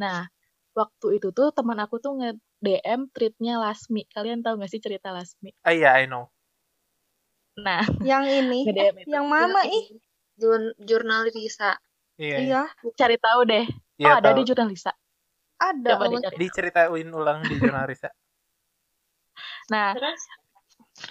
Nah, 0.00 0.28
waktu 0.72 1.20
itu 1.20 1.28
tuh 1.30 1.52
teman 1.52 1.76
aku 1.76 1.98
tuh 1.98 2.16
nge-DM 2.16 3.10
tweetnya 3.12 3.60
Lasmi. 3.60 4.08
Kalian 4.08 4.40
tahu 4.40 4.56
nggak 4.60 4.70
sih 4.72 4.80
cerita 4.80 5.12
Lasmi? 5.12 5.52
Ah 5.62 5.72
iya 5.72 5.92
I 5.96 6.06
know 6.06 6.28
Nah, 7.52 7.84
Yang 8.00 8.24
ini, 8.40 8.58
itu. 8.72 9.12
yang 9.12 9.28
mana 9.28 9.68
ih? 9.68 10.00
jurn- 10.40 10.72
jurnalis 10.80 11.36
Risa. 11.36 11.76
iya 12.16 12.36
iya 12.40 12.62
Iya, 12.80 12.92
Cari 12.96 13.16
tahu 13.20 13.40
deh. 13.44 13.66
Iya, 14.00 14.08
oh, 14.08 14.16
ada 14.18 14.28
tahu. 14.32 14.36
di 14.40 14.42
jurnalisa. 14.48 14.92
ada. 15.60 15.90
Coba 15.94 16.10
dicari. 16.10 16.36
diceritain 16.40 17.08
ulang 17.12 17.44
di 17.44 17.54
jurnal 17.54 17.86
Risa 17.86 18.08
Nah, 19.72 19.92
Terus 19.94 20.22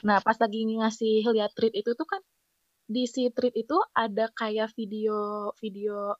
Nah, 0.05 0.21
pas 0.21 0.37
lagi 0.37 0.61
ngasih 0.65 1.25
lihat 1.29 1.53
tweet 1.53 1.73
itu 1.73 1.93
tuh 1.93 2.05
kan 2.05 2.21
di 2.85 3.05
si 3.07 3.31
tweet 3.31 3.55
itu 3.55 3.77
ada 3.93 4.29
kayak 4.31 4.73
video 4.73 5.49
video 5.57 6.13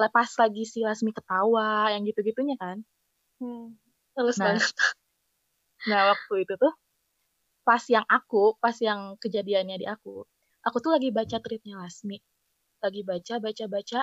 lepas 0.00 0.28
lagi 0.40 0.64
si 0.64 0.80
Lasmi 0.80 1.12
ketawa 1.12 1.92
yang 1.92 2.02
gitu-gitunya 2.08 2.56
kan. 2.56 2.80
Hmm. 3.40 3.76
terus 4.16 4.36
Nah. 4.40 4.56
banget. 4.56 4.72
Nah, 5.88 6.12
waktu 6.12 6.44
itu 6.44 6.60
tuh 6.60 6.76
pas 7.64 7.80
yang 7.88 8.04
aku, 8.04 8.52
pas 8.60 8.76
yang 8.84 9.16
kejadiannya 9.16 9.80
di 9.80 9.88
aku, 9.88 10.28
aku 10.60 10.76
tuh 10.76 10.92
lagi 10.92 11.08
baca 11.08 11.40
tweetnya 11.40 11.80
Lasmi. 11.80 12.20
Lagi 12.84 13.00
baca, 13.00 13.40
baca, 13.40 13.64
baca, 13.64 14.00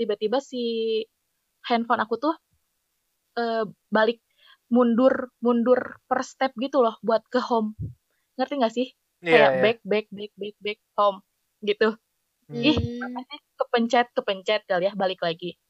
tiba-tiba 0.00 0.40
si 0.40 1.04
handphone 1.68 2.00
aku 2.00 2.16
tuh 2.16 2.32
eh, 3.36 3.68
balik 3.92 4.24
mundur 4.72 5.28
mundur 5.44 6.00
per 6.08 6.24
step 6.24 6.56
gitu 6.56 6.80
loh 6.80 6.96
buat 7.04 7.28
ke 7.28 7.44
home. 7.44 7.76
Ngerti 8.40 8.54
nggak 8.56 8.72
sih? 8.72 8.88
iya 9.22 9.30
kayak 9.34 9.50
iya 9.50 9.62
back 9.62 9.78
back 9.84 10.06
back 10.14 10.32
back 10.38 10.56
back 10.62 10.78
home 10.94 11.18
gitu 11.66 11.98
Hmm. 12.48 12.64
ih 12.64 12.78
kepencet 13.60 14.08
kepencet 14.16 14.62
kali 14.64 14.88
ya 14.88 14.92
balik 14.96 15.20
lagi 15.20 15.60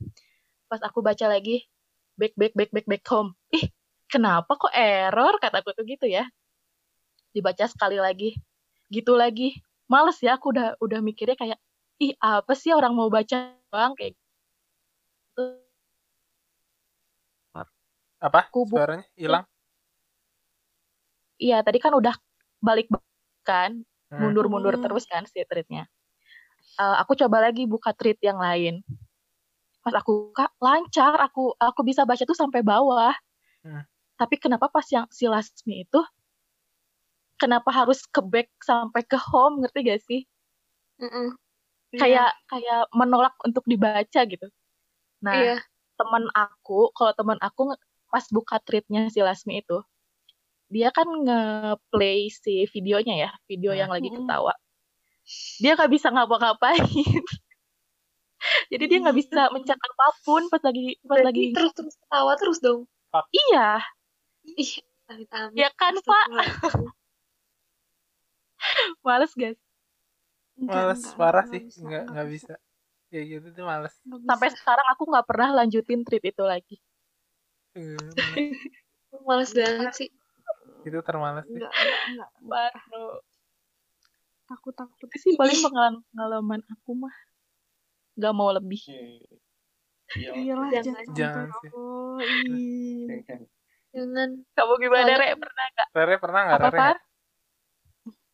pas 0.71 0.79
aku 0.79 1.03
baca 1.03 1.27
lagi 1.27 1.67
back 2.15 2.39
back 2.39 2.55
back 2.55 2.71
back 2.71 2.87
back 2.87 3.05
home 3.11 3.35
ih 3.51 3.67
kenapa 4.07 4.55
kok 4.55 4.71
error 4.71 5.35
kataku 5.43 5.75
tuh 5.75 5.83
gitu 5.83 6.07
ya 6.07 6.23
dibaca 7.35 7.67
sekali 7.67 7.99
lagi 7.99 8.39
gitu 8.95 9.19
lagi 9.19 9.59
males 9.91 10.23
ya 10.23 10.39
aku 10.39 10.55
udah 10.55 10.79
udah 10.79 11.01
mikirnya 11.03 11.35
kayak 11.35 11.59
ih 11.99 12.15
apa 12.23 12.55
sih 12.55 12.71
orang 12.71 12.95
mau 12.95 13.11
baca 13.11 13.59
bang 13.75 13.93
kayak 13.99 14.15
gitu 14.15 15.45
apa 18.19 18.51
Kubu. 18.51 18.75
suaranya 18.79 19.07
hilang 19.19 19.45
iya 21.43 21.63
tadi 21.63 21.79
kan 21.83 21.95
udah 21.95 22.15
balik 22.63 22.87
kan 23.43 23.83
Hmm. 24.09 24.25
mundur-mundur 24.25 24.81
Hmm. 24.81 24.85
terus 24.89 25.05
kan 25.05 25.29
si 25.29 25.45
tweetnya. 25.45 25.85
Eh, 26.79 26.97
aku 27.03 27.19
coba 27.19 27.51
lagi 27.51 27.67
buka 27.67 27.91
tweet 27.91 28.23
yang 28.23 28.39
lain. 28.39 28.87
Pas 29.83 29.95
aku 29.99 30.31
buka 30.31 30.47
lancar, 30.63 31.19
aku 31.19 31.51
aku 31.59 31.81
bisa 31.83 32.07
baca 32.07 32.23
tuh 32.23 32.39
sampai 32.39 32.63
bawah. 32.63 33.11
Hmm. 33.67 33.83
Tapi 34.15 34.39
kenapa 34.39 34.71
pas 34.71 34.87
yang 34.95 35.11
si 35.11 35.27
Lasmi 35.27 35.83
itu 35.83 36.01
kenapa 37.39 37.71
harus 37.71 38.03
ke 38.07 38.19
back 38.19 38.51
sampai 38.63 39.07
ke 39.07 39.19
home 39.19 39.63
ngerti 39.63 39.79
gak 39.87 40.03
sih? 40.07 40.23
Mm-mm. 40.99 41.39
Kayak 41.95 42.35
kayak 42.51 42.91
menolak 42.91 43.35
untuk 43.47 43.63
dibaca 43.65 44.21
gitu. 44.27 44.47
Nah, 45.23 45.35
Iya. 45.39 45.57
teman 45.99 46.27
aku, 46.35 46.91
kalau 46.95 47.15
teman 47.15 47.39
aku 47.39 47.75
pas 48.11 48.27
buka 48.35 48.59
tweetnya 48.63 49.07
si 49.11 49.23
Lasmi 49.23 49.63
itu, 49.63 49.79
dia 50.69 50.91
kan 50.91 51.07
nge-play 51.07 52.29
si 52.29 52.67
videonya 52.75 53.15
ya, 53.17 53.31
video 53.47 53.73
yang 53.73 53.89
lagi 53.89 54.11
ketawa. 54.11 54.53
Dia 55.61 55.77
nggak 55.77 55.93
bisa 55.93 56.09
ngapa-ngapain. 56.09 56.85
Jadi 58.71 58.85
dia 58.87 58.99
nggak 59.03 59.19
bisa 59.19 59.51
mencet 59.51 59.75
apa 59.77 60.07
pun 60.23 60.47
pas 60.47 60.63
lagi 60.63 60.95
pas 61.03 61.19
Berarti 61.19 61.27
lagi 61.27 61.45
terus 61.53 61.73
terus 61.75 61.95
ketawa 61.99 62.33
terus 62.39 62.59
dong. 62.63 62.87
iya, 63.35 63.83
Ih, 64.55 64.79
amit-amit. 65.11 65.59
ya 65.59 65.69
kan 65.75 65.97
Pak, 65.99 66.27
males 69.07 69.33
guys. 69.35 69.59
Males 70.55 71.03
enggak, 71.03 71.17
parah 71.19 71.45
enggak 71.51 71.67
sih 71.73 71.83
nggak 71.83 72.05
nggak 72.15 72.29
bisa 72.31 72.55
kayak 73.11 73.25
gitu 73.27 73.47
tuh 73.59 73.65
males. 73.67 73.95
Sampai 74.07 74.49
sekarang 74.55 74.87
aku 74.95 75.03
nggak 75.11 75.27
pernah 75.27 75.49
lanjutin 75.59 76.07
tweet 76.07 76.25
itu 76.31 76.45
lagi. 76.47 76.77
Males 79.27 79.51
banget 79.57 79.93
sih. 79.97 80.09
itu 80.87 80.99
termales 81.03 81.43
sih 81.49 81.59
Enggak, 81.59 81.73
enggak, 81.75 82.01
enggak. 82.07 82.31
Baru 82.47 83.05
Takut, 84.49 84.73
takut. 84.73 85.09
sih 85.15 85.37
paling 85.37 85.61
pengalaman 85.61 86.01
pengalaman 86.09 86.61
aku 86.73 86.91
mah 86.97 87.13
nggak 88.17 88.35
mau 88.35 88.49
lebih. 88.51 88.81
Iya. 90.17 90.33
Iyalah, 90.33 90.73
Jangan. 90.73 91.05
jangan. 91.13 91.47
Jangan. 91.53 91.73
Oh, 91.77 92.17
ih. 92.49 93.05
Jangan. 93.95 94.29
Kamu 94.57 94.73
gimana 94.81 95.13
Re? 95.15 95.37
Pernah 95.37 95.65
nggak? 95.69 95.89
Rere 95.93 96.17
pernah 96.17 96.41
nggak 96.49 96.59
Apa 96.59 96.67
Rere 96.67 96.79
Par? 96.81 96.97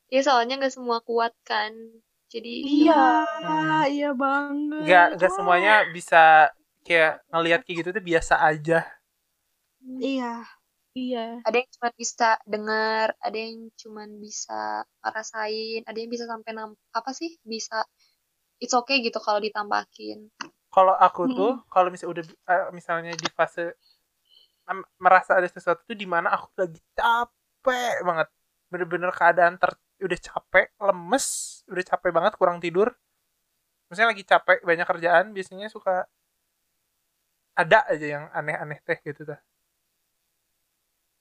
Ya 0.07 0.21
soalnya 0.23 0.55
nggak 0.63 0.71
semua 0.71 1.03
kuat 1.03 1.35
kan. 1.43 1.75
Jadi 2.31 2.63
Iya, 2.87 3.27
Hmm. 3.27 3.83
iya 3.87 4.11
banget. 4.11 4.83
nggak 4.87 5.07
nggak 5.19 5.33
semuanya 5.35 5.75
bisa 5.91 6.51
kayak 6.83 7.23
ngelihat 7.31 7.61
kayak 7.63 7.77
gitu 7.83 7.91
tuh 7.91 8.05
biasa 8.05 8.35
aja 8.41 8.83
Iya. 9.83 10.43
Iya. 10.95 11.43
ada 11.43 11.57
yang 11.59 11.71
cuma 11.75 11.89
bisa 11.99 12.29
dengar, 12.47 13.09
ada 13.19 13.35
yang 13.35 13.67
cuma 13.75 14.07
bisa 14.07 14.87
ngerasain, 15.03 15.83
ada 15.91 15.99
yang 15.99 16.11
bisa 16.15 16.25
sampai 16.31 16.51
nam 16.55 16.71
apa 16.95 17.11
sih? 17.11 17.35
Bisa 17.43 17.83
it's 18.63 18.75
okay 18.75 19.03
gitu 19.03 19.19
kalau 19.19 19.43
ditampakin. 19.43 20.31
kalau 20.75 20.95
aku 20.99 21.31
tuh 21.31 21.53
kalau 21.71 21.89
misalnya 21.93 22.13
udah 22.19 22.25
eh, 22.51 22.67
misalnya 22.75 23.13
di 23.15 23.29
fase 23.31 23.79
merasa 24.99 25.37
ada 25.39 25.47
sesuatu 25.47 25.85
tuh 25.85 25.97
di 25.97 26.09
mana 26.09 26.33
aku 26.35 26.49
lagi 26.57 26.81
capek 26.97 28.03
banget 28.03 28.29
bener-bener 28.73 29.11
keadaan 29.15 29.55
ter 29.61 29.71
udah 30.03 30.19
capek 30.19 30.67
lemes 30.81 31.27
udah 31.71 31.85
capek 31.85 32.11
banget 32.11 32.33
kurang 32.41 32.59
tidur 32.59 32.89
misalnya 33.89 34.11
lagi 34.17 34.25
capek 34.27 34.59
banyak 34.65 34.87
kerjaan 34.89 35.27
biasanya 35.37 35.69
suka 35.71 36.09
ada 37.55 37.87
aja 37.87 38.07
yang 38.19 38.25
aneh-aneh 38.35 38.81
teh 38.83 38.99
gitu 39.05 39.23
tuh 39.31 39.39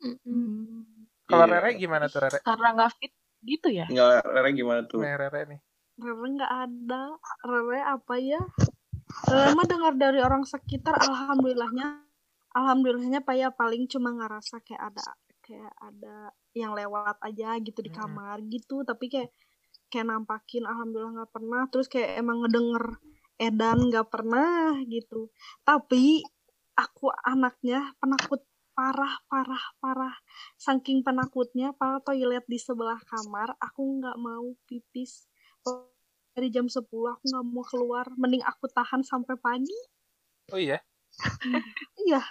Mm-mm. 0.04 0.20
Hmm. 0.24 0.84
kalau 1.32 1.46
Iya. 1.48 1.54
Rere 1.64 1.70
gimana 1.80 2.06
tuh 2.12 2.20
Rere 2.28 2.40
Karena 2.44 2.68
nggak 2.76 2.92
fit 3.00 3.14
gitu 3.44 3.68
ya? 3.72 3.88
Enggak, 3.88 4.24
Rere 4.28 4.50
gimana 4.52 4.82
tuh? 4.84 5.00
nih 5.00 5.16
Rere 5.16 5.42
nih 5.48 5.60
Rere 6.00 6.26
nggak 6.26 6.54
ada. 6.54 7.04
Rere 7.46 7.80
apa 7.86 8.16
ya? 8.18 8.42
Rere 9.30 9.50
mah 9.54 9.68
dengar 9.70 9.94
dari 9.94 10.20
orang 10.20 10.42
sekitar. 10.42 10.98
Alhamdulillahnya, 10.98 12.02
alhamdulillahnya 12.58 13.22
pak 13.22 13.36
ya 13.38 13.50
paling 13.54 13.86
cuma 13.86 14.10
ngerasa 14.10 14.62
kayak 14.66 14.94
ada 14.94 15.04
kayak 15.44 15.74
ada 15.84 16.34
yang 16.56 16.74
lewat 16.74 17.20
aja 17.22 17.60
gitu 17.62 17.80
di 17.86 17.92
kamar 17.94 18.42
gitu. 18.50 18.82
Tapi 18.82 19.06
kayak 19.06 19.30
kayak 19.94 20.06
nampakin 20.10 20.66
alhamdulillah 20.66 21.14
nggak 21.22 21.34
pernah. 21.34 21.62
Terus 21.70 21.86
kayak 21.86 22.10
emang 22.26 22.42
ngedenger 22.42 22.98
edan 23.38 23.80
nggak 23.94 24.08
pernah 24.10 24.74
gitu. 24.90 25.30
Tapi 25.62 26.26
aku 26.74 27.14
anaknya 27.22 27.94
penakut 28.02 28.42
parah 28.74 29.22
parah 29.30 29.66
parah 29.78 30.16
saking 30.58 31.06
penakutnya 31.06 31.78
para 31.78 32.02
toilet 32.02 32.42
di 32.50 32.58
sebelah 32.58 32.98
kamar 33.06 33.54
aku 33.62 34.02
nggak 34.02 34.18
mau 34.18 34.58
pipis 34.66 35.30
dari 36.34 36.50
jam 36.50 36.66
10 36.66 36.82
aku 36.90 37.24
nggak 37.30 37.46
mau 37.46 37.64
keluar 37.66 38.06
mending 38.18 38.42
aku 38.42 38.66
tahan 38.74 39.06
sampai 39.06 39.38
pagi 39.38 39.78
oh 40.50 40.60
iya 40.60 40.82
iya 42.10 42.22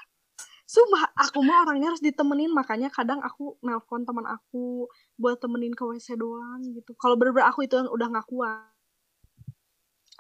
Sumpah, 0.73 1.05
aku 1.21 1.45
mah 1.45 1.69
orangnya 1.69 1.93
harus 1.93 2.01
ditemenin 2.01 2.49
makanya 2.49 2.89
kadang 2.89 3.21
aku 3.21 3.61
nelpon 3.61 4.09
teman 4.09 4.25
aku 4.25 4.89
buat 5.21 5.37
temenin 5.37 5.77
ke 5.77 5.85
WC 5.85 6.17
doang 6.17 6.65
gitu. 6.73 6.97
Kalau 6.97 7.13
bener-bener 7.21 7.45
aku 7.45 7.69
itu 7.69 7.77
yang 7.77 7.93
udah 7.93 8.09
nggak 8.09 8.25
kuat. 8.25 8.73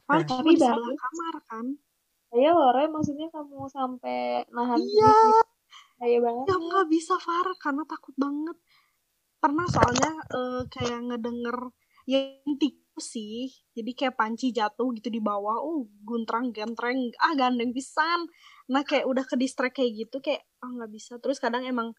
Paling 0.05 0.29
cuma 0.29 0.45
Tapi 0.45 0.61
di 0.61 0.61
kamar 1.01 1.35
kan. 1.49 1.67
Saya 2.29 2.53
Lore 2.53 2.85
maksudnya 2.85 3.33
kamu 3.33 3.65
sampai 3.73 4.45
nahan 4.53 4.77
Iya. 4.77 5.09
pipis. 5.09 5.52
Saya 6.03 6.19
banget. 6.19 6.45
Ya 6.51 6.57
nggak 6.59 6.87
bisa 6.91 7.15
Farah 7.23 7.55
karena 7.63 7.87
takut 7.87 8.11
banget. 8.19 8.59
Pernah 9.39 9.67
soalnya 9.71 10.13
eh, 10.35 10.63
kayak 10.67 10.99
ngedenger 11.07 11.59
yang 12.11 12.43
tikus 12.59 13.15
sih. 13.15 13.55
Jadi 13.71 13.95
kayak 13.95 14.19
panci 14.19 14.51
jatuh 14.51 14.91
gitu 14.99 15.15
di 15.15 15.23
bawah. 15.23 15.63
Oh, 15.63 15.87
guntrang 16.03 16.51
gentreng. 16.51 17.15
Ah, 17.23 17.39
gandeng 17.39 17.71
pisan. 17.71 18.27
Nah, 18.67 18.83
kayak 18.83 19.07
udah 19.07 19.23
ke 19.23 19.39
distract 19.39 19.79
kayak 19.79 20.11
gitu 20.11 20.19
kayak 20.19 20.43
ah 20.59 20.75
nggak 20.75 20.91
bisa. 20.91 21.23
Terus 21.23 21.39
kadang 21.39 21.63
emang 21.63 21.95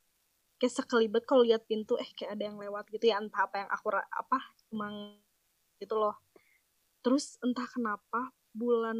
kayak 0.60 0.84
sekelibet 0.84 1.24
kalau 1.24 1.47
lihat 1.47 1.64
pintu 1.64 1.95
eh 1.95 2.08
kayak 2.12 2.36
ada 2.36 2.43
yang 2.51 2.60
lewat 2.60 2.91
gitu 2.91 3.08
ya 3.08 3.24
entah 3.24 3.47
apa 3.47 3.64
yang 3.64 3.70
aku 3.72 3.88
apa 3.95 4.39
emang 4.76 5.16
gitu 5.80 5.95
loh. 5.95 6.20
Terus 6.99 7.39
entah 7.39 7.68
kenapa 7.72 8.36
bulan 8.51 8.99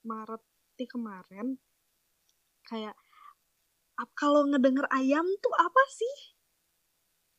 Maret 0.00 0.42
kemarin 0.76 1.56
kayak 2.68 2.96
kalau 4.14 4.44
ngedenger 4.46 4.84
ayam 4.90 5.24
tuh 5.40 5.54
apa 5.56 5.82
sih? 5.90 6.14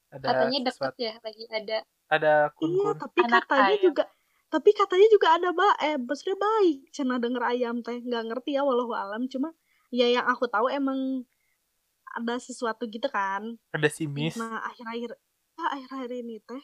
ada 0.09 0.25
Katanya 0.25 0.59
deket 0.65 0.73
sesuatu- 0.73 1.03
ya 1.03 1.13
lagi 1.19 1.43
ada. 1.51 1.77
ada 2.07 2.33
Iya, 2.47 2.55
kun-kun 2.55 2.95
tapi 2.97 3.19
Anak 3.21 3.43
katanya 3.45 3.75
ayam. 3.75 3.83
juga 3.83 4.03
tapi 4.47 4.69
katanya 4.71 5.07
juga 5.11 5.27
ada 5.35 5.49
ba 5.51 5.75
eh 5.83 5.99
maksudnya 5.99 6.39
baik 6.39 6.77
cina 6.95 7.19
denger 7.19 7.43
ayam 7.43 7.83
teh 7.83 7.99
nggak 7.99 8.23
ngerti 8.31 8.55
ya 8.55 8.63
walau 8.63 8.87
alam 8.95 9.27
cuma 9.27 9.51
ya 9.91 10.07
yang 10.07 10.23
aku 10.23 10.47
tahu 10.47 10.71
emang 10.71 11.27
ada 12.07 12.39
sesuatu 12.39 12.87
gitu 12.87 13.11
kan 13.11 13.59
ada 13.69 13.91
simis 13.91 14.39
nah 14.39 14.63
akhir-akhir 14.63 15.19
ah, 15.59 15.69
akhir-akhir 15.75 16.11
ini 16.15 16.39
teh 16.41 16.63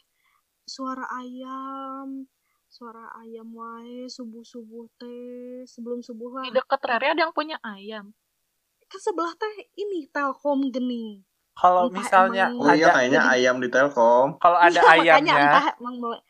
suara 0.63 1.03
ayam 1.13 2.23
suara 2.71 3.11
ayam 3.19 3.51
wae 3.51 4.07
subuh 4.07 4.47
subuh 4.47 4.87
teh 4.95 5.67
sebelum 5.67 5.99
subuh 5.99 6.39
lah 6.39 6.47
Di 6.47 6.55
deket 6.55 6.81
Rere 6.81 7.07
ada 7.11 7.21
yang 7.21 7.35
punya 7.35 7.59
ayam. 7.61 8.15
Kan 8.93 9.01
sebelah 9.01 9.33
teh 9.33 9.55
ini 9.73 10.05
telkom 10.13 10.69
geni 10.69 11.25
kalau 11.57 11.89
misalnya 11.89 12.53
Oh 12.57 12.69
iya 12.73 12.93
ada 12.93 12.97
kayaknya 12.97 13.21
ayam 13.33 13.55
di 13.61 13.69
Telkom. 13.69 14.37
kalau 14.41 14.57
ada 14.57 14.73
Iya, 14.73 14.81
makanya 14.81 15.13
ayamnya 15.17 15.37
entah 15.49 15.67
mele- 15.81 16.23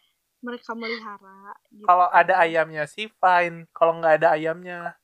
mereka 0.43 0.71
melihara 0.75 1.39
gitu. 1.71 1.87
kalau 1.87 2.07
ada 2.11 2.33
ayamnya 2.43 2.83
sih 2.87 3.07
fine. 3.07 3.67
Kalau 3.71 3.99
nggak 3.99 4.13
ada 4.19 4.27
ayamnya. 4.35 4.99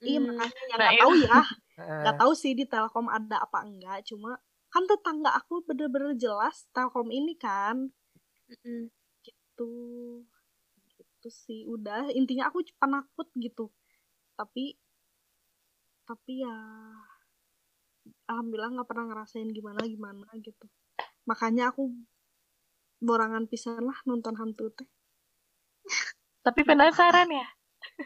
Iya 0.00 0.18
makanya 0.20 0.60
yang 0.68 0.80
Nah, 0.80 0.88
nggak 0.88 1.00
tahu 1.04 1.12
ya. 1.20 1.40
Nggak 2.00 2.16
tahu 2.20 2.32
sih 2.36 2.52
di 2.56 2.64
Telkom 2.68 3.06
ada 3.08 3.36
apa 3.44 3.58
enggak. 3.64 3.98
Cuma 4.08 4.36
kan 4.72 4.84
tetangga 4.88 5.30
aku 5.36 5.64
bener-bener 5.68 6.16
jelas 6.16 6.64
Telkom 6.72 7.08
ini 7.12 7.36
kan. 7.36 7.92
Mm-mm. 8.48 8.88
tuh 9.60 10.24
gitu 10.96 11.28
sih 11.28 11.68
udah. 11.68 12.08
Intinya 12.16 12.48
aku 12.48 12.64
penakut 12.80 13.28
gitu. 13.36 13.68
Tapi 14.40 14.80
tapi 16.10 16.42
ya 16.42 16.56
alhamdulillah 18.26 18.70
nggak 18.74 18.88
pernah 18.90 19.04
ngerasain 19.14 19.46
gimana 19.54 19.86
gimana 19.86 20.26
gitu 20.42 20.66
makanya 21.22 21.70
aku 21.70 21.94
borangan 22.98 23.46
pisan 23.46 23.86
lah 23.86 23.98
nonton 24.02 24.34
hantu 24.34 24.74
teh 24.74 24.88
Tapi 26.42 26.60
penasaran 26.66 27.28
ya. 27.30 27.46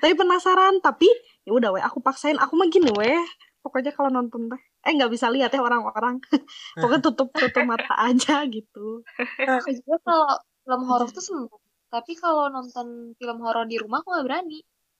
tapi 0.03 0.13
penasaran 0.13 0.75
tapi 0.85 1.09
ya 1.49 1.57
udah 1.57 1.71
weh 1.73 1.83
aku 1.89 2.05
paksain 2.05 2.37
aku 2.37 2.53
mah 2.61 2.69
gini 2.69 2.93
weh 2.93 3.25
pokoknya 3.65 3.97
kalau 3.97 4.13
nonton 4.13 4.53
teh 4.53 4.61
eh 4.85 4.93
nggak 4.93 5.09
bisa 5.09 5.33
lihat 5.33 5.49
ya 5.57 5.65
orang-orang 5.65 6.21
pokoknya 6.81 7.01
tutup 7.01 7.33
tutup 7.33 7.65
mata 7.65 7.95
aja 8.13 8.45
gitu 8.45 9.01
Aku 9.45 9.71
juga 9.73 9.97
kalau 10.05 10.29
film 10.65 10.83
horor 10.89 11.09
tuh 11.13 11.25
seneng. 11.25 11.49
Tapi 11.93 12.13
kalau 12.17 12.49
nonton 12.49 13.13
film 13.17 13.39
horor 13.45 13.65
di 13.69 13.77
rumah 13.77 14.01
aku 14.01 14.09
gak 14.17 14.27
berani. 14.27 14.59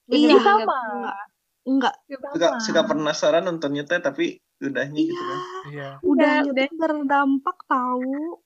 Iya, 0.09 0.37
nggak- 0.37 0.69
sama. 0.69 0.79
Enggak 1.65 1.95
Suka 2.07 2.49
suka 2.61 2.81
penasaran 2.85 3.43
nontonnya 3.43 3.83
teh 3.83 3.97
tapi 3.97 4.37
udahnya 4.61 5.01
gitu 5.01 5.17
iya 5.17 5.27
kan. 5.27 5.39
iya 5.67 5.89
udah 5.99 6.35
Udah, 6.45 6.51
udah 6.53 6.67
berdampak 6.77 7.57
tahu 7.65 8.39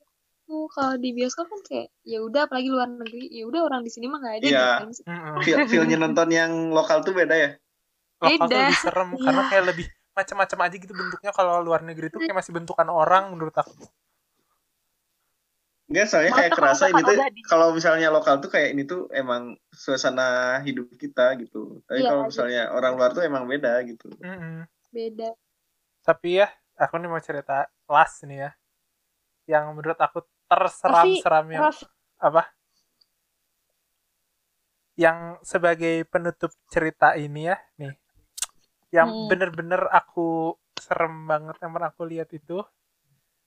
Tuh, 0.50 0.66
kalau 0.74 0.98
di 0.98 1.14
bioskop 1.14 1.46
kan 1.46 1.62
kayak 1.62 1.94
ya 2.02 2.26
udah 2.26 2.50
apalagi 2.50 2.74
luar 2.74 2.90
negeri 2.90 3.30
ya 3.30 3.46
udah 3.46 3.70
orang 3.70 3.86
di 3.86 3.92
sini 3.94 4.10
mah 4.10 4.18
nggak 4.18 4.36
ada 4.42 4.46
Iya. 4.50 4.66
ngapain 4.82 4.92
sih? 4.98 5.06
Mm-mm. 5.06 5.36
Feel 5.46 5.58
feelnya 5.70 5.98
nonton 6.02 6.28
yang 6.34 6.52
lokal 6.74 7.06
tuh 7.06 7.14
beda 7.14 7.36
ya. 7.38 7.50
lokal 8.18 8.34
tuh 8.42 8.48
Beda. 8.50 8.58
lebih 8.66 8.80
serem 8.82 9.10
Iya. 9.14 9.22
karena 9.30 9.42
kayak 9.46 9.66
lebih 9.70 9.86
macam-macam 10.10 10.60
aja 10.66 10.76
gitu 10.76 10.92
bentuknya 10.92 11.32
kalau 11.32 11.54
luar 11.62 11.80
negeri 11.86 12.10
tuh 12.10 12.20
kayak 12.20 12.34
masih 12.36 12.52
bentukan 12.52 12.90
orang 12.90 13.30
menurut 13.30 13.54
aku 13.54 13.78
Enggak, 15.90 16.06
soalnya 16.06 16.34
kayak 16.38 16.54
kerasa 16.54 16.84
ini 16.94 17.02
tuh 17.02 17.18
kalau 17.50 17.74
misalnya 17.74 18.08
lokal 18.14 18.38
tuh 18.38 18.50
kayak 18.54 18.78
ini 18.78 18.86
tuh 18.86 19.10
emang 19.10 19.58
suasana 19.74 20.62
hidup 20.62 20.86
kita 21.02 21.34
gitu. 21.42 21.82
Tapi 21.90 22.06
Iya, 22.06 22.10
kalau 22.14 22.22
gitu. 22.24 22.30
misalnya 22.30 22.62
orang 22.70 22.94
luar 22.94 23.10
tuh 23.18 23.24
emang 23.26 23.50
beda 23.50 23.74
gitu. 23.90 24.06
Beda 24.94 25.34
tapi 26.06 26.42
ya 26.42 26.48
aku 26.80 26.98
nih 26.98 27.10
mau 27.12 27.22
cerita 27.22 27.70
last 27.86 28.26
nih 28.26 28.50
ya 28.50 28.52
yang 29.46 29.78
menurut 29.78 30.00
aku 30.02 30.26
terseram-seram 30.50 31.46
yang 31.54 31.70
apa 32.18 32.44
yang 34.98 35.38
sebagai 35.46 36.04
penutup 36.10 36.52
cerita 36.74 37.14
ini 37.16 37.48
ya 37.54 37.58
nih 37.78 37.94
yang 38.90 39.14
Hmm. 39.14 39.30
bener-bener 39.30 39.86
aku 39.94 40.58
serem 40.76 41.30
banget 41.30 41.56
yang 41.62 41.72
pernah 41.76 41.90
aku 41.94 42.04
lihat 42.10 42.30
itu 42.34 42.58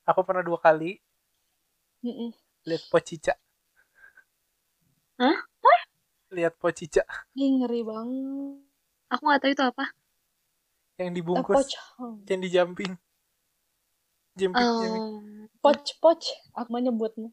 aku 0.06 0.20
pernah 0.22 0.46
dua 0.46 0.58
kali 0.62 1.02
Mm-mm. 2.04 2.32
lihat 2.66 2.82
pocica 2.90 3.34
Hah? 5.18 5.42
lihat 6.34 6.58
pocica 6.58 7.02
Ih, 7.42 7.50
ngeri 7.56 7.80
banget. 7.88 8.56
Aku 9.12 9.22
nggak 9.24 9.40
tahu 9.42 9.52
itu 9.54 9.64
apa. 9.70 9.84
Yang 10.98 11.10
Eh, 11.34 11.42
dibungkus 11.44 11.62
yang 12.28 12.40
di 12.44 12.48
jumping 12.54 12.92
jumping, 14.38 14.68
jumping. 14.78 15.04
Em, 15.04 15.48
poch 15.62 15.88
poch. 16.02 16.24
Aku 16.58 16.68
mah 16.72 16.82
nyebutnya 16.84 17.28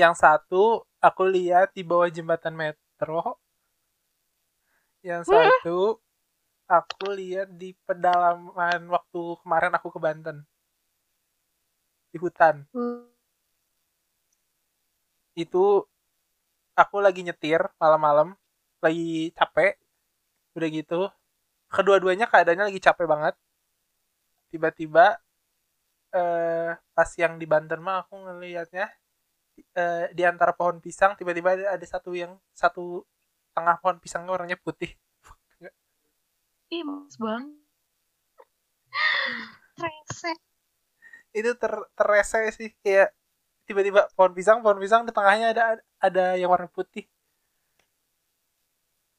yang 0.00 0.14
satu 0.22 0.64
aku 1.02 1.22
lihat 1.36 1.68
di 1.76 1.82
bawah 1.88 2.06
jembatan 2.16 2.54
metro. 2.60 3.38
Yang 5.08 5.24
satu 5.32 5.78
aku 6.78 7.06
lihat 7.20 7.48
di 7.60 7.70
pedalaman 7.86 8.80
waktu 8.94 9.22
kemarin 9.42 9.72
aku 9.78 9.88
ke 9.94 10.00
Banten. 10.04 10.38
Di 12.12 12.16
hutan 12.18 12.56
itu 15.34 15.84
aku 16.74 16.96
lagi 17.02 17.22
nyetir 17.26 17.62
malam-malam 17.78 18.34
lagi 18.82 19.30
capek 19.34 19.78
udah 20.54 20.68
gitu 20.70 21.00
kedua-duanya 21.70 22.26
keadaannya 22.30 22.70
lagi 22.70 22.80
capek 22.82 23.06
banget 23.06 23.34
tiba-tiba 24.50 25.18
eh 26.14 26.70
pas 26.94 27.10
yang 27.18 27.34
di 27.42 27.46
Banten 27.50 27.82
mah 27.82 28.06
aku 28.06 28.14
ngelihatnya 28.22 28.86
eh, 29.74 30.06
di 30.14 30.22
antara 30.22 30.54
pohon 30.54 30.78
pisang 30.78 31.18
tiba-tiba 31.18 31.58
ada, 31.58 31.66
ada 31.74 31.86
satu 31.86 32.14
yang 32.14 32.38
satu 32.54 33.02
tengah 33.54 33.76
pohon 33.82 33.98
pisangnya 33.98 34.30
warnanya 34.34 34.58
putih 34.62 34.94
Ih, 36.74 36.82
mas 36.82 37.14
bang. 37.22 37.54
Rese. 39.82 40.32
itu 41.34 41.50
ter 41.58 41.74
terese 41.98 42.40
sih 42.54 42.70
kayak 42.82 43.10
tiba-tiba 43.68 44.00
pohon 44.16 44.32
pisang 44.38 44.58
pohon 44.64 44.78
pisang 44.84 45.02
di 45.08 45.12
tengahnya 45.16 45.46
ada 45.54 45.62
ada 46.06 46.22
yang 46.40 46.50
warna 46.52 46.68
putih. 46.76 47.04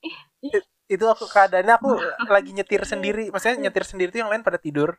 Ih, 0.05 0.15
It- 0.57 0.69
itu 0.85 1.05
aku 1.09 1.25
keadaannya 1.25 1.73
aku 1.81 1.89
lagi 2.35 2.51
nyetir 2.57 2.81
sendiri. 2.85 3.33
Maksudnya 3.33 3.57
nyetir 3.69 3.83
sendiri 3.89 4.09
tuh 4.13 4.19
yang 4.23 4.31
lain 4.31 4.43
pada 4.45 4.59
tidur. 4.61 4.93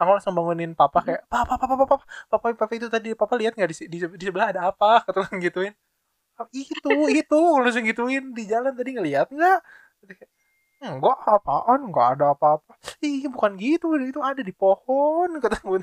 Aku 0.00 0.10
langsung 0.12 0.36
bangunin 0.36 0.72
papa 0.76 1.00
kayak 1.06 1.22
papa 1.32 1.56
papa 1.56 1.74
papa 1.80 1.96
papa 2.32 2.46
papa 2.56 2.72
itu 2.76 2.88
tadi. 2.92 3.08
Papa 3.16 3.34
lihat 3.40 3.52
nggak 3.56 3.68
di, 3.72 3.76
di, 3.92 3.98
di 4.20 4.24
sebelah 4.28 4.48
ada 4.52 4.62
apa? 4.72 5.00
Kata 5.06 5.28
gituin. 5.40 5.72
Itu 6.54 6.92
itu. 7.12 7.36
Langsung 7.62 7.84
gituin. 7.86 8.24
Di 8.36 8.44
jalan 8.50 8.72
tadi 8.76 8.90
ngeliat 8.96 9.28
nggak? 9.32 9.58
Enggak 10.86 11.18
apaan? 11.36 11.80
Enggak 11.88 12.06
ada 12.16 12.24
apa-apa. 12.34 12.72
Ih 13.08 13.24
bukan 13.34 13.52
gitu. 13.64 13.86
Itu 14.10 14.20
ada 14.30 14.40
di 14.48 14.52
pohon 14.60 15.28
kata 15.42 15.56
gue 15.64 15.78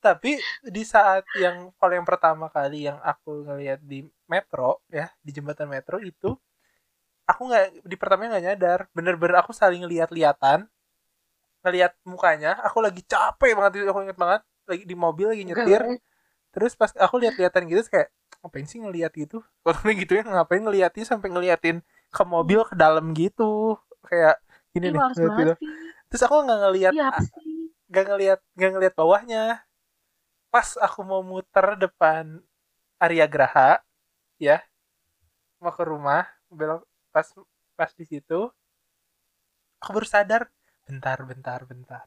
tapi 0.00 0.40
di 0.64 0.82
saat 0.82 1.22
yang 1.36 1.70
kalau 1.76 1.92
yang 1.94 2.08
pertama 2.08 2.48
kali 2.48 2.88
yang 2.88 2.98
aku 3.04 3.44
ngeliat 3.44 3.84
di 3.84 4.08
metro 4.24 4.80
ya 4.88 5.12
di 5.20 5.30
jembatan 5.30 5.68
metro 5.68 6.00
itu 6.00 6.34
aku 7.28 7.40
nggak 7.46 7.86
di 7.86 7.96
pertamanya 8.00 8.36
nggak 8.36 8.44
nyadar. 8.50 8.80
Bener-bener 8.90 9.36
aku 9.44 9.54
saling 9.54 9.86
lihat-lihatan 9.86 10.66
ngeliat 11.62 11.92
mukanya. 12.02 12.58
Aku 12.66 12.82
lagi 12.82 13.04
capek 13.06 13.54
banget 13.54 13.86
aku 13.86 14.00
inget 14.02 14.18
banget 14.18 14.42
lagi 14.66 14.84
di 14.88 14.96
mobil 14.98 15.30
lagi 15.30 15.44
nyetir. 15.46 15.82
terus 16.50 16.74
pas 16.74 16.90
aku 16.98 17.22
lihat-lihatan 17.22 17.70
gitu 17.70 17.86
kayak 17.86 18.10
ngapain 18.42 18.66
sih 18.66 18.82
ngeliat 18.82 19.14
gitu? 19.14 19.38
Kalau 19.62 19.78
gitu 19.94 20.12
ya 20.18 20.26
ngapain 20.26 20.62
ngeliatin 20.66 21.06
sampai 21.06 21.30
ngeliatin 21.30 21.78
ke 22.10 22.22
mobil 22.26 22.66
ke 22.66 22.74
dalam 22.74 23.14
gitu. 23.14 23.78
Kayak 24.02 24.42
gini 24.74 24.90
nih 24.94 25.02
gitu. 25.14 25.54
terus 26.10 26.22
aku 26.26 26.42
nggak 26.42 26.60
ngeliat 26.66 26.94
Iya, 26.94 27.10
nggak 27.90 28.04
ngeliat 28.06 28.40
nggak 28.54 28.70
ngeliat 28.70 28.94
bawahnya 28.94 29.42
pas 30.52 30.68
aku 30.86 31.00
mau 31.10 31.22
muter 31.30 31.66
depan 31.82 32.24
Arya 33.04 33.26
Graha 33.34 33.70
ya 34.40 34.58
mau 35.62 35.72
ke 35.76 35.82
rumah 35.90 36.22
belok 36.58 36.82
pas 37.14 37.28
pas 37.78 37.90
di 37.98 38.04
situ 38.10 38.40
aku 39.82 39.90
baru 39.96 40.06
sadar 40.14 40.42
bentar 40.86 41.18
bentar 41.28 41.60
bentar 41.70 42.06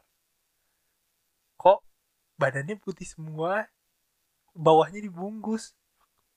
kok 1.62 1.80
badannya 2.42 2.76
putih 2.84 3.08
semua 3.14 3.54
bawahnya 4.66 5.00
dibungkus 5.06 5.64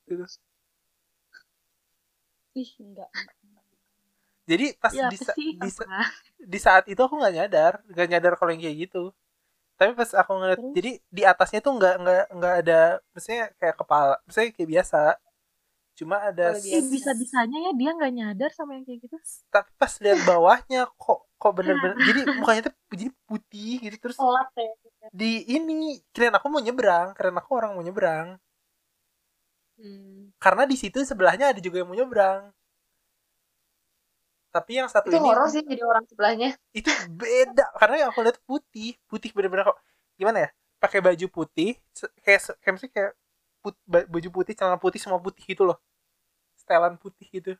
terus 0.06 0.32
Ih, 2.62 2.72
enggak. 2.80 3.10
jadi 4.46 4.64
pas 4.78 4.94
Ya, 4.94 5.08
di, 5.10 5.16
di, 5.62 5.68
Apa? 5.68 6.02
di 6.52 6.58
saat 6.60 6.84
itu 6.92 7.00
aku 7.02 7.14
nggak 7.20 7.34
nyadar 7.36 7.72
nggak 7.90 8.06
nyadar 8.10 8.32
kalau 8.38 8.50
yang 8.54 8.62
kayak 8.64 8.78
gitu 8.88 9.02
tapi 9.78 9.92
pas 9.98 10.10
aku 10.20 10.32
ngeliat 10.40 10.60
Terus? 10.60 10.72
jadi 10.76 10.90
di 11.16 11.22
atasnya 11.32 11.60
tuh 11.66 11.72
nggak 11.78 11.94
nggak 12.02 12.22
nggak 12.36 12.54
ada 12.64 12.80
maksudnya 13.12 13.44
kayak 13.60 13.76
kepala 13.80 14.14
maksudnya 14.24 14.48
kayak 14.56 14.70
biasa 14.74 14.98
cuma 15.98 16.16
ada 16.28 16.46
Oh, 16.46 16.52
s- 16.56 16.64
biasa. 16.64 16.76
Ih, 16.76 16.84
bisa-bisanya 16.94 17.58
ya 17.66 17.70
dia 17.80 17.90
nggak 17.96 18.12
nyadar 18.16 18.50
sama 18.56 18.70
yang 18.76 18.84
kayak 18.88 19.00
gitu. 19.04 19.16
tapi 19.54 19.70
pas 19.80 19.92
lihat 20.04 20.18
bawahnya 20.28 20.80
kok 21.02 21.18
kok 21.40 21.52
bener-bener 21.58 21.96
jadi 22.08 22.20
mukanya 22.38 22.60
tuh 22.68 22.74
jadi 22.92 23.10
putih 23.28 23.72
gitu 23.84 23.96
terus 24.02 24.18
ya. 24.18 25.08
di 25.20 25.30
ini 25.56 25.98
kirain 26.12 26.34
aku 26.38 26.46
mau 26.52 26.62
nyebrang 26.66 27.08
kirain 27.16 27.36
aku 27.40 27.50
orang 27.58 27.70
mau 27.76 27.84
nyebrang 27.86 28.28
Hmm. 29.78 30.32
karena 30.44 30.64
di 30.70 30.76
situ 30.80 30.98
sebelahnya 31.04 31.52
ada 31.52 31.60
juga 31.60 31.76
yang 31.80 31.88
mau 31.92 31.96
nyebrang 31.98 32.42
tapi 34.56 34.72
yang 34.80 34.88
satu 34.94 35.08
Itu 35.08 35.16
ini 35.20 35.28
horor 35.28 35.48
sih 35.54 35.62
jadi 35.70 35.82
orang 35.90 36.04
sebelahnya. 36.10 36.50
itu 36.76 36.90
beda 37.08 37.64
karena 37.80 37.96
yang 38.06 38.08
aku 38.12 38.20
lihat 38.26 38.38
putih. 38.44 38.90
Putih 39.10 39.30
bener-bener 39.36 39.64
kok 39.72 39.78
gimana 40.20 40.38
ya 40.48 40.50
pakai 40.82 41.00
baju 41.00 41.26
putih 41.32 41.70
kayak 42.24 42.40
kayak 42.64 42.92
kayak 42.94 43.12
put- 43.64 43.80
ba- 43.88 44.08
baju 44.08 44.28
putih 44.32 44.52
celana 44.58 44.76
putih 44.80 45.00
semua 45.02 45.20
putih 45.20 45.42
gitu 45.48 45.62
loh. 45.68 45.78
Setelan 46.58 46.96
putih 47.00 47.26
gitu. 47.32 47.52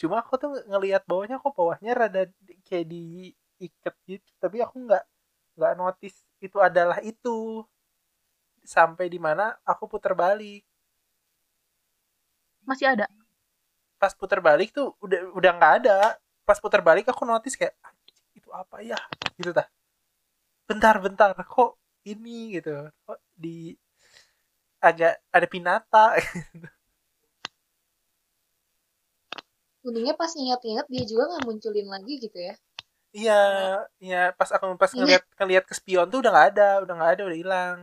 Cuma 0.00 0.22
aku 0.22 0.34
tuh 0.42 0.48
nge- 0.54 0.66
ngelihat 0.70 1.02
bawahnya 1.10 1.36
kok 1.42 1.54
bawahnya 1.58 1.92
rada 1.96 2.22
di- 2.46 2.58
kayak 2.66 2.86
diikat 2.92 3.94
gitu. 4.10 4.28
Tapi 4.42 4.58
aku 4.64 4.76
nggak 4.86 5.04
nggak 5.58 5.72
notice 5.80 6.18
itu 6.42 6.58
adalah 6.62 6.98
itu. 7.04 7.64
Sampai 8.74 9.06
di 9.14 9.16
mana 9.26 9.44
aku 9.72 9.84
putar 9.92 10.12
balik. 10.22 10.62
Masih 12.64 12.86
ada. 12.92 13.06
pas 14.00 14.12
putar 14.14 14.38
balik 14.44 14.70
tuh 14.76 14.92
udah 15.04 15.20
udah 15.38 15.50
nggak 15.58 15.72
ada 15.82 15.96
pas 16.48 16.58
putar 16.62 16.80
balik 16.84 17.08
aku 17.12 17.22
notice 17.24 17.56
kayak 17.60 17.74
"Anjing, 17.84 18.18
itu 18.38 18.48
apa 18.52 18.76
ya? 18.84 18.98
Gitu 19.38 19.50
tah 19.56 19.66
bentar 20.68 20.96
bentar 21.04 21.30
kok 21.44 21.76
ini? 22.12 22.56
Gitu. 22.60 22.72
Kok 23.06 23.18
di 23.36 23.74
agak 24.84 25.14
ada 25.32 25.46
pinata. 25.48 26.04
Untungnya 29.86 30.14
pas 30.20 30.32
ingat-ingat 30.42 30.86
dia 30.92 31.04
juga 31.10 31.22
nggak 31.28 31.44
munculin 31.46 31.88
lagi 31.94 32.14
gitu 32.24 32.38
ya. 32.48 32.54
iya 33.20 33.32
iya 34.04 34.20
pas 34.38 34.50
aku 34.54 34.64
pas 34.82 34.90
ngeliat 34.98 35.22
ngeliat 35.38 35.64
ke 35.68 35.74
spion 35.78 36.06
tuh 36.12 36.18
udah 36.22 36.30
nggak 36.34 36.48
ada 36.52 36.68
udah 36.82 36.94
nggak 36.98 37.12
ada 37.14 37.22
udah 37.28 37.38
hilang. 37.42 37.78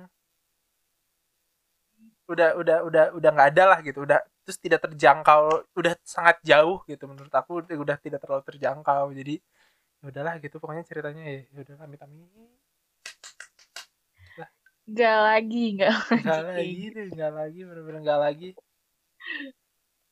Udah 2.32 2.50
udah 2.62 2.78
udah 2.88 3.04
udah 3.18 3.30
nggak 3.36 3.50
ada 3.54 3.64
lah 3.72 3.80
gitu 3.86 4.00
udah 4.08 4.20
terus 4.44 4.58
tidak 4.66 4.80
terjangkau 4.86 5.42
udah 5.80 5.94
sangat 6.16 6.38
jauh 6.50 6.78
gitu 6.90 7.04
menurut 7.12 7.34
aku 7.42 7.52
udah 7.84 7.98
tidak 8.06 8.20
terlalu 8.24 8.44
terjangkau. 8.50 9.06
Jadi 9.20 9.36
ya 10.02 10.06
udahlah 10.12 10.34
gitu 10.44 10.56
pokoknya 10.62 10.84
ceritanya 10.90 11.24
ya. 11.34 11.40
Ya 11.54 11.60
udah 11.66 11.76
amit 11.86 12.02
amit. 12.06 12.30
Enggak 14.88 15.18
lagi, 15.28 15.64
enggak 15.74 15.94
nggak 16.22 16.40
lagi. 16.50 16.84
deh 16.96 17.06
nggak 17.14 17.32
lagi 17.40 17.60
bener-bener 17.68 18.00
nggak 18.06 18.20
lagi. 18.26 18.50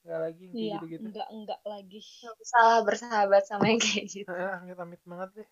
Nggak 0.04 0.20
lagi 0.26 0.44
kayak 0.56 0.60
Iya, 0.60 0.76
gitu-gitu. 0.76 1.08
enggak 1.08 1.28
enggak 1.36 1.62
lagi. 1.72 2.00
Nggak 2.22 2.36
usah 2.44 2.66
bersahabat 2.88 3.44
sama 3.50 3.66
yang 3.72 3.82
kayak 3.86 4.06
gitu. 4.14 4.32
Amit 4.62 4.78
amit 4.84 5.02
banget 5.12 5.30
deh. 5.38 5.48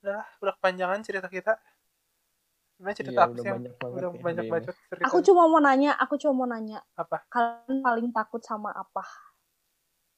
Udah 0.00 0.22
udah 0.42 0.54
kepanjangan 0.56 1.00
cerita 1.06 1.28
kita 1.28 1.52
Gimana 2.80 2.96
cerita 2.96 3.12
Iya, 3.12 3.20
aku 3.22 3.30
udah 3.30 3.42
sih 3.42 3.52
banyak 3.52 3.74
banget 3.76 3.98
udah 4.00 4.10
ya 4.10 4.22
banyak 4.24 4.40
ini. 4.42 4.50
bacot 4.50 4.74
cerita 4.82 5.04
Aku 5.04 5.18
cuma 5.20 5.42
mau 5.44 5.60
nanya, 5.60 5.90
aku 5.94 6.14
cuma 6.16 6.32
mau 6.34 6.48
nanya, 6.48 6.78
apa 6.94 7.16
kalian 7.28 7.76
paling 7.78 8.08
takut 8.10 8.40
sama 8.40 8.72
apa? 8.72 9.04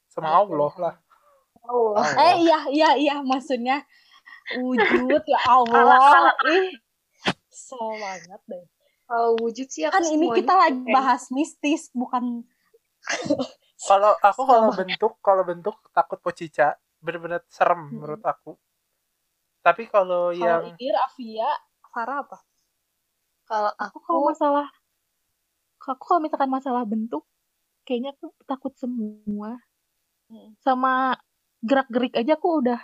sama 0.07 0.31
Allah 0.31 0.73
lah 0.79 0.95
Oh, 1.63 1.95
Allah. 1.95 2.07
Eh 2.21 2.35
iya 2.43 2.59
iya 2.69 2.91
iya 2.97 3.15
maksudnya 3.21 3.83
wujud 4.53 5.23
ya 5.25 5.41
Allah. 5.45 6.35
Ih. 6.45 6.75
So 7.49 7.75
banget 7.97 8.43
deh. 8.47 8.63
kalau 9.05 9.35
wujud 9.37 9.67
sih 9.67 9.83
aku 9.83 9.93
Kan 9.93 10.05
ini 10.07 10.27
kita 10.33 10.55
lagi 10.55 10.79
kayak- 10.81 10.95
bahas 10.95 11.23
mistis 11.29 11.91
bukan 11.93 12.47
kalau 13.91 14.15
aku 14.17 14.43
kalau 14.43 14.71
bentuk 14.71 15.13
kalau 15.19 15.43
bentuk 15.43 15.77
takut 15.91 16.19
pocica 16.19 16.75
bener-bener 16.97 17.43
serem 17.47 17.83
Hmm. 17.83 17.93
menurut 17.95 18.23
aku 18.23 18.55
tapi 19.61 19.85
kalau 19.85 20.31
kalau 20.31 20.39
yang 20.39 20.63
Idir, 20.69 20.95
Afia, 20.97 21.51
Farah 21.89 22.23
apa? 22.23 22.39
Kalau 23.53 23.69
Aku 23.77 23.85
aku 23.85 23.99
kalau 24.09 24.21
masalah 24.33 24.67
aku 25.85 26.05
kalau 26.09 26.21
misalkan 26.25 26.49
masalah 26.49 26.89
bentuk 26.89 27.21
kayaknya 27.85 28.17
aku 28.17 28.33
takut 28.49 28.73
semua. 28.81 29.61
Hmm. 30.33 30.57
Sama 30.65 31.21
gerak-gerik 31.61 32.17
aja 32.17 32.33
aku 32.41 32.65
udah 32.65 32.81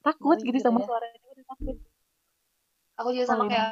takut 0.00 0.40
Ngeri 0.40 0.48
gitu 0.48 0.56
gitu 0.56 0.66
sama 0.72 0.80
ya. 0.80 0.86
suaranya 0.88 1.18
udah 1.28 1.44
takut. 1.52 1.76
aku 2.96 3.08
juga 3.12 3.26
sama 3.28 3.44
Paling. 3.44 3.52
kayak 3.52 3.68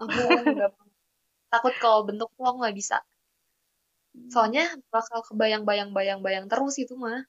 nggak 0.00 0.72
takut 1.52 1.74
kalau 1.78 2.00
bentuk 2.08 2.28
tuh 2.34 2.44
aku 2.50 2.58
nggak 2.66 2.76
bisa. 2.76 2.96
Soalnya 4.34 4.74
bakal 4.90 5.22
kebayang-bayang-bayang-bayang 5.22 6.50
terus 6.50 6.74
itu 6.82 6.98
mah 6.98 7.22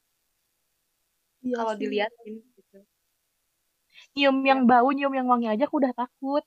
Iya 1.45 1.55
kalau 1.57 1.73
diliatin 1.77 2.33
gitu. 2.57 2.77
nyium 4.17 4.37
yang 4.49 4.61
bau, 4.69 4.89
nyium 4.93 5.13
yang 5.15 5.27
wangi 5.31 5.47
aja 5.53 5.63
aku 5.69 5.77
udah 5.81 5.93
takut. 5.95 6.43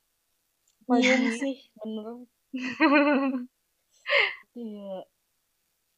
Iya 0.88 1.16
sih, 1.40 1.56
bener. 1.80 2.06
Iya. 4.54 5.02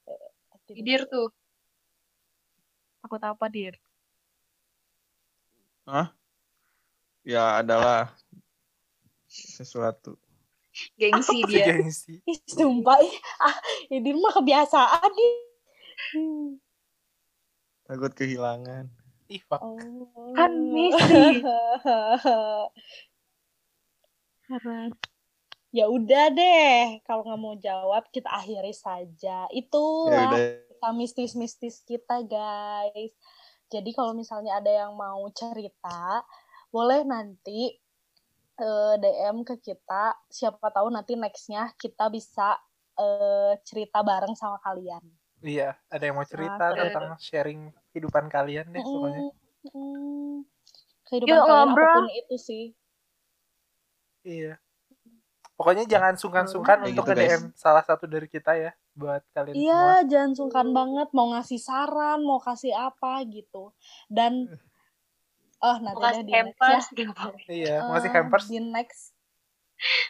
Eh, 0.09 0.29
tidak. 0.65 0.79
Idir 0.81 1.01
tuh 1.13 1.29
takut 3.05 3.21
apa, 3.21 3.47
Dir? 3.53 3.75
Ya 7.27 7.59
adalah 7.61 8.15
sesuatu. 9.27 10.17
gengsi 10.95 11.43
dia. 11.51 11.67
gengsi 11.75 12.23
Ih, 12.31 12.39
sumpah. 12.47 13.03
ih. 13.03 13.15
Ah, 13.43 13.57
Idir 13.91 14.17
mah 14.17 14.33
kebiasaan 14.39 15.11
nih. 15.11 15.35
Hmm. 16.15 16.49
Takut 17.87 18.13
kehilangan. 18.15 18.87
ih 19.27 19.43
fuck 19.43 19.59
Oh. 19.59 19.75
Kan 20.39 20.71
misi. 20.71 21.43
Heran. 24.47 24.91
ya 25.75 25.93
udah 25.93 26.33
deh, 26.33 27.03
kalau 27.05 27.27
nggak 27.27 27.41
mau 27.43 27.55
jawab 27.59 28.09
kita 28.09 28.31
akhiri 28.33 28.73
saja. 28.73 29.45
Ya 29.45 29.53
Itulah 29.53 30.33
udah. 30.33 30.65
kita 30.73 30.89
mistis-mistis 30.97 31.85
kita, 31.85 32.25
guys. 32.25 33.13
Jadi 33.69 33.91
kalau 33.93 34.15
misalnya 34.15 34.57
ada 34.63 34.71
yang 34.71 34.95
mau 34.95 35.27
cerita, 35.35 36.23
boleh 36.71 37.03
nanti 37.03 37.75
eh, 38.57 38.95
DM 38.97 39.43
ke 39.43 39.59
kita. 39.61 40.17
Siapa 40.31 40.71
tahu 40.71 40.89
nanti 40.95 41.19
nextnya 41.19 41.75
kita 41.77 42.09
bisa 42.09 42.57
eh, 42.97 43.59
cerita 43.67 44.01
bareng 44.01 44.33
sama 44.39 44.63
kalian. 44.63 45.03
Iya, 45.45 45.77
ada 45.93 46.05
yang 46.07 46.17
mau 46.17 46.25
cerita 46.25 46.73
Ada. 46.73 46.89
tentang 46.89 47.07
sharing 47.21 47.69
kehidupan 47.93 48.33
kalian 48.33 48.73
deh 48.73 48.81
pokoknya. 48.81 49.21
Mm, 49.21 49.77
mm. 49.77 50.35
Kehidupan 51.07 51.37
Yuk, 51.37 51.43
kalian 51.45 51.69
ngobrol. 51.69 51.85
apa 51.85 51.99
pun 52.01 52.09
itu 52.17 52.37
sih. 52.41 52.65
Iya. 54.27 54.59
Pokoknya 55.57 55.87
jangan 55.87 56.15
sungkan-sungkan 56.15 56.83
Kayak 56.83 56.91
untuk 56.91 57.05
gitu, 57.07 57.13
guys. 57.15 57.31
nge-DM 57.33 57.43
salah 57.57 57.81
satu 57.81 58.05
dari 58.05 58.27
kita 58.27 58.53
ya 58.55 58.75
buat 58.93 59.25
kalian 59.31 59.55
Iya, 59.55 59.73
semua. 59.97 60.05
jangan 60.05 60.33
sungkan 60.35 60.67
banget 60.71 61.09
mau 61.11 61.33
ngasih 61.33 61.57
saran, 61.59 62.21
mau 62.21 62.37
kasih 62.37 62.75
apa 62.75 63.25
gitu. 63.25 63.73
Dan 64.07 64.45
oh 65.65 65.77
nanti 65.79 65.97
deh 65.97 66.03
kasih 66.03 66.23
di 66.23 66.33
next 66.35 66.37
ya. 66.37 66.41
hampers 66.43 66.87
gak 66.91 67.09
apa-apa. 67.09 67.39
Iya, 67.49 67.77
mau 67.81 67.93
ngasih 67.95 68.11
Eh, 68.11 68.15
hampers. 68.15 68.45
Di 68.47 68.59
next 68.61 69.01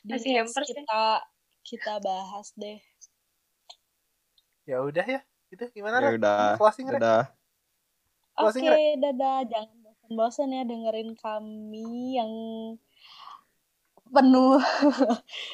di 0.02 0.10
Kasih 0.12 0.30
next 0.32 0.38
hampers 0.40 0.66
ya. 0.66 0.74
kita 0.76 1.02
kita 1.62 1.92
bahas 2.00 2.46
deh. 2.54 2.78
Ya 4.64 4.78
udah 4.80 5.04
ya. 5.04 5.20
Itu 5.46 5.62
gimana? 5.70 6.00
Ya 6.00 6.10
udah. 6.12 6.38
Closing? 6.56 6.86
Dadah. 6.88 7.30
Oke, 8.36 8.60
Re. 8.60 8.98
dadah. 8.98 9.46
Jangan 9.46 9.70
bosan-bosan 9.80 10.48
ya 10.50 10.62
dengerin 10.64 11.14
kami 11.14 11.86
yang 12.14 12.32
penuh 14.08 14.58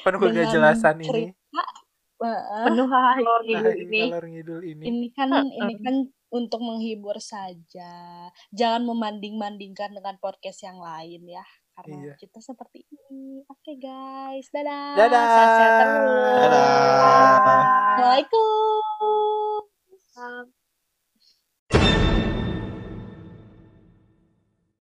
Penuh 0.03 0.19
ini. 1.01 1.09
cerita. 1.09 1.63
Eh, 2.23 2.39
Penuh 2.71 2.87
halor 2.87 3.43
Nah, 3.43 3.51
gitu 3.67 3.71
ini 3.83 3.99
ini. 4.07 4.31
ngidul 4.31 4.61
ini. 4.63 4.83
ini 4.87 5.07
kan 5.11 5.27
Heeh. 5.27 5.59
ini 5.59 5.75
kan 5.83 5.97
untuk 6.31 6.63
menghibur 6.63 7.19
saja. 7.19 7.93
Jangan 8.55 8.87
membanding-bandingkan 8.87 9.91
dengan 9.91 10.17
podcast 10.17 10.63
yang 10.63 10.79
lain 10.79 11.27
ya. 11.27 11.43
Karena 11.73 11.99
Iya. 11.99 12.15
kita 12.17 12.39
seperti 12.39 12.87
ini. 12.87 13.43
Oke 13.49 13.75
guys, 13.77 14.47
dadah. 14.55 14.95
Dadah. 14.95 15.25
Sehat-sehat 15.27 15.73
terus. 15.83 16.39
Dadah. 16.39 16.63
Assalamualaikum. 17.93 19.61
Um, 20.15 20.45